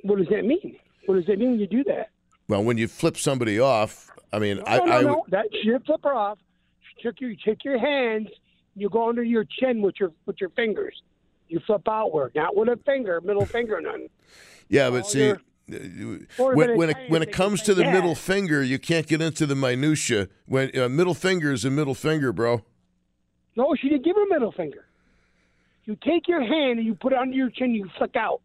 what 0.04 0.18
does 0.18 0.28
that 0.30 0.44
mean? 0.46 0.78
What 1.06 1.16
does 1.16 1.26
that 1.28 1.40
mean 1.40 1.52
when 1.52 1.60
you 1.60 1.68
do 1.68 1.84
that? 1.86 2.10
Well, 2.50 2.64
when 2.64 2.78
you 2.78 2.88
flip 2.88 3.18
somebody 3.18 3.60
off, 3.60 4.10
I 4.32 4.40
mean, 4.40 4.58
No, 4.58 4.64
I, 4.68 4.78
no, 4.78 4.86
no, 4.86 4.92
I 4.92 5.02
no. 5.02 5.26
That 5.30 5.46
she 5.52 5.72
flip 5.86 6.02
her 6.04 6.14
off. 6.14 6.38
She 6.82 7.04
took 7.04 7.22
your 7.22 7.30
you 7.30 7.38
take 7.46 7.64
your 7.64 7.80
hands. 7.80 8.28
You 8.78 8.90
go 8.90 9.10
under 9.10 9.24
your 9.24 9.44
chin 9.44 9.82
with 9.82 9.96
your 10.00 10.12
with 10.26 10.40
your 10.40 10.50
fingers. 10.52 11.02
You 11.50 11.60
flip 11.66 11.88
outward, 11.88 12.34
not 12.36 12.56
with 12.56 12.70
a 12.70 12.78
finger, 12.86 13.20
middle 13.22 13.46
finger, 13.46 13.80
none. 13.82 14.08
yeah, 14.70 14.90
but 14.90 15.06
Oh, 15.06 15.08
see. 15.08 15.34
When, 16.38 16.78
when 16.78 16.90
it 16.92 16.98
when 17.10 17.22
it 17.22 17.32
comes 17.34 17.62
to 17.64 17.74
the 17.74 17.82
"Yeah." 17.84 17.94
middle 17.94 18.16
finger, 18.16 18.64
you 18.64 18.80
can't 18.80 19.06
get 19.08 19.22
into 19.22 19.46
the 19.46 19.56
minutia. 19.56 20.30
When 20.46 20.78
uh, 20.78 20.88
middle 20.88 21.14
finger 21.14 21.52
is 21.52 21.66
a 21.66 21.70
middle 21.70 21.96
finger, 21.96 22.32
bro. 22.32 22.64
No, 23.58 23.76
she 23.76 23.90
didn't 23.90 24.06
give 24.06 24.16
her 24.16 24.26
middle 24.30 24.52
finger. 24.52 24.86
You 25.86 25.98
take 26.04 26.28
your 26.28 26.42
hand 26.42 26.78
and 26.80 26.86
you 26.86 26.96
put 26.96 27.12
it 27.14 27.18
under 27.20 27.36
your 27.36 27.50
chin. 27.50 27.74
You 27.74 27.90
flick 27.98 28.16
out. 28.16 28.42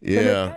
Yeah. 0.00 0.54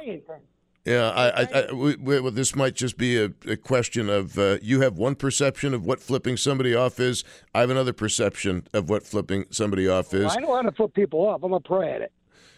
Yeah. 0.86 1.10
I, 1.10 1.42
I, 1.42 1.48
I 1.54 1.74
we, 1.74 1.96
we, 1.96 2.20
well, 2.20 2.32
this 2.32 2.56
might 2.56 2.76
just 2.76 2.98
be 2.98 3.18
a, 3.18 3.32
a 3.48 3.58
question 3.58 4.10
of 4.10 4.38
uh, 4.38 4.58
you 4.62 4.82
have 4.82 4.98
one 4.98 5.16
perception 5.16 5.74
of 5.74 5.86
what 5.86 6.00
flipping 6.00 6.38
somebody 6.38 6.76
off 6.76 7.00
is. 7.00 7.24
I 7.54 7.62
have 7.62 7.70
another 7.70 7.94
perception 7.94 8.68
of 8.74 8.90
what 8.90 9.04
flipping 9.04 9.46
somebody 9.50 9.88
off 9.88 10.14
is. 10.14 10.36
I 10.36 10.40
know 10.40 10.56
how 10.56 10.62
to 10.62 10.72
flip 10.72 10.94
people 10.94 11.28
off. 11.28 11.44
I'm 11.44 11.54
a 11.54 11.60
pro 11.60 11.82
at 11.82 12.02
it. 12.02 12.12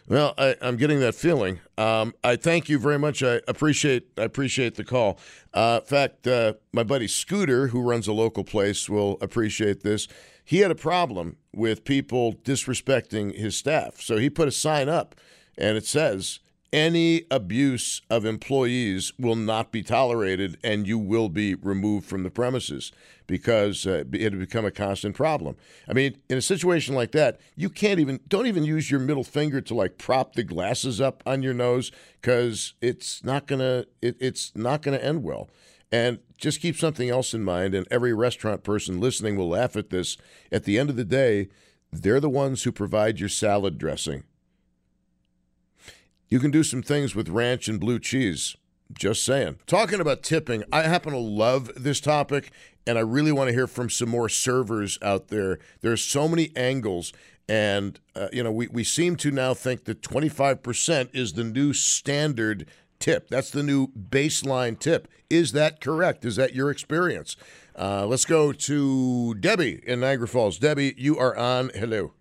Well, 0.09 0.33
I, 0.37 0.55
I'm 0.61 0.77
getting 0.77 1.01
that 1.01 1.15
feeling. 1.15 1.59
Um, 1.77 2.13
I 2.23 2.37
thank 2.37 2.69
you 2.69 2.79
very 2.79 2.97
much. 2.97 3.21
I 3.21 3.41
appreciate 3.47 4.07
I 4.17 4.23
appreciate 4.23 4.75
the 4.75 4.85
call. 4.85 5.19
Uh, 5.53 5.79
in 5.81 5.87
fact, 5.87 6.25
uh, 6.25 6.53
my 6.71 6.83
buddy 6.83 7.07
Scooter, 7.07 7.67
who 7.67 7.81
runs 7.81 8.07
a 8.07 8.13
local 8.13 8.45
place, 8.45 8.89
will 8.89 9.17
appreciate 9.21 9.83
this. 9.83 10.07
He 10.45 10.59
had 10.59 10.71
a 10.71 10.75
problem 10.75 11.35
with 11.53 11.83
people 11.83 12.31
disrespecting 12.31 13.35
his 13.35 13.57
staff, 13.57 13.99
so 13.99 14.15
he 14.15 14.29
put 14.29 14.47
a 14.47 14.51
sign 14.51 14.87
up, 14.87 15.13
and 15.57 15.75
it 15.75 15.85
says, 15.85 16.39
"Any 16.73 17.23
abuse 17.31 18.01
of 18.09 18.25
employees 18.25 19.13
will 19.17 19.35
not 19.35 19.71
be 19.71 19.83
tolerated, 19.83 20.57
and 20.63 20.87
you 20.87 20.97
will 20.97 21.29
be 21.29 21.55
removed 21.55 22.05
from 22.05 22.23
the 22.23 22.29
premises." 22.29 22.91
Because 23.25 23.85
uh, 23.85 24.05
it 24.13 24.21
had 24.21 24.39
become 24.39 24.63
a 24.63 24.71
constant 24.71 25.13
problem. 25.13 25.57
I 25.85 25.91
mean, 25.91 26.17
in 26.29 26.37
a 26.37 26.41
situation 26.41 26.95
like 26.95 27.11
that, 27.11 27.41
you 27.57 27.69
can't 27.69 27.99
even 27.99 28.21
don't 28.29 28.47
even 28.47 28.63
use 28.63 28.89
your 28.89 29.01
middle 29.01 29.25
finger 29.25 29.59
to 29.59 29.75
like 29.75 29.97
prop 29.97 30.33
the 30.33 30.43
glasses 30.43 31.01
up 31.01 31.23
on 31.25 31.43
your 31.43 31.53
nose 31.53 31.91
because 32.21 32.73
it's 32.81 33.23
not 33.25 33.45
gonna 33.45 33.85
it, 34.01 34.15
it's 34.21 34.53
not 34.55 34.81
gonna 34.81 34.97
end 34.97 35.23
well. 35.23 35.49
And 35.91 36.19
just 36.37 36.61
keep 36.61 36.77
something 36.77 37.09
else 37.09 37.33
in 37.33 37.43
mind. 37.43 37.73
And 37.73 37.87
every 37.89 38.13
restaurant 38.13 38.63
person 38.63 38.99
listening 38.99 39.35
will 39.35 39.49
laugh 39.49 39.75
at 39.75 39.89
this. 39.89 40.17
At 40.51 40.63
the 40.63 40.77
end 40.77 40.89
of 40.89 40.95
the 40.95 41.05
day, 41.05 41.49
they're 41.91 42.19
the 42.19 42.29
ones 42.29 42.63
who 42.63 42.71
provide 42.71 43.19
your 43.19 43.29
salad 43.29 43.77
dressing. 43.77 44.23
You 46.29 46.39
can 46.39 46.51
do 46.51 46.63
some 46.63 46.81
things 46.81 47.15
with 47.15 47.29
ranch 47.29 47.67
and 47.67 47.79
blue 47.79 47.99
cheese. 47.99 48.55
Just 48.93 49.23
saying. 49.23 49.59
Talking 49.65 49.99
about 49.99 50.23
tipping, 50.23 50.63
I 50.71 50.83
happen 50.83 51.11
to 51.11 51.19
love 51.19 51.71
this 51.75 51.99
topic, 51.99 52.51
and 52.85 52.97
I 52.97 53.01
really 53.01 53.33
want 53.33 53.49
to 53.49 53.53
hear 53.53 53.67
from 53.67 53.89
some 53.89 54.09
more 54.09 54.29
servers 54.29 54.97
out 55.01 55.27
there. 55.27 55.59
There's 55.81 56.01
so 56.01 56.27
many 56.27 56.51
angles, 56.55 57.11
and 57.49 57.99
uh, 58.15 58.29
you 58.31 58.43
know, 58.43 58.51
we, 58.51 58.67
we 58.67 58.83
seem 58.85 59.17
to 59.17 59.31
now 59.31 59.53
think 59.53 59.85
that 59.85 60.01
25% 60.01 61.09
is 61.13 61.33
the 61.33 61.43
new 61.43 61.73
standard 61.73 62.65
tip. 62.99 63.29
That's 63.29 63.51
the 63.51 63.63
new 63.63 63.87
baseline 63.87 64.79
tip. 64.79 65.09
Is 65.29 65.51
that 65.51 65.81
correct? 65.81 66.23
Is 66.23 66.37
that 66.37 66.55
your 66.55 66.71
experience? 66.71 67.35
Uh, 67.77 68.07
let's 68.07 68.25
go 68.25 68.53
to 68.53 69.35
Debbie 69.35 69.81
in 69.85 69.99
Niagara 69.99 70.27
Falls. 70.27 70.57
Debbie, 70.57 70.95
you 70.97 71.17
are 71.17 71.35
on. 71.35 71.71
Hello. 71.75 72.13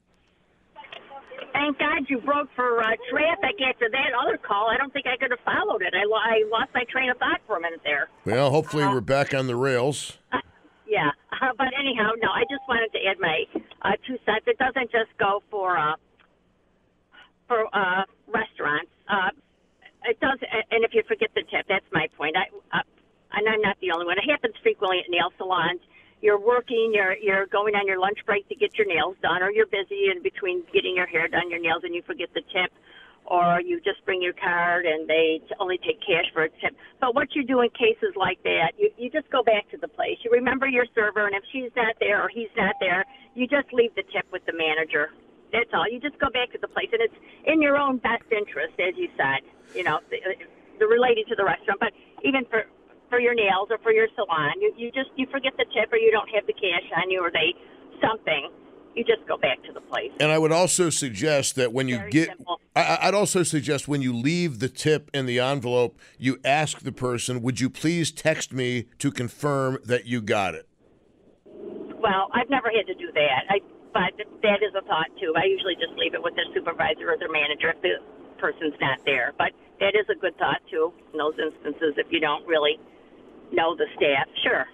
Thank 1.57 1.79
God 1.79 2.05
you 2.09 2.21
broke 2.21 2.51
for 2.55 2.83
uh, 2.85 2.93
traffic 3.09 3.57
after 3.65 3.89
that 3.89 4.13
other 4.13 4.37
call. 4.37 4.69
I 4.69 4.77
don't 4.77 4.93
think 4.93 5.07
I 5.07 5.17
could 5.17 5.31
have 5.31 5.41
followed 5.41 5.81
it. 5.81 5.95
I, 5.97 6.05
lo- 6.05 6.21
I 6.21 6.45
lost 6.53 6.69
my 6.75 6.85
train 6.93 7.09
of 7.09 7.17
thought 7.17 7.41
for 7.47 7.57
a 7.57 7.61
minute 7.61 7.81
there. 7.83 8.11
Well, 8.27 8.51
hopefully 8.51 8.85
we're 8.85 9.01
back 9.01 9.33
on 9.33 9.47
the 9.47 9.57
rails. 9.57 10.19
Yeah, 10.87 11.11
uh, 11.43 11.51
but 11.59 11.75
anyhow, 11.75 12.15
no. 12.23 12.31
I 12.31 12.47
just 12.47 12.63
wanted 12.71 12.95
to 12.95 13.01
add 13.11 13.19
my 13.19 13.43
uh, 13.83 13.99
two 14.07 14.15
cents. 14.23 14.47
It 14.47 14.57
doesn't 14.57 14.87
just 14.95 15.11
go 15.19 15.43
for 15.51 15.77
uh, 15.77 15.99
for 17.49 17.67
uh, 17.75 18.07
restaurants. 18.31 18.95
Uh, 19.11 19.35
it 20.05 20.15
does, 20.21 20.39
and 20.71 20.85
if 20.87 20.95
you 20.95 21.03
forget 21.09 21.31
the 21.35 21.43
tip, 21.51 21.67
that's 21.69 21.85
my 21.91 22.07
point. 22.17 22.37
I, 22.39 22.47
uh, 22.71 22.87
and 23.35 23.49
I'm 23.49 23.61
not 23.63 23.75
the 23.83 23.91
only 23.91 24.07
one. 24.07 24.15
It 24.17 24.31
happens 24.31 24.55
frequently 24.63 25.03
at 25.03 25.11
nail 25.11 25.35
salons. 25.39 25.81
You're 26.27 26.43
working, 26.43 26.91
you're 26.93 27.14
you're 27.22 27.47
going 27.47 27.77
on 27.79 27.87
your 27.87 28.01
lunch 28.01 28.18
break 28.27 28.49
to 28.49 28.57
get 28.57 28.74
your 28.74 28.89
nails 28.91 29.14
done, 29.22 29.45
or 29.45 29.53
you're 29.53 29.70
busy 29.70 30.11
in 30.11 30.24
between 30.27 30.64
getting 30.74 30.97
your 30.97 31.07
hair 31.07 31.29
done, 31.29 31.47
your 31.55 31.62
nails, 31.62 31.83
and 31.87 31.95
you 31.95 32.03
forget 32.03 32.31
the 32.35 32.43
tip, 32.51 32.74
or 33.27 33.61
you 33.62 33.79
just 33.79 34.05
bring 34.05 34.20
your 34.20 34.33
card 34.35 34.87
and 34.87 35.09
they 35.09 35.41
only 35.61 35.79
take 35.87 36.01
cash 36.03 36.27
for 36.35 36.43
a 36.43 36.51
tip. 36.59 36.74
But 37.01 37.14
what 37.14 37.29
you 37.37 37.47
do 37.47 37.61
in 37.61 37.70
cases 37.70 38.18
like 38.18 38.43
that, 38.43 38.74
you 38.77 38.91
you 38.99 39.09
just 39.09 39.31
go 39.31 39.45
back 39.45 39.70
to 39.70 39.77
the 39.79 39.87
place. 39.87 40.18
You 40.24 40.33
remember 40.33 40.66
your 40.66 40.87
server, 40.97 41.27
and 41.31 41.37
if 41.37 41.45
she's 41.53 41.70
not 41.77 41.95
there 42.01 42.18
or 42.20 42.29
he's 42.29 42.51
not 42.57 42.74
there, 42.81 43.05
you 43.39 43.47
just 43.47 43.70
leave 43.72 43.95
the 43.95 44.03
tip 44.11 44.27
with 44.33 44.45
the 44.47 44.53
manager. 44.53 45.14
That's 45.53 45.70
all. 45.72 45.87
You 45.87 46.01
just 46.01 46.18
go 46.18 46.29
back 46.29 46.51
to 46.53 46.59
the 46.59 46.66
place, 46.66 46.91
and 46.91 47.03
it's 47.07 47.18
in 47.47 47.62
your 47.62 47.79
own 47.79 47.99
best 47.99 48.27
interest, 48.35 48.74
as 48.83 48.99
you 48.99 49.09
said. 49.16 49.47
You 49.79 49.85
know, 49.85 50.01
the, 50.11 50.18
uh, 50.27 50.35
the 50.81 50.87
related 50.91 51.29
to 51.29 51.37
the 51.37 51.45
restaurant, 51.45 51.79
but 51.79 51.93
even 52.24 52.45
for 52.51 52.66
for 53.09 53.21
your 53.21 53.35
nails 53.35 53.69
or 53.71 53.79
for 53.79 53.93
your 53.93 54.09
salon, 54.15 54.53
you 54.61 54.73
you 54.77 54.91
just 54.93 55.11
you 55.17 55.27
forget 55.31 55.53
the 55.57 55.65
tip 55.75 55.93
or 55.93 55.97
you 55.97 56.11
don't 56.11 56.29
have 56.35 56.47
the 56.47 56.53
cash 56.53 56.87
on 56.97 57.11
you 57.11 57.21
or 57.21 57.31
they 57.31 57.55
something. 58.01 58.51
You 58.95 59.05
just 59.05 59.29
go 59.29 59.37
back 59.37 59.63
to 59.65 59.73
the 59.73 59.81
place. 59.83 60.11
And 60.21 60.33
I 60.33 60.39
would 60.39 60.53
also 60.53 60.89
suggest 60.89 61.55
that 61.57 61.71
when 61.71 61.87
you 61.87 61.99
Very 61.99 62.11
get, 62.11 62.29
simple. 62.29 62.59
I, 62.75 62.99
I'd 63.03 63.15
also 63.15 63.43
suggest 63.43 63.89
when 63.89 64.01
you 64.01 64.15
leave 64.15 64.59
the 64.59 64.71
tip 64.71 65.11
in 65.13 65.27
the 65.27 65.39
envelope, 65.39 65.99
you 66.19 66.39
ask 66.45 66.81
the 66.81 66.93
person, 66.93 67.43
"Would 67.43 67.61
you 67.61 67.69
please 67.69 68.11
text 68.11 68.53
me 68.53 68.87
to 68.99 69.11
confirm 69.11 69.79
that 69.85 70.07
you 70.07 70.23
got 70.23 70.55
it?" 70.55 70.67
Well, 72.01 72.31
I've 72.33 72.49
never 72.49 72.71
had 72.71 72.87
to 72.87 72.95
do 72.95 73.13
that. 73.13 73.45
I 73.51 73.61
but 73.93 74.13
that 74.43 74.61
is 74.61 74.77
a 74.77 74.85
thought 74.85 75.09
too. 75.21 75.33
I 75.37 75.45
usually 75.45 75.75
just 75.75 75.97
leave 75.97 76.13
it 76.13 76.23
with 76.23 76.37
their 76.37 76.45
supervisor 76.53 77.13
or 77.13 77.17
their 77.19 77.33
manager 77.33 77.73
if 77.73 77.81
the 77.81 77.97
person's 78.39 78.77
not 78.81 79.01
there. 79.05 79.33
But 79.39 79.53
that 79.81 79.97
is 79.97 80.05
a 80.13 80.15
good 80.15 80.37
thought 80.39 80.61
too 80.71 80.93
in 81.13 81.19
those 81.19 81.35
instances 81.41 81.97
if 81.97 82.07
you 82.11 82.21
don't 82.21 82.47
really 82.47 82.79
know 83.53 83.77
the 83.77 83.87
staff. 83.97 84.27
Sure. 84.43 84.67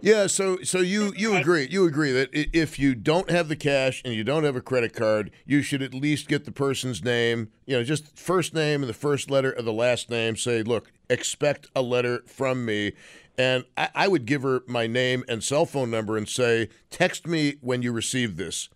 Yeah, 0.00 0.26
so 0.26 0.58
so 0.62 0.78
you 0.78 1.12
you 1.16 1.34
agree 1.34 1.66
you 1.70 1.86
agree 1.86 2.12
that 2.12 2.30
if 2.32 2.78
you 2.78 2.94
don't 2.94 3.30
have 3.30 3.48
the 3.48 3.56
cash 3.56 4.02
and 4.04 4.14
you 4.14 4.24
don't 4.24 4.44
have 4.44 4.56
a 4.56 4.60
credit 4.60 4.92
card, 4.92 5.30
you 5.44 5.62
should 5.62 5.82
at 5.82 5.94
least 5.94 6.28
get 6.28 6.44
the 6.44 6.52
person's 6.52 7.02
name, 7.02 7.50
you 7.66 7.76
know, 7.76 7.84
just 7.84 8.16
first 8.18 8.54
name 8.54 8.82
and 8.82 8.88
the 8.88 8.94
first 8.94 9.30
letter 9.30 9.50
of 9.50 9.64
the 9.64 9.72
last 9.72 10.10
name. 10.10 10.36
Say, 10.36 10.62
look, 10.62 10.92
expect 11.08 11.66
a 11.74 11.82
letter 11.82 12.22
from 12.26 12.64
me, 12.64 12.92
and 13.36 13.64
I, 13.76 13.88
I 13.94 14.08
would 14.08 14.26
give 14.26 14.42
her 14.42 14.62
my 14.66 14.86
name 14.86 15.24
and 15.28 15.42
cell 15.42 15.66
phone 15.66 15.90
number 15.90 16.16
and 16.16 16.28
say, 16.28 16.68
text 16.90 17.26
me 17.26 17.56
when 17.60 17.82
you 17.82 17.92
receive 17.92 18.36
this. 18.36 18.68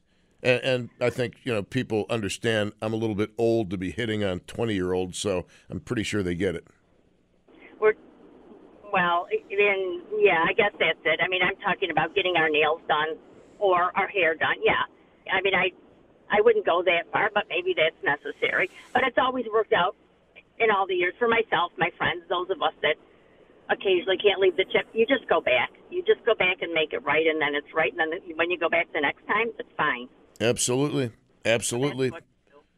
And, 0.42 0.60
and 0.62 0.90
I 1.00 1.10
think 1.10 1.36
you 1.44 1.52
know 1.52 1.62
people 1.62 2.06
understand 2.08 2.72
I'm 2.80 2.92
a 2.92 2.96
little 2.96 3.16
bit 3.16 3.30
old 3.38 3.70
to 3.70 3.76
be 3.76 3.90
hitting 3.90 4.24
on 4.24 4.40
20 4.40 4.74
year 4.74 4.92
olds, 4.92 5.18
so 5.18 5.46
I'm 5.68 5.80
pretty 5.80 6.02
sure 6.02 6.22
they 6.22 6.34
get 6.34 6.54
it. 6.54 6.66
Well, 8.92 9.26
then 9.30 10.02
yeah, 10.18 10.44
I 10.46 10.52
guess 10.52 10.72
that's 10.78 10.98
it. 11.04 11.20
I 11.22 11.28
mean, 11.28 11.42
I'm 11.42 11.56
talking 11.56 11.90
about 11.90 12.14
getting 12.14 12.36
our 12.36 12.48
nails 12.48 12.80
done 12.88 13.16
or 13.58 13.96
our 13.96 14.08
hair 14.08 14.34
done. 14.34 14.56
Yeah, 14.64 14.82
I 15.32 15.40
mean, 15.42 15.54
I 15.54 15.70
I 16.30 16.40
wouldn't 16.40 16.66
go 16.66 16.82
that 16.84 17.10
far, 17.12 17.30
but 17.32 17.44
maybe 17.48 17.74
that's 17.76 17.98
necessary. 18.02 18.70
But 18.92 19.02
it's 19.04 19.18
always 19.18 19.46
worked 19.52 19.72
out 19.72 19.96
in 20.58 20.70
all 20.70 20.86
the 20.86 20.94
years 20.94 21.14
for 21.18 21.28
myself, 21.28 21.72
my 21.78 21.90
friends, 21.96 22.22
those 22.28 22.50
of 22.50 22.62
us 22.62 22.74
that 22.82 22.96
occasionally 23.70 24.18
can't 24.18 24.40
leave 24.40 24.56
the 24.56 24.64
chip. 24.64 24.86
You 24.92 25.06
just 25.06 25.26
go 25.28 25.40
back. 25.40 25.70
You 25.90 26.02
just 26.02 26.24
go 26.24 26.34
back 26.34 26.62
and 26.62 26.72
make 26.72 26.92
it 26.92 27.02
right, 27.04 27.26
and 27.26 27.40
then 27.40 27.54
it's 27.54 27.72
right. 27.74 27.92
And 27.96 28.12
then 28.12 28.36
when 28.36 28.50
you 28.50 28.58
go 28.58 28.68
back 28.68 28.92
the 28.92 29.00
next 29.00 29.26
time, 29.26 29.48
it's 29.58 29.68
fine. 29.76 30.08
Absolutely, 30.40 31.10
absolutely. 31.44 32.12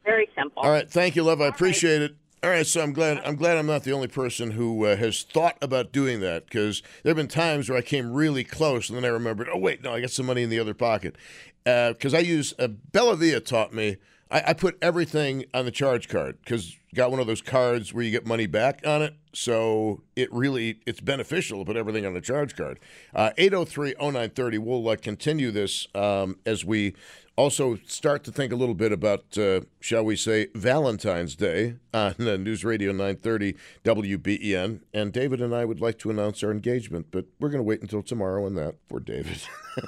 Very 0.04 0.28
simple. 0.36 0.62
All 0.62 0.70
right, 0.70 0.90
thank 0.90 1.16
you, 1.16 1.22
love. 1.22 1.40
I 1.40 1.46
appreciate 1.46 2.02
it. 2.02 2.16
All 2.44 2.50
right, 2.50 2.66
so 2.66 2.80
I'm 2.80 2.92
glad 2.92 3.20
I'm 3.24 3.36
glad 3.36 3.56
I'm 3.56 3.66
not 3.66 3.84
the 3.84 3.92
only 3.92 4.08
person 4.08 4.50
who 4.50 4.84
uh, 4.84 4.96
has 4.96 5.22
thought 5.22 5.56
about 5.62 5.92
doing 5.92 6.18
that 6.20 6.46
because 6.46 6.82
there 7.04 7.10
have 7.10 7.16
been 7.16 7.28
times 7.28 7.68
where 7.68 7.78
I 7.78 7.82
came 7.82 8.12
really 8.12 8.42
close 8.42 8.88
and 8.88 8.96
then 8.96 9.04
I 9.04 9.14
remembered, 9.14 9.48
oh 9.48 9.58
wait, 9.58 9.80
no, 9.80 9.94
I 9.94 10.00
got 10.00 10.10
some 10.10 10.26
money 10.26 10.42
in 10.42 10.50
the 10.50 10.58
other 10.58 10.74
pocket 10.74 11.14
because 11.62 12.12
uh, 12.12 12.16
I 12.16 12.20
use 12.20 12.52
uh, 12.58 12.66
Bellavia 12.90 13.44
taught 13.44 13.72
me 13.72 13.98
I, 14.32 14.42
I 14.48 14.52
put 14.54 14.78
everything 14.82 15.44
on 15.52 15.66
the 15.66 15.70
charge 15.70 16.08
card 16.08 16.38
because 16.42 16.76
got 16.94 17.10
one 17.10 17.20
of 17.20 17.26
those 17.26 17.42
cards 17.42 17.92
where 17.92 18.02
you 18.02 18.10
get 18.10 18.26
money 18.26 18.46
back 18.46 18.80
on 18.86 19.02
it, 19.02 19.14
so 19.32 20.02
it 20.16 20.32
really 20.32 20.80
it's 20.86 21.00
beneficial 21.00 21.60
to 21.60 21.64
put 21.64 21.76
everything 21.76 22.06
on 22.06 22.14
the 22.14 22.20
charge 22.20 22.56
card. 22.56 22.80
Uh, 23.14 23.30
803-0930, 23.38 24.58
We'll 24.58 24.88
uh, 24.88 24.96
continue 24.96 25.50
this 25.50 25.86
um, 25.94 26.38
as 26.46 26.64
we 26.64 26.94
also 27.36 27.78
start 27.86 28.24
to 28.24 28.32
think 28.32 28.52
a 28.52 28.56
little 28.56 28.74
bit 28.74 28.92
about, 28.92 29.38
uh, 29.38 29.62
shall 29.80 30.04
we 30.04 30.16
say, 30.16 30.48
Valentine's 30.54 31.34
Day 31.34 31.76
on 31.94 32.14
uh, 32.20 32.36
News 32.36 32.64
Radio 32.64 32.92
930 32.92 33.56
WBEN. 33.84 34.80
And 34.92 35.12
David 35.12 35.40
and 35.40 35.54
I 35.54 35.64
would 35.64 35.80
like 35.80 35.98
to 36.00 36.10
announce 36.10 36.42
our 36.42 36.50
engagement, 36.50 37.06
but 37.10 37.26
we're 37.40 37.48
going 37.48 37.60
to 37.60 37.64
wait 37.64 37.82
until 37.82 38.02
tomorrow 38.02 38.44
on 38.46 38.54
that 38.56 38.76
for 38.88 39.00
David. 39.00 39.42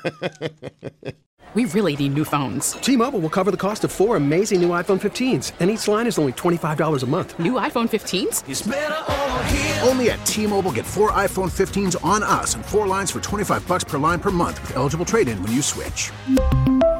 we 1.54 1.66
really 1.66 1.96
need 1.96 2.14
new 2.14 2.24
phones. 2.24 2.72
T-Mobile 2.72 3.20
will 3.20 3.30
cover 3.30 3.50
the 3.50 3.56
cost 3.56 3.84
of 3.84 3.92
four 3.92 4.16
amazing 4.16 4.60
new 4.60 4.70
iPhone 4.70 5.00
15s, 5.00 5.52
and 5.60 5.70
each 5.70 5.86
line 5.86 6.06
is 6.06 6.18
only 6.18 6.32
$25 6.32 7.02
a 7.02 7.06
month. 7.06 7.38
New 7.38 7.52
iPhone 7.52 7.88
15s? 7.88 8.42
Only 9.86 10.10
at 10.10 10.24
T-Mobile 10.26 10.72
get 10.72 10.86
four 10.86 11.12
iPhone 11.12 11.52
15s 11.52 12.02
on 12.04 12.22
us 12.22 12.54
and 12.54 12.64
four 12.64 12.86
lines 12.88 13.10
for 13.10 13.20
25 13.20 13.68
bucks 13.68 13.84
per 13.84 13.98
line 13.98 14.18
per 14.18 14.30
month 14.30 14.60
with 14.62 14.76
eligible 14.76 15.04
trade-in 15.04 15.40
when 15.42 15.52
you 15.52 15.62
switch. 15.62 16.10